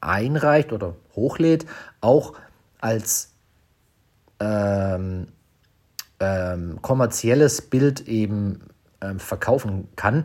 einreicht 0.00 0.72
oder 0.72 0.94
hochlädt, 1.16 1.66
auch 2.00 2.34
als 2.80 3.32
ähm, 4.38 5.28
ähm, 6.20 6.78
kommerzielles 6.82 7.62
Bild 7.62 8.06
eben 8.06 8.60
ähm, 9.02 9.18
verkaufen 9.18 9.88
kann. 9.96 10.24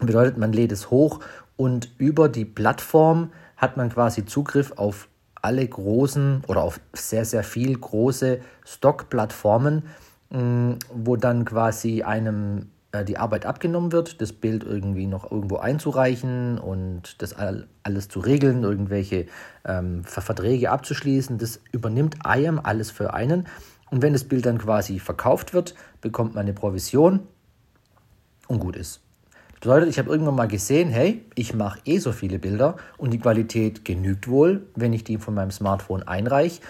Bedeutet, 0.00 0.38
man 0.38 0.52
lädt 0.52 0.72
es 0.72 0.90
hoch 0.90 1.20
und 1.56 1.90
über 1.98 2.28
die 2.28 2.44
Plattform 2.44 3.32
hat 3.56 3.76
man 3.76 3.90
quasi 3.90 4.24
Zugriff 4.24 4.72
auf 4.76 5.08
alle 5.42 5.66
großen 5.66 6.42
oder 6.46 6.62
auf 6.62 6.80
sehr, 6.92 7.24
sehr 7.24 7.42
viel 7.42 7.76
große 7.76 8.40
Stock-Plattformen, 8.64 9.84
mm, 10.30 10.72
wo 10.94 11.16
dann 11.16 11.44
quasi 11.44 12.02
einem 12.02 12.70
äh, 12.92 13.04
die 13.04 13.18
Arbeit 13.18 13.46
abgenommen 13.46 13.92
wird, 13.92 14.20
das 14.20 14.32
Bild 14.32 14.64
irgendwie 14.64 15.06
noch 15.06 15.30
irgendwo 15.30 15.56
einzureichen 15.56 16.58
und 16.58 17.20
das 17.22 17.34
alles 17.82 18.08
zu 18.08 18.20
regeln, 18.20 18.62
irgendwelche 18.62 19.26
ähm, 19.64 20.04
Verträge 20.04 20.70
abzuschließen. 20.70 21.38
Das 21.38 21.60
übernimmt 21.72 22.16
IAM 22.24 22.60
alles 22.62 22.90
für 22.90 23.14
einen. 23.14 23.46
Und 23.90 24.02
wenn 24.02 24.12
das 24.12 24.24
Bild 24.24 24.46
dann 24.46 24.58
quasi 24.58 24.98
verkauft 24.98 25.54
wird, 25.54 25.74
bekommt 26.00 26.34
man 26.34 26.42
eine 26.42 26.52
Provision 26.52 27.20
und 28.48 28.58
gut 28.58 28.76
ist. 28.76 29.00
Das 29.52 29.60
bedeutet, 29.60 29.88
ich 29.88 29.98
habe 29.98 30.10
irgendwann 30.10 30.34
mal 30.34 30.48
gesehen, 30.48 30.88
hey, 30.88 31.24
ich 31.34 31.54
mache 31.54 31.80
eh 31.84 31.98
so 31.98 32.12
viele 32.12 32.38
Bilder 32.38 32.76
und 32.96 33.12
die 33.12 33.18
Qualität 33.18 33.84
genügt 33.84 34.28
wohl, 34.28 34.66
wenn 34.74 34.92
ich 34.92 35.04
die 35.04 35.18
von 35.18 35.34
meinem 35.34 35.50
Smartphone 35.50 36.02
einreiche. 36.02 36.60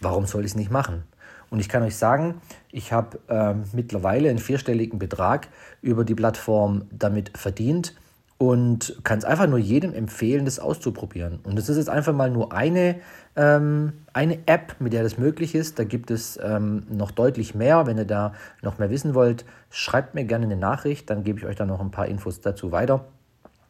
Warum 0.00 0.26
soll 0.26 0.44
ich 0.44 0.52
es 0.52 0.56
nicht 0.56 0.70
machen? 0.70 1.04
Und 1.50 1.60
ich 1.60 1.68
kann 1.68 1.82
euch 1.82 1.96
sagen, 1.96 2.40
ich 2.70 2.92
habe 2.92 3.18
äh, 3.28 3.54
mittlerweile 3.72 4.28
einen 4.28 4.38
vierstelligen 4.38 4.98
Betrag 4.98 5.48
über 5.82 6.04
die 6.04 6.14
Plattform 6.14 6.86
damit 6.90 7.36
verdient 7.36 7.94
und 8.38 9.00
kann 9.02 9.18
es 9.18 9.24
einfach 9.24 9.48
nur 9.48 9.58
jedem 9.58 9.92
empfehlen, 9.92 10.44
das 10.44 10.60
auszuprobieren. 10.60 11.40
Und 11.42 11.58
das 11.58 11.68
ist 11.68 11.76
jetzt 11.76 11.90
einfach 11.90 12.14
mal 12.14 12.30
nur 12.30 12.52
eine, 12.52 13.00
ähm, 13.34 13.94
eine 14.12 14.38
App, 14.46 14.76
mit 14.78 14.92
der 14.92 15.02
das 15.02 15.18
möglich 15.18 15.56
ist. 15.56 15.80
Da 15.80 15.84
gibt 15.84 16.12
es 16.12 16.38
ähm, 16.40 16.86
noch 16.88 17.10
deutlich 17.10 17.56
mehr. 17.56 17.86
Wenn 17.88 17.98
ihr 17.98 18.04
da 18.04 18.32
noch 18.62 18.78
mehr 18.78 18.90
wissen 18.90 19.14
wollt, 19.14 19.44
schreibt 19.70 20.14
mir 20.14 20.24
gerne 20.24 20.46
eine 20.46 20.56
Nachricht, 20.56 21.10
dann 21.10 21.24
gebe 21.24 21.40
ich 21.40 21.46
euch 21.46 21.56
da 21.56 21.66
noch 21.66 21.80
ein 21.80 21.90
paar 21.90 22.06
Infos 22.06 22.40
dazu 22.40 22.70
weiter. 22.70 23.06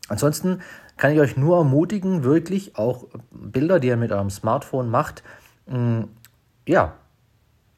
Ansonsten 0.09 0.61
kann 0.99 1.13
ich 1.13 1.21
euch 1.21 1.39
nur 1.39 1.57
ermutigen, 1.57 2.23
wirklich 2.23 2.77
auch 2.77 3.07
Bilder, 3.31 3.81
die 3.81 3.89
ihr 3.89 3.97
mit 3.97 4.13
eurem 4.13 4.31
Smartphone 4.31 4.91
macht, 4.91 5.23
mh, 5.67 5.79
mm, 5.79 6.09
ja, 6.67 6.93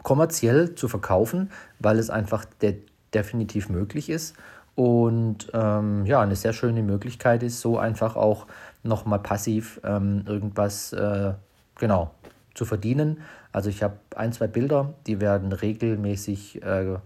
kommerziell 0.03 0.74
zu 0.74 0.88
verkaufen, 0.88 1.53
weil 1.79 1.98
es 1.98 2.11
einfach 2.11 2.44
de 2.44 2.83
definitiv 3.12 3.68
möglich 3.68 4.09
ist 4.09 4.37
und 4.81 5.51
ähm, 5.53 6.07
ja, 6.07 6.23
eine 6.23 6.37
sehr 6.37 6.55
schöne 6.55 6.83
Möglichkeit 6.83 7.43
ist, 7.43 7.61
so 7.61 7.77
einfach 7.77 8.16
auch 8.16 8.47
nochmal 8.83 9.19
passiv 9.19 9.79
ähm, 9.85 10.25
irgendwas 10.27 10.95
äh, 10.95 11.35
genau 11.79 12.12
zu 12.55 12.64
verdienen. 12.64 13.21
Also 13.53 13.69
ich 13.69 13.83
habe 13.83 13.99
ein, 14.16 14.33
zwei 14.33 14.47
Bilder, 14.47 14.95
die 15.07 15.21
werden 15.21 15.53
regelmäßig 15.53 16.62
äh, 16.62 16.97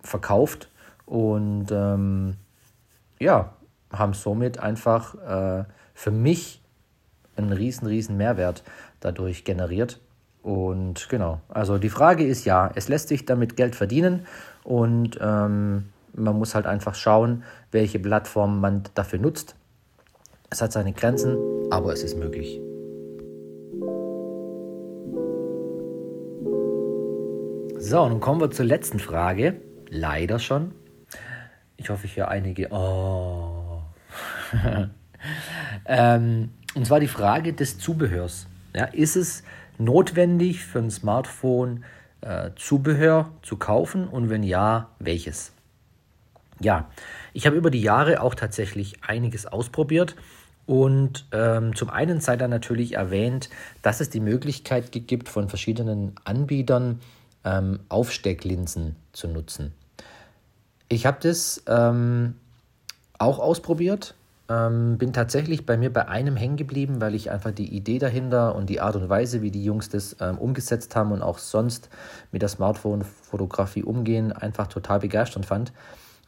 verkauft 0.00 0.70
und 1.06 1.72
ähm, 1.72 2.36
ja, 3.18 3.52
haben 3.92 4.14
somit 4.14 4.60
einfach 4.60 5.16
äh, 5.16 5.64
für 5.94 6.12
mich 6.12 6.62
einen 7.34 7.52
riesen, 7.52 7.88
riesen 7.88 8.16
Mehrwert 8.16 8.62
dadurch 9.00 9.42
generiert. 9.42 10.00
Und 10.44 11.08
genau, 11.08 11.40
also 11.48 11.78
die 11.78 11.90
Frage 11.90 12.24
ist 12.24 12.44
ja, 12.44 12.70
es 12.76 12.86
lässt 12.86 13.08
sich 13.08 13.26
damit 13.26 13.56
Geld 13.56 13.74
verdienen 13.74 14.24
und 14.62 15.18
ähm, 15.20 15.86
man 16.14 16.38
muss 16.38 16.54
halt 16.54 16.66
einfach 16.66 16.94
schauen, 16.94 17.44
welche 17.70 17.98
Plattform 17.98 18.60
man 18.60 18.82
dafür 18.94 19.18
nutzt. 19.18 19.54
Es 20.50 20.62
hat 20.62 20.72
seine 20.72 20.92
Grenzen, 20.92 21.36
aber 21.70 21.92
es 21.92 22.02
ist 22.02 22.16
möglich. 22.16 22.60
So, 27.80 28.08
nun 28.08 28.20
kommen 28.20 28.40
wir 28.40 28.50
zur 28.50 28.66
letzten 28.66 28.98
Frage. 28.98 29.60
Leider 29.88 30.38
schon. 30.38 30.72
Ich 31.76 31.90
hoffe, 31.90 32.06
ich 32.06 32.16
höre 32.16 32.28
einige. 32.28 32.70
Oh. 32.70 33.82
ähm, 35.86 36.50
und 36.74 36.86
zwar 36.86 37.00
die 37.00 37.08
Frage 37.08 37.52
des 37.52 37.78
Zubehörs. 37.78 38.46
Ja, 38.74 38.84
ist 38.84 39.16
es 39.16 39.42
notwendig 39.78 40.64
für 40.64 40.80
ein 40.80 40.90
Smartphone 40.90 41.84
äh, 42.20 42.50
Zubehör 42.56 43.30
zu 43.42 43.56
kaufen 43.56 44.08
und 44.08 44.28
wenn 44.28 44.42
ja, 44.42 44.90
welches? 44.98 45.52
Ja, 46.60 46.88
ich 47.32 47.46
habe 47.46 47.56
über 47.56 47.70
die 47.70 47.82
Jahre 47.82 48.20
auch 48.20 48.34
tatsächlich 48.34 49.04
einiges 49.04 49.46
ausprobiert. 49.46 50.16
Und 50.66 51.26
ähm, 51.32 51.74
zum 51.74 51.88
einen 51.88 52.20
sei 52.20 52.36
da 52.36 52.46
natürlich 52.46 52.94
erwähnt, 52.94 53.48
dass 53.80 54.00
es 54.00 54.10
die 54.10 54.20
Möglichkeit 54.20 54.92
gibt, 54.92 55.30
von 55.30 55.48
verschiedenen 55.48 56.12
Anbietern 56.24 57.00
ähm, 57.44 57.80
Aufstecklinsen 57.88 58.96
zu 59.12 59.28
nutzen. 59.28 59.72
Ich 60.90 61.06
habe 61.06 61.18
das 61.22 61.62
ähm, 61.66 62.34
auch 63.18 63.38
ausprobiert, 63.38 64.14
ähm, 64.50 64.98
bin 64.98 65.12
tatsächlich 65.12 65.66
bei 65.66 65.76
mir 65.76 65.92
bei 65.92 66.08
einem 66.08 66.36
hängen 66.36 66.56
geblieben, 66.56 67.00
weil 67.00 67.14
ich 67.14 67.30
einfach 67.30 67.52
die 67.52 67.74
Idee 67.74 67.98
dahinter 67.98 68.54
und 68.54 68.68
die 68.70 68.80
Art 68.80 68.96
und 68.96 69.08
Weise, 69.08 69.42
wie 69.42 69.50
die 69.50 69.64
Jungs 69.64 69.88
das 69.88 70.16
ähm, 70.20 70.38
umgesetzt 70.38 70.96
haben 70.96 71.12
und 71.12 71.22
auch 71.22 71.38
sonst 71.38 71.90
mit 72.32 72.42
der 72.42 72.48
Smartphone-Fotografie 72.48 73.82
umgehen, 73.82 74.32
einfach 74.32 74.66
total 74.66 75.00
begeisternd 75.00 75.46
fand. 75.46 75.72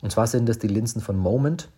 Und 0.02 0.10
zwar 0.10 0.26
sind 0.26 0.48
das 0.48 0.58
die 0.58 0.68
Linsen 0.68 1.00
von 1.00 1.16
Moment. 1.16 1.68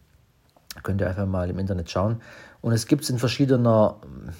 Könnt 0.83 1.01
ihr 1.01 1.09
einfach 1.09 1.27
mal 1.27 1.51
im 1.51 1.59
Internet 1.59 1.91
schauen. 1.91 2.20
Und 2.61 2.73
es 2.73 2.87
gibt 2.87 3.05
es 3.05 3.11
in 3.11 3.18
verschiedener 3.18 3.97
ähm, 4.05 4.31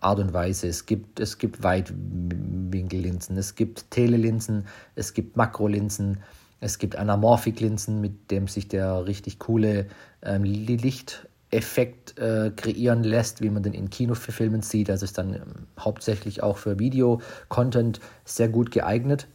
Art 0.00 0.18
und 0.18 0.32
Weise. 0.32 0.68
Es 0.68 0.86
gibt, 0.86 1.20
es 1.20 1.38
gibt 1.38 1.62
Weitwinkellinsen, 1.62 3.36
es 3.36 3.54
gibt 3.54 3.90
Telelinsen, 3.90 4.66
es 4.94 5.14
gibt 5.14 5.36
Makrolinsen, 5.36 6.18
es 6.60 6.78
gibt 6.78 6.96
Anamorphiklinsen, 6.96 8.00
mit 8.00 8.30
dem 8.30 8.46
sich 8.46 8.68
der 8.68 9.06
richtig 9.06 9.38
coole 9.38 9.86
ähm, 10.22 10.44
Licht 10.44 11.26
Effekt 11.50 12.16
äh, 12.18 12.52
kreieren 12.54 13.02
lässt, 13.02 13.42
wie 13.42 13.50
man 13.50 13.62
den 13.62 13.74
in 13.74 13.90
Kinofilmen 13.90 14.62
sieht. 14.62 14.88
Also 14.88 15.04
ist 15.04 15.18
dann 15.18 15.34
ähm, 15.34 15.42
hauptsächlich 15.78 16.42
auch 16.42 16.58
für 16.58 16.78
Video-Content 16.78 18.00
sehr 18.24 18.48
gut 18.48 18.70
geeignet. 18.70 19.26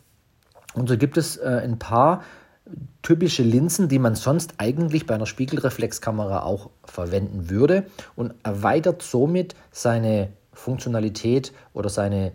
Und 0.74 0.88
so 0.88 0.98
gibt 0.98 1.18
es 1.18 1.38
äh, 1.38 1.62
ein 1.64 1.78
paar 1.78 2.24
typische 3.02 3.44
Linsen, 3.44 3.90
die 3.90 4.00
man 4.00 4.16
sonst 4.16 4.56
eigentlich 4.58 5.06
bei 5.06 5.14
einer 5.16 5.28
Spiegelreflexkamera 5.28 6.44
auch 6.44 6.70
verwenden 6.84 7.50
würde 7.50 7.86
und 8.16 8.34
erweitert 8.44 9.02
somit 9.02 9.56
seine 9.72 10.30
Funktionalität 10.54 11.52
oder 11.74 11.90
seine 11.90 12.32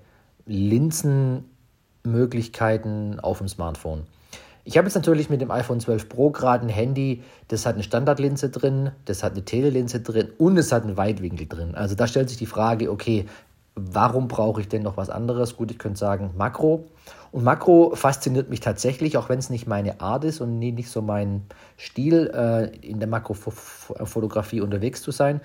Linsenmöglichkeiten 0.46 3.20
auf 3.20 3.38
dem 3.38 3.48
Smartphone. 3.48 4.02
Ich 4.64 4.76
habe 4.76 4.86
jetzt 4.86 4.94
natürlich 4.94 5.30
mit 5.30 5.40
dem 5.40 5.50
iPhone 5.50 5.80
12 5.80 6.08
Pro 6.08 6.30
gerade 6.30 6.66
ein 6.66 6.68
Handy, 6.68 7.22
das 7.48 7.66
hat 7.66 7.74
eine 7.74 7.82
Standardlinse 7.82 8.50
drin, 8.50 8.92
das 9.06 9.24
hat 9.24 9.32
eine 9.32 9.44
Telelinse 9.44 10.00
drin 10.00 10.28
und 10.38 10.56
es 10.58 10.70
hat 10.70 10.84
einen 10.84 10.96
Weitwinkel 10.96 11.48
drin. 11.48 11.74
Also 11.74 11.94
da 11.94 12.06
stellt 12.06 12.28
sich 12.28 12.38
die 12.38 12.46
Frage, 12.46 12.92
okay, 12.92 13.26
warum 13.74 14.28
brauche 14.28 14.60
ich 14.60 14.68
denn 14.68 14.82
noch 14.82 14.96
was 14.96 15.10
anderes? 15.10 15.56
Gut, 15.56 15.70
ich 15.70 15.78
könnte 15.78 15.98
sagen 15.98 16.32
Makro. 16.36 16.86
Und 17.32 17.44
Makro 17.44 17.94
fasziniert 17.94 18.50
mich 18.50 18.60
tatsächlich, 18.60 19.16
auch 19.16 19.28
wenn 19.28 19.38
es 19.38 19.50
nicht 19.50 19.66
meine 19.66 20.00
Art 20.00 20.24
ist 20.24 20.40
und 20.40 20.58
nicht 20.58 20.90
so 20.90 21.00
mein 21.00 21.42
Stil, 21.76 22.30
äh, 22.34 22.76
in 22.86 22.98
der 22.98 23.08
Makrofotografie 23.08 24.60
unterwegs 24.60 25.02
zu 25.02 25.12
sein. 25.12 25.40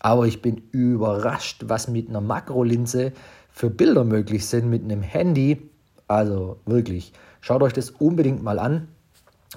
Aber 0.00 0.26
ich 0.26 0.42
bin 0.42 0.62
überrascht, 0.72 1.64
was 1.66 1.88
mit 1.88 2.08
einer 2.08 2.20
Makrolinse 2.20 3.12
für 3.50 3.70
Bilder 3.70 4.04
möglich 4.04 4.46
sind 4.46 4.68
mit 4.68 4.84
einem 4.84 5.02
Handy. 5.02 5.70
Also 6.08 6.58
wirklich. 6.66 7.12
Schaut 7.40 7.62
euch 7.62 7.72
das 7.72 7.90
unbedingt 7.90 8.42
mal 8.42 8.58
an. 8.58 8.88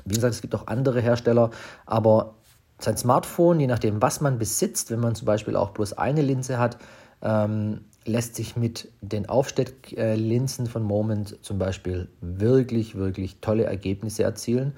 Wie 0.06 0.16
gesagt, 0.16 0.34
es 0.34 0.42
gibt 0.42 0.56
auch 0.56 0.68
andere 0.68 1.02
Hersteller, 1.02 1.52
aber 1.86 2.36
sein 2.80 2.98
Smartphone, 2.98 3.60
je 3.60 3.68
nachdem, 3.68 4.02
was 4.02 4.22
man 4.22 4.40
besitzt, 4.40 4.90
wenn 4.92 5.00
man 5.00 5.16
zum 5.16 5.26
Beispiel 5.26 5.56
auch 5.56 5.72
bloß 5.72 5.94
eine 5.94 6.22
Linse 6.22 6.58
hat, 6.58 6.78
ähm, 7.22 7.82
lässt 8.06 8.36
sich 8.36 8.56
mit 8.56 8.90
den 9.02 9.28
Aufstecklinsen 9.30 10.68
von 10.68 10.84
Moment 10.84 11.38
zum 11.42 11.58
Beispiel 11.60 12.10
wirklich, 12.22 12.96
wirklich 12.96 13.38
tolle 13.40 13.64
Ergebnisse 13.64 14.24
erzielen. 14.24 14.74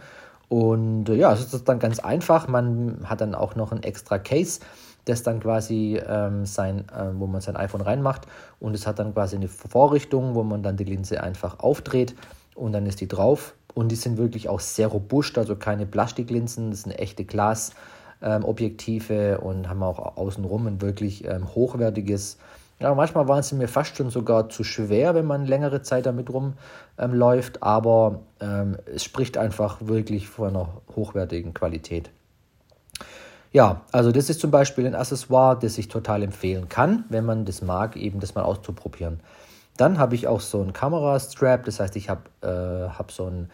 Und 0.47 1.09
ja, 1.09 1.33
es 1.33 1.53
ist 1.53 1.67
dann 1.67 1.79
ganz 1.79 1.99
einfach. 1.99 2.47
Man 2.47 2.99
hat 3.05 3.21
dann 3.21 3.35
auch 3.35 3.55
noch 3.55 3.71
ein 3.71 3.83
extra 3.83 4.19
Case, 4.19 4.59
das 5.05 5.23
dann 5.23 5.39
quasi 5.39 5.99
ähm, 6.05 6.45
sein, 6.45 6.85
äh, 6.89 7.11
wo 7.13 7.25
man 7.27 7.41
sein 7.41 7.55
iPhone 7.55 7.81
reinmacht. 7.81 8.27
Und 8.59 8.75
es 8.75 8.85
hat 8.85 8.99
dann 8.99 9.13
quasi 9.13 9.35
eine 9.35 9.47
Vorrichtung, 9.47 10.35
wo 10.35 10.43
man 10.43 10.61
dann 10.63 10.77
die 10.77 10.83
Linse 10.83 11.23
einfach 11.23 11.59
aufdreht 11.59 12.15
und 12.55 12.73
dann 12.73 12.85
ist 12.85 13.01
die 13.01 13.07
drauf. 13.07 13.55
Und 13.73 13.89
die 13.91 13.95
sind 13.95 14.17
wirklich 14.17 14.47
auch 14.49 14.59
sehr 14.61 14.87
robust, 14.87 15.37
also 15.37 15.55
keine 15.55 15.85
Plastiklinsen, 15.85 16.71
das 16.71 16.83
sind 16.83 16.93
echte 16.93 17.25
Glasobjektive 17.25 19.13
ähm, 19.13 19.39
und 19.45 19.69
haben 19.69 19.83
auch 19.83 20.17
außenrum 20.17 20.67
ein 20.67 20.81
wirklich 20.81 21.25
ähm, 21.25 21.53
hochwertiges. 21.53 22.37
Ja, 22.79 22.93
manchmal 22.93 23.27
waren 23.27 23.41
sie 23.41 23.55
mir 23.55 23.69
fast 23.69 23.95
schon 23.95 24.09
sogar 24.09 24.49
zu 24.49 24.63
schwer, 24.65 25.15
wenn 25.15 25.25
man 25.25 25.45
längere 25.45 25.81
Zeit 25.81 26.05
damit 26.05 26.29
rumläuft, 26.29 27.55
ähm, 27.57 27.63
aber 27.63 28.19
ähm, 28.41 28.77
es 28.93 29.03
spricht 29.03 29.37
einfach 29.37 29.77
wirklich 29.81 30.27
von 30.27 30.49
einer 30.49 30.69
hochwertigen 30.93 31.53
Qualität. 31.53 32.11
Ja, 33.53 33.83
also 33.93 34.11
das 34.11 34.29
ist 34.29 34.41
zum 34.41 34.51
Beispiel 34.51 34.85
ein 34.85 34.95
Accessoire, 34.95 35.57
das 35.57 35.77
ich 35.77 35.87
total 35.87 36.23
empfehlen 36.23 36.67
kann, 36.67 37.05
wenn 37.07 37.23
man 37.23 37.45
das 37.45 37.61
mag, 37.61 37.95
eben 37.95 38.19
das 38.19 38.35
mal 38.35 38.43
auszuprobieren. 38.43 39.21
Dann 39.77 39.97
habe 39.97 40.15
ich 40.15 40.27
auch 40.27 40.41
so 40.41 40.61
einen 40.61 40.73
Kamerastrap, 40.73 41.63
das 41.63 41.79
heißt, 41.79 41.95
ich 41.95 42.09
habe 42.09 42.23
äh, 42.41 42.89
hab 42.89 43.13
so 43.13 43.27
einen, 43.27 43.49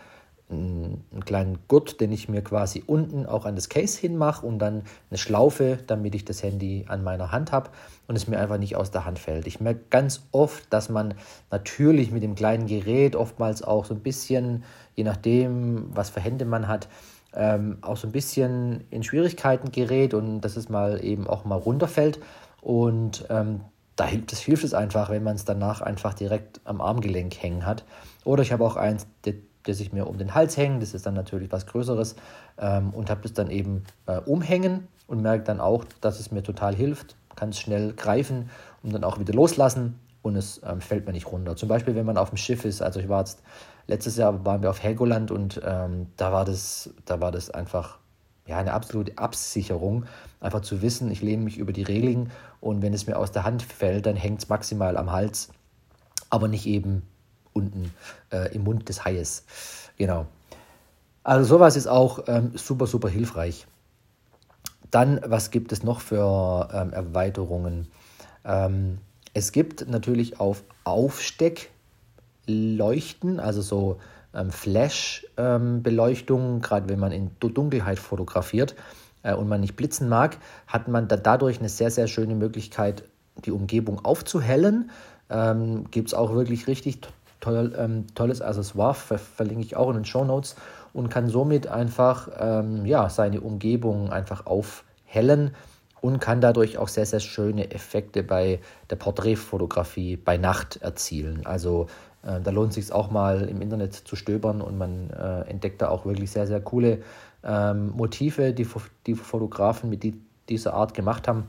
einen, 0.51 1.03
kleinen 1.25 1.59
Gurt, 1.67 2.01
den 2.01 2.11
ich 2.11 2.29
mir 2.29 2.41
quasi 2.41 2.83
unten 2.85 3.25
auch 3.25 3.45
an 3.45 3.55
das 3.55 3.69
Case 3.69 3.99
hinmache 3.99 4.45
und 4.45 4.59
dann 4.59 4.83
eine 5.09 5.17
Schlaufe, 5.17 5.79
damit 5.87 6.15
ich 6.15 6.25
das 6.25 6.43
Handy 6.43 6.85
an 6.87 7.03
meiner 7.03 7.31
Hand 7.31 7.51
habe 7.51 7.69
und 8.07 8.15
es 8.15 8.27
mir 8.27 8.39
einfach 8.39 8.57
nicht 8.57 8.75
aus 8.75 8.91
der 8.91 9.05
Hand 9.05 9.19
fällt. 9.19 9.47
Ich 9.47 9.59
merke 9.59 9.81
ganz 9.89 10.27
oft, 10.31 10.71
dass 10.71 10.89
man 10.89 11.13
natürlich 11.49 12.11
mit 12.11 12.23
dem 12.23 12.35
kleinen 12.35 12.67
Gerät 12.67 13.15
oftmals 13.15 13.63
auch 13.63 13.85
so 13.85 13.93
ein 13.93 14.01
bisschen, 14.01 14.63
je 14.95 15.03
nachdem, 15.03 15.85
was 15.95 16.09
für 16.09 16.19
Hände 16.19 16.45
man 16.45 16.67
hat, 16.67 16.87
ähm, 17.33 17.77
auch 17.81 17.97
so 17.97 18.07
ein 18.07 18.11
bisschen 18.11 18.83
in 18.89 19.03
Schwierigkeiten 19.03 19.71
gerät 19.71 20.13
und 20.13 20.41
dass 20.41 20.57
es 20.57 20.69
mal 20.69 21.03
eben 21.03 21.27
auch 21.27 21.45
mal 21.45 21.55
runterfällt. 21.55 22.19
Und 22.61 23.25
ähm, 23.29 23.61
da 23.95 24.05
hilft 24.05 24.33
es, 24.33 24.39
hilft 24.39 24.63
es 24.63 24.73
einfach, 24.73 25.09
wenn 25.09 25.23
man 25.23 25.35
es 25.35 25.45
danach 25.45 25.81
einfach 25.81 26.13
direkt 26.13 26.61
am 26.63 26.81
Armgelenk 26.81 27.35
hängen 27.41 27.65
hat. 27.65 27.85
Oder 28.23 28.43
ich 28.43 28.51
habe 28.51 28.65
auch 28.65 28.75
eins, 28.75 29.07
das 29.63 29.79
ich 29.79 29.93
mir 29.93 30.07
um 30.07 30.17
den 30.17 30.33
Hals 30.33 30.57
hänge, 30.57 30.79
das 30.79 30.93
ist 30.93 31.05
dann 31.05 31.13
natürlich 31.13 31.51
was 31.51 31.65
Größeres 31.65 32.15
ähm, 32.57 32.91
und 32.91 33.09
habe 33.09 33.21
das 33.21 33.33
dann 33.33 33.49
eben 33.49 33.83
äh, 34.05 34.17
umhängen 34.19 34.87
und 35.07 35.21
merke 35.21 35.43
dann 35.43 35.59
auch, 35.59 35.85
dass 36.01 36.19
es 36.19 36.31
mir 36.31 36.43
total 36.43 36.75
hilft, 36.75 37.15
kann 37.35 37.49
es 37.49 37.59
schnell 37.59 37.93
greifen 37.93 38.49
und 38.83 38.93
dann 38.93 39.03
auch 39.03 39.19
wieder 39.19 39.33
loslassen 39.33 39.99
und 40.21 40.35
es 40.35 40.61
ähm, 40.65 40.81
fällt 40.81 41.05
mir 41.05 41.13
nicht 41.13 41.31
runter. 41.31 41.55
Zum 41.55 41.69
Beispiel, 41.69 41.95
wenn 41.95 42.05
man 42.05 42.17
auf 42.17 42.29
dem 42.29 42.37
Schiff 42.37 42.65
ist, 42.65 42.81
also 42.81 42.99
ich 42.99 43.09
war 43.09 43.19
jetzt, 43.19 43.41
letztes 43.87 44.17
Jahr 44.17 44.45
waren 44.45 44.61
wir 44.61 44.69
auf 44.69 44.81
Helgoland 44.81 45.31
und 45.31 45.61
ähm, 45.65 46.07
da, 46.17 46.31
war 46.31 46.45
das, 46.45 46.91
da 47.05 47.19
war 47.21 47.31
das 47.31 47.49
einfach 47.49 47.99
ja, 48.47 48.57
eine 48.57 48.73
absolute 48.73 49.17
Absicherung, 49.17 50.05
einfach 50.39 50.61
zu 50.61 50.81
wissen, 50.81 51.11
ich 51.11 51.21
lehne 51.21 51.43
mich 51.43 51.57
über 51.57 51.73
die 51.73 51.83
Reling 51.83 52.29
und 52.59 52.81
wenn 52.81 52.93
es 52.93 53.07
mir 53.07 53.17
aus 53.17 53.31
der 53.31 53.43
Hand 53.43 53.63
fällt, 53.63 54.05
dann 54.05 54.15
hängt 54.15 54.43
es 54.43 54.49
maximal 54.49 54.97
am 54.97 55.11
Hals, 55.11 55.49
aber 56.29 56.47
nicht 56.47 56.65
eben 56.65 57.03
unten 57.53 57.93
äh, 58.31 58.55
im 58.55 58.63
Mund 58.63 58.89
des 58.89 59.05
Haies. 59.05 59.45
Genau. 59.97 60.25
Also 61.23 61.57
sowas 61.57 61.75
ist 61.75 61.85
auch 61.87 62.23
ähm, 62.27 62.53
super, 62.55 62.87
super 62.87 63.09
hilfreich. 63.09 63.67
Dann, 64.89 65.21
was 65.25 65.51
gibt 65.51 65.71
es 65.71 65.83
noch 65.83 66.01
für 66.01 66.67
ähm, 66.73 66.93
Erweiterungen? 66.93 67.89
Ähm, 68.43 68.97
es 69.33 69.51
gibt 69.51 69.87
natürlich 69.87 70.39
auf 70.39 70.63
Aufsteckleuchten, 70.83 73.39
also 73.39 73.61
so 73.61 73.99
ähm, 74.33 74.51
Flash-Beleuchtung, 74.51 76.41
ähm, 76.41 76.61
gerade 76.61 76.89
wenn 76.89 76.99
man 76.99 77.11
in 77.11 77.31
Dunkelheit 77.39 77.99
fotografiert 77.99 78.75
äh, 79.23 79.33
und 79.33 79.47
man 79.47 79.61
nicht 79.61 79.75
blitzen 79.75 80.09
mag, 80.09 80.37
hat 80.67 80.87
man 80.87 81.07
da 81.07 81.17
dadurch 81.17 81.59
eine 81.59 81.69
sehr, 81.69 81.91
sehr 81.91 82.07
schöne 82.07 82.35
Möglichkeit, 82.35 83.03
die 83.45 83.51
Umgebung 83.51 84.03
aufzuhellen. 84.03 84.91
Ähm, 85.29 85.85
Gibt 85.91 86.09
es 86.09 86.13
auch 86.13 86.33
wirklich 86.33 86.67
richtig 86.67 86.99
toll, 87.41 87.73
ähm, 87.77 88.05
tolles 88.15 88.41
Accessoire, 88.41 88.93
ver 88.93 89.17
verlinke 89.17 89.63
ich 89.63 89.75
auch 89.75 89.89
in 89.89 89.95
den 89.95 90.05
Show 90.05 90.23
Notes 90.23 90.55
und 90.93 91.09
kann 91.09 91.27
somit 91.27 91.67
einfach 91.67 92.29
ähm, 92.39 92.85
ja, 92.85 93.09
seine 93.09 93.41
Umgebung 93.41 94.09
einfach 94.09 94.45
aufhellen 94.45 95.53
und 95.99 96.19
kann 96.19 96.41
dadurch 96.41 96.77
auch 96.77 96.87
sehr, 96.87 97.05
sehr 97.05 97.19
schöne 97.19 97.71
Effekte 97.71 98.23
bei 98.23 98.59
der 98.89 98.95
Porträtfotografie 98.95 100.17
bei 100.17 100.37
Nacht 100.37 100.77
erzielen. 100.81 101.45
Also 101.45 101.87
äh, 102.23 102.39
da 102.41 102.51
lohnt 102.51 102.69
es 102.69 102.75
sich 102.75 102.91
auch 102.93 103.11
mal 103.11 103.43
im 103.43 103.61
Internet 103.61 103.93
zu 103.93 104.15
stöbern 104.15 104.61
und 104.61 104.77
man 104.77 105.09
äh, 105.11 105.49
entdeckt 105.49 105.81
da 105.81 105.89
auch 105.89 106.05
wirklich 106.05 106.31
sehr, 106.31 106.47
sehr 106.47 106.61
coole 106.61 107.01
ähm, 107.43 107.91
Motive, 107.91 108.53
die 108.53 108.67
die 109.05 109.15
Fotografen 109.15 109.89
mit 109.89 110.03
die, 110.03 110.19
dieser 110.49 110.73
Art 110.73 110.93
gemacht 110.93 111.27
haben. 111.27 111.47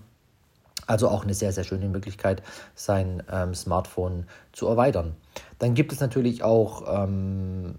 Also 0.86 1.08
auch 1.08 1.22
eine 1.22 1.34
sehr, 1.34 1.52
sehr 1.52 1.64
schöne 1.64 1.88
Möglichkeit, 1.88 2.42
sein 2.74 3.22
ähm, 3.30 3.54
Smartphone 3.54 4.26
zu 4.52 4.66
erweitern. 4.66 5.14
Dann 5.58 5.74
gibt 5.74 5.92
es 5.92 6.00
natürlich 6.00 6.42
auch 6.42 7.04
ähm, 7.04 7.76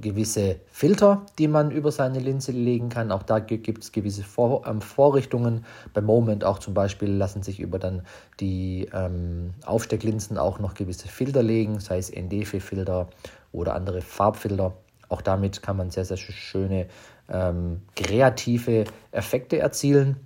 gewisse 0.00 0.56
Filter, 0.70 1.24
die 1.38 1.48
man 1.48 1.70
über 1.70 1.90
seine 1.92 2.18
Linse 2.18 2.52
legen 2.52 2.88
kann. 2.88 3.12
Auch 3.12 3.22
da 3.22 3.38
gibt 3.38 3.82
es 3.82 3.92
gewisse 3.92 4.22
Vor 4.22 4.66
ähm, 4.66 4.80
Vorrichtungen. 4.80 5.64
Bei 5.94 6.00
Moment 6.00 6.44
auch 6.44 6.58
zum 6.58 6.74
Beispiel 6.74 7.10
lassen 7.10 7.42
sich 7.42 7.60
über 7.60 7.78
dann 7.78 8.02
die 8.40 8.88
ähm, 8.92 9.54
Aufstecklinsen 9.64 10.38
auch 10.38 10.58
noch 10.58 10.74
gewisse 10.74 11.08
Filter 11.08 11.42
legen, 11.42 11.80
sei 11.80 11.98
es 11.98 12.10
ND-Filter 12.10 13.08
oder 13.52 13.74
andere 13.74 14.02
Farbfilter. 14.02 14.74
Auch 15.08 15.22
damit 15.22 15.62
kann 15.62 15.76
man 15.76 15.90
sehr, 15.90 16.04
sehr 16.04 16.16
schöne 16.16 16.86
ähm, 17.28 17.82
kreative 17.94 18.84
Effekte 19.12 19.58
erzielen. 19.58 20.16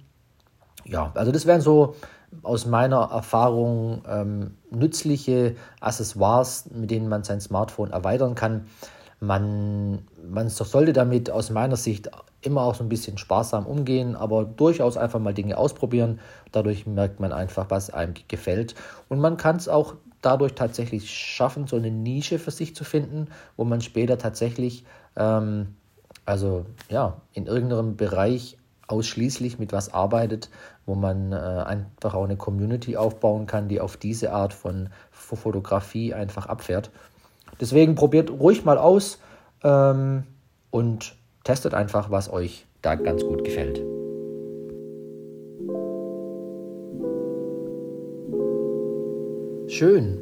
Ja, 0.85 1.13
also 1.15 1.31
das 1.31 1.47
wären 1.47 1.61
so 1.61 1.95
aus 2.43 2.67
meiner 2.67 3.11
Erfahrung 3.11 4.03
ähm, 4.09 4.57
nützliche 4.71 5.57
Accessoires, 5.81 6.67
mit 6.73 6.91
denen 6.91 7.09
man 7.09 7.25
sein 7.25 7.41
Smartphone 7.41 7.91
erweitern 7.91 8.35
kann. 8.35 8.67
Man, 9.21 10.07
man 10.27 10.49
sollte 10.49 10.93
damit 10.93 11.31
aus 11.31 11.51
meiner 11.51 11.77
Sicht 11.77 12.11
immer 12.43 12.63
auch 12.63 12.75
so 12.75 12.85
ein 12.85 12.89
bisschen 12.89 13.19
sparsam 13.19 13.67
umgehen, 13.67 14.17
aber 14.17 14.45
durchaus 14.45 14.97
einfach 14.97 15.21
mal 15.21 15.35
Dinge 15.35 15.59
ausprobieren. 15.59 16.21
Dadurch 16.53 16.87
merkt 16.87 17.21
man 17.21 17.33
einfach, 17.33 17.67
was 17.69 17.91
einem 17.91 18.15
gefällt. 18.29 18.75
Und 19.09 19.21
man 19.21 19.37
kann 19.37 19.57
es 19.57 19.69
auch 19.69 19.97
dadurch 20.23 20.55
tatsächlich 20.55 21.11
schaffen, 21.11 21.67
so 21.67 21.77
eine 21.77 21.91
Nische 21.91 22.39
für 22.39 22.51
sich 22.51 22.75
zu 22.75 22.85
finden, 22.85 23.29
wo 23.57 23.65
man 23.65 23.81
später 23.81 24.19
tatsächlich, 24.19 24.85
ähm, 25.17 25.75
also 26.25 26.67
ja, 26.89 27.21
in 27.33 27.47
irgendeinem 27.47 27.97
Bereich 27.97 28.57
ausschließlich 28.87 29.59
mit 29.59 29.73
was 29.73 29.93
arbeitet, 29.93 30.51
wo 30.91 30.97
man 30.97 31.31
äh, 31.31 31.37
einfach 31.37 32.15
auch 32.15 32.25
eine 32.25 32.37
Community 32.37 32.97
aufbauen 32.97 33.47
kann, 33.47 33.69
die 33.69 33.81
auf 33.81 33.97
diese 33.97 34.33
Art 34.33 34.53
von 34.53 34.89
Fotografie 35.13 36.15
einfach 36.15 36.47
abfährt. 36.47 36.91
Deswegen 37.61 37.95
probiert 37.95 38.29
ruhig 38.29 38.65
mal 38.65 38.77
aus 38.77 39.21
ähm, 39.63 40.25
und 40.73 41.15
testet 41.45 41.75
einfach, 41.75 42.11
was 42.11 42.29
euch 42.33 42.67
da 42.83 42.97
ganz 42.97 43.23
gut 43.23 43.45
gefällt. 43.45 43.77
Schön. 49.71 50.19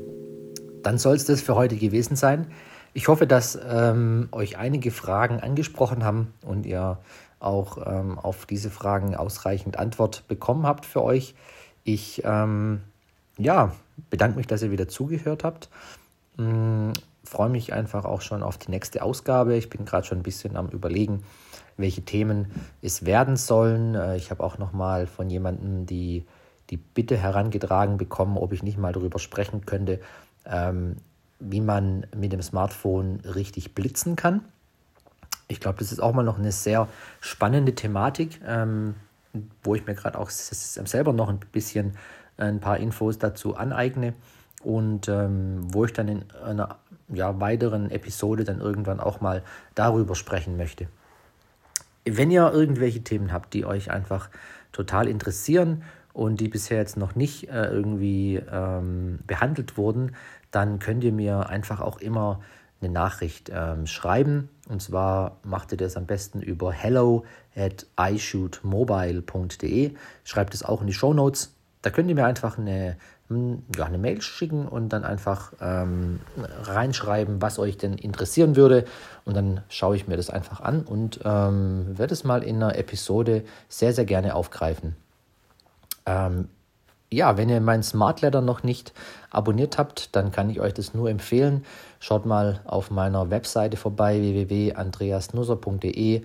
Dann 0.83 0.99
soll 0.99 1.17
es 1.17 1.25
das 1.25 1.41
für 1.41 1.55
heute 1.55 1.77
gewesen 1.77 2.15
sein. 2.15 2.49
Ich 2.93 3.09
hoffe, 3.09 3.27
dass 3.27 3.59
ähm, 3.67 4.29
euch 4.33 4.59
einige 4.59 4.91
Fragen 4.91 5.41
angesprochen 5.41 6.05
haben 6.05 6.35
und 6.45 6.67
ihr 6.67 6.99
auch 7.41 7.79
ähm, 7.87 8.19
auf 8.19 8.47
diese 8.47 8.71
Fragen 8.71 9.15
ausreichend 9.15 9.79
Antwort 9.79 10.27
bekommen 10.29 10.67
habt 10.67 10.87
für 10.87 11.03
euch. 11.03 11.35
Ich 11.85 12.23
ähm, 12.25 12.83
ja, 13.39 13.73
bedanke 14.11 14.37
mich, 14.37 14.47
dass 14.47 14.63
ihr 14.63 14.71
wieder 14.71 14.89
zugehört 14.89 15.45
habt. 15.45 15.69
Hm, 16.37 16.93
freue 17.25 17.49
mich 17.49 17.73
einfach 17.73 18.05
auch 18.05 18.21
schon 18.21 18.43
auf 18.43 18.59
die 18.59 18.71
nächste 18.71 19.03
Ausgabe. 19.03 19.57
Ich 19.57 19.71
bin 19.71 19.85
gerade 19.85 20.07
schon 20.07 20.19
ein 20.19 20.25
bisschen 20.25 20.57
am 20.57 20.69
Überlegen, 20.69 21.23
welche 21.77 22.03
Themen 22.03 22.51
es 22.83 23.05
werden 23.05 23.37
sollen. 23.37 23.95
Äh, 23.95 24.17
ich 24.17 24.31
habe 24.31 24.43
auch 24.43 24.59
noch 24.59 24.73
mal 24.73 25.07
von 25.07 25.31
jemandem 25.31 25.87
die, 25.87 26.27
die 26.71 26.77
Bitte 26.77 27.17
herangetragen 27.17 27.97
bekommen, 27.97 28.37
ob 28.37 28.53
ich 28.53 28.63
nicht 28.63 28.79
mal 28.79 28.93
darüber 28.93 29.19
sprechen 29.19 29.65
könnte, 29.67 30.01
ähm, 30.45 30.97
wie 31.39 31.61
man 31.61 32.07
mit 32.17 32.33
dem 32.33 32.43
Smartphone 32.43 33.21
richtig 33.21 33.75
blitzen 33.75 34.17
kann. 34.17 34.45
Ich 35.49 35.61
glaube, 35.61 35.79
das 35.79 35.93
ist 35.93 36.01
auch 36.01 36.13
mal 36.13 36.23
noch 36.23 36.39
eine 36.39 36.53
sehr 36.53 36.89
spannende 37.21 37.75
Thematik, 37.75 38.41
ähm, 38.47 38.95
wo 39.63 39.75
ich 39.75 39.87
mir 39.87 39.95
gerade 39.95 40.19
auch 40.19 40.31
selber 40.31 41.13
noch 41.13 41.29
ein 41.29 41.41
bisschen 41.53 41.95
ein 42.37 42.61
paar 42.61 42.79
Infos 42.79 43.19
dazu 43.19 43.57
aneigne 43.57 44.15
und 44.63 45.09
ähm, 45.09 45.73
wo 45.73 45.85
ich 45.85 45.93
dann 45.93 46.09
in 46.09 46.25
einer 46.45 46.77
ja, 47.09 47.41
weiteren 47.41 47.91
Episode 47.91 48.45
dann 48.45 48.61
irgendwann 48.61 49.01
auch 49.01 49.21
mal 49.21 49.43
darüber 49.75 50.15
sprechen 50.15 50.57
möchte. 50.57 50.89
Wenn 52.05 52.31
ihr 52.31 52.51
irgendwelche 52.53 53.03
Themen 53.03 53.33
habt, 53.33 53.55
die 53.55 53.65
euch 53.65 53.91
einfach 53.91 54.31
total 54.73 55.09
interessieren 55.09 55.83
und 56.13 56.41
die 56.41 56.49
bisher 56.49 56.79
jetzt 56.79 56.97
noch 56.97 57.15
nicht 57.15 57.49
äh, 57.49 57.67
irgendwie 57.67 58.37
ähm, 58.51 59.21
behandelt 59.27 59.77
wurden, 59.77 60.15
dann 60.51 60.79
könnt 60.79 61.05
ihr 61.05 61.13
mir 61.13 61.49
einfach 61.49 61.81
auch 61.81 61.99
immer 62.01 62.41
eine 62.81 62.93
Nachricht 62.93 63.51
ähm, 63.53 63.87
schreiben. 63.87 64.49
Und 64.69 64.83
zwar 64.83 65.39
macht 65.43 65.73
ihr 65.73 65.79
das 65.79 65.97
am 65.97 66.07
besten 66.07 66.41
über 66.41 66.73
hello 66.73 67.25
at 67.57 67.87
ishootmobile.de. 67.99 69.95
Schreibt 70.25 70.55
es 70.55 70.63
auch 70.63 70.81
in 70.81 70.87
die 70.87 70.93
Show 70.93 71.13
Notes. 71.15 71.55
Da 71.83 71.91
könnt 71.91 72.09
ihr 72.09 72.15
mir 72.15 72.27
einfach 72.27 72.59
eine, 72.59 72.97
hm, 73.29 73.63
ja, 73.77 73.87
eine 73.87 73.99
Mail 73.99 74.21
schicken 74.21 74.67
und 74.67 74.91
dann 74.91 75.05
einfach 75.05 75.53
ähm, 75.61 76.21
reinschreiben, 76.63 77.43
was 77.43 77.59
euch 77.59 77.79
denn 77.79 77.95
interessieren 77.95 78.57
würde. 78.57 78.85
Und 79.25 79.37
dann 79.37 79.63
schaue 79.69 79.97
ich 79.97 80.07
mir 80.07 80.17
das 80.17 80.31
einfach 80.31 80.61
an 80.61 80.83
und 80.83 81.21
ähm, 81.25 81.99
werde 81.99 82.15
es 82.15 82.25
mal 82.25 82.43
in 82.43 82.57
einer 82.57 82.77
Episode 82.77 83.45
sehr, 83.69 83.93
sehr 83.93 84.05
gerne 84.05 84.35
aufgreifen. 84.35 84.97
Ja, 87.11 87.39
wenn 87.39 87.49
ihr 87.49 87.61
meinen 87.61 87.83
Smart 87.83 88.21
Letter 88.21 88.43
noch 88.43 88.63
nicht 88.63 88.93
abonniert 89.31 89.79
habt, 89.79 90.15
dann 90.15 90.31
kann 90.31 90.51
ich 90.51 90.61
euch 90.61 90.75
das 90.75 90.93
nur 90.93 91.09
empfehlen. 91.09 91.65
Schaut 92.01 92.27
mal 92.27 92.61
auf 92.65 92.91
meiner 92.91 93.31
Webseite 93.31 93.79
vorbei 93.79 94.21
www.andreasnusser.de 94.21 96.23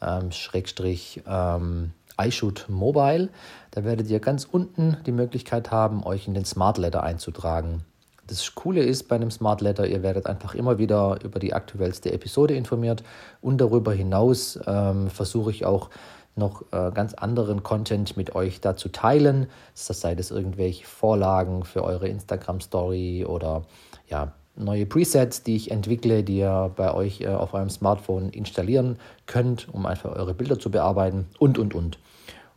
ähm, 0.00 0.32
Schrägstrich 0.32 1.22
ähm, 1.26 1.90
iShoot 2.18 2.64
Mobile. 2.68 3.28
Da 3.72 3.84
werdet 3.84 4.08
ihr 4.08 4.20
ganz 4.20 4.46
unten 4.50 4.96
die 5.04 5.12
Möglichkeit 5.12 5.70
haben, 5.70 6.02
euch 6.04 6.26
in 6.26 6.34
den 6.34 6.46
Smart 6.46 6.78
Letter 6.78 7.02
einzutragen. 7.02 7.84
Das 8.26 8.54
Coole 8.54 8.82
ist 8.82 9.08
bei 9.08 9.16
einem 9.16 9.30
Smart 9.30 9.60
Letter, 9.60 9.86
ihr 9.86 10.02
werdet 10.02 10.26
einfach 10.26 10.54
immer 10.54 10.78
wieder 10.78 11.18
über 11.22 11.38
die 11.38 11.52
aktuellste 11.52 12.12
Episode 12.12 12.54
informiert 12.54 13.02
und 13.40 13.60
darüber 13.60 13.92
hinaus 13.92 14.58
ähm, 14.66 15.10
versuche 15.10 15.50
ich 15.50 15.66
auch 15.66 15.90
noch 16.34 16.62
äh, 16.72 16.90
ganz 16.92 17.14
anderen 17.14 17.62
Content 17.62 18.16
mit 18.16 18.34
euch 18.34 18.60
da 18.60 18.76
zu 18.76 18.88
teilen. 18.88 19.48
Das 19.74 20.00
sei 20.00 20.14
das 20.14 20.30
irgendwelche 20.30 20.86
Vorlagen 20.86 21.64
für 21.64 21.84
eure 21.84 22.08
Instagram 22.08 22.60
Story 22.60 23.24
oder 23.26 23.62
ja, 24.08 24.32
neue 24.56 24.86
Presets, 24.86 25.42
die 25.42 25.56
ich 25.56 25.70
entwickle, 25.70 26.22
die 26.22 26.38
ihr 26.38 26.70
bei 26.74 26.92
euch 26.94 27.20
äh, 27.20 27.28
auf 27.28 27.54
eurem 27.54 27.70
Smartphone 27.70 28.30
installieren 28.30 28.98
könnt, 29.26 29.68
um 29.72 29.86
einfach 29.86 30.14
eure 30.14 30.34
Bilder 30.34 30.58
zu 30.58 30.70
bearbeiten 30.70 31.26
und, 31.38 31.58
und, 31.58 31.74
und. 31.74 31.98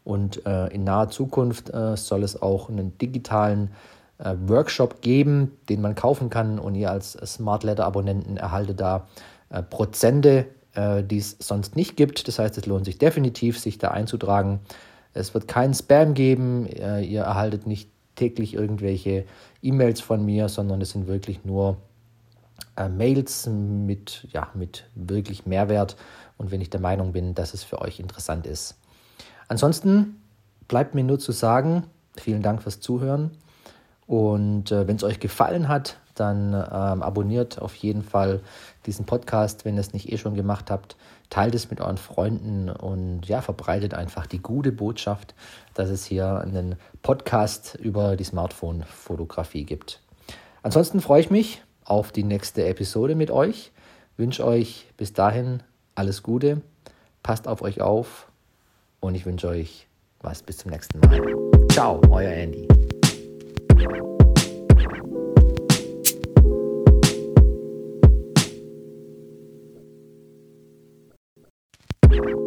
Und 0.04 0.46
äh, 0.46 0.68
in 0.68 0.84
naher 0.84 1.10
Zukunft 1.10 1.74
äh, 1.74 1.98
soll 1.98 2.24
es 2.24 2.42
auch 2.42 2.70
einen 2.70 2.98
digitalen 3.00 3.72
äh, 4.20 4.36
Workshop 4.46 5.02
geben, 5.02 5.58
den 5.68 5.82
man 5.82 5.96
kaufen 5.96 6.30
kann 6.30 6.60
und 6.60 6.76
ihr 6.76 6.92
als 6.92 7.14
Smart 7.14 7.64
Letter 7.64 7.86
Abonnenten 7.86 8.38
erhaltet 8.38 8.80
da 8.80 9.08
äh, 9.50 9.64
Prozente, 9.64 10.46
äh, 10.76 11.04
die 11.04 11.18
es 11.18 11.38
sonst 11.40 11.76
nicht 11.76 11.98
gibt. 11.98 12.28
Das 12.28 12.40
heißt, 12.40 12.58
es 12.58 12.66
lohnt 12.66 12.86
sich 12.86 12.98
definitiv, 12.98 13.60
sich 13.60 13.78
da 13.78 13.92
einzutragen. 13.92 14.60
Es 15.14 15.34
wird 15.34 15.48
keinen 15.48 15.74
Spam 15.74 16.14
geben, 16.14 16.68
ihr 16.68 17.22
erhaltet 17.22 17.66
nicht 17.66 17.90
täglich 18.16 18.54
irgendwelche 18.54 19.26
E-Mails 19.62 20.02
von 20.02 20.26
mir, 20.26 20.50
sondern 20.50 20.82
es 20.82 20.92
sind 20.92 21.08
wirklich 21.08 21.46
nur 21.46 21.78
äh, 22.78 22.90
Mails 22.90 23.48
mit, 23.48 24.28
ja, 24.32 24.50
mit 24.54 24.86
wirklich 24.96 25.46
Mehrwert 25.46 25.96
und 26.38 26.52
wenn 26.52 26.62
ich 26.62 26.70
der 26.70 26.80
Meinung 26.80 27.14
bin, 27.14 27.36
dass 27.36 27.54
es 27.54 27.64
für 27.64 27.82
euch 27.82 28.00
interessant 28.00 28.48
ist. 28.48 28.76
Ansonsten 29.48 30.22
bleibt 30.68 30.96
mir 30.96 31.04
nur 31.04 31.20
zu 31.20 31.32
sagen, 31.32 31.84
vielen 32.18 32.42
Dank 32.42 32.62
fürs 32.62 32.80
Zuhören 32.80 33.32
und 34.08 34.72
äh, 34.72 34.88
wenn 34.88 34.96
es 34.96 35.04
euch 35.04 35.20
gefallen 35.20 35.68
hat, 35.68 35.98
dann 36.16 36.54
ähm, 36.54 37.04
abonniert 37.04 37.62
auf 37.62 37.76
jeden 37.76 38.04
Fall 38.04 38.42
diesen 38.86 39.06
Podcast, 39.06 39.66
wenn 39.66 39.76
ihr 39.76 39.82
es 39.82 39.94
nicht 39.94 40.12
eh 40.12 40.18
schon 40.18 40.36
gemacht 40.36 40.72
habt. 40.72 40.96
Teilt 41.30 41.56
es 41.56 41.70
mit 41.70 41.82
euren 41.82 41.98
Freunden 41.98 42.70
und 42.70 43.28
ja, 43.28 43.42
verbreitet 43.42 43.94
einfach 43.94 44.28
die 44.28 44.40
gute 44.40 44.72
Botschaft, 44.72 45.34
dass 45.74 45.90
es 45.90 46.06
hier 46.06 46.40
einen 46.40 46.76
Podcast 47.02 47.76
über 47.76 48.16
die 48.16 48.24
Smartphone-Fotografie 48.24 49.64
gibt. 49.66 50.02
Ansonsten 50.62 51.02
freue 51.02 51.22
ich 51.22 51.30
mich 51.30 51.62
auf 51.84 52.12
die 52.12 52.24
nächste 52.24 52.66
Episode 52.66 53.16
mit 53.16 53.32
euch. 53.32 53.72
Wünsche 54.18 54.46
euch 54.46 54.88
bis 54.98 55.14
dahin 55.14 55.62
alles 55.96 56.24
Gute, 56.24 56.62
passt 57.24 57.48
auf 57.48 57.62
euch 57.62 57.82
auf 57.82 58.28
und 59.00 59.16
ich 59.16 59.26
wünsche 59.26 59.48
euch 59.48 59.88
was 60.22 60.42
bis 60.42 60.58
zum 60.58 60.72
nächsten 60.72 61.00
Mal. 61.00 61.22
Ciao, 61.70 62.02
euer 62.10 62.32
Andy. 62.32 62.68
you 72.16 72.45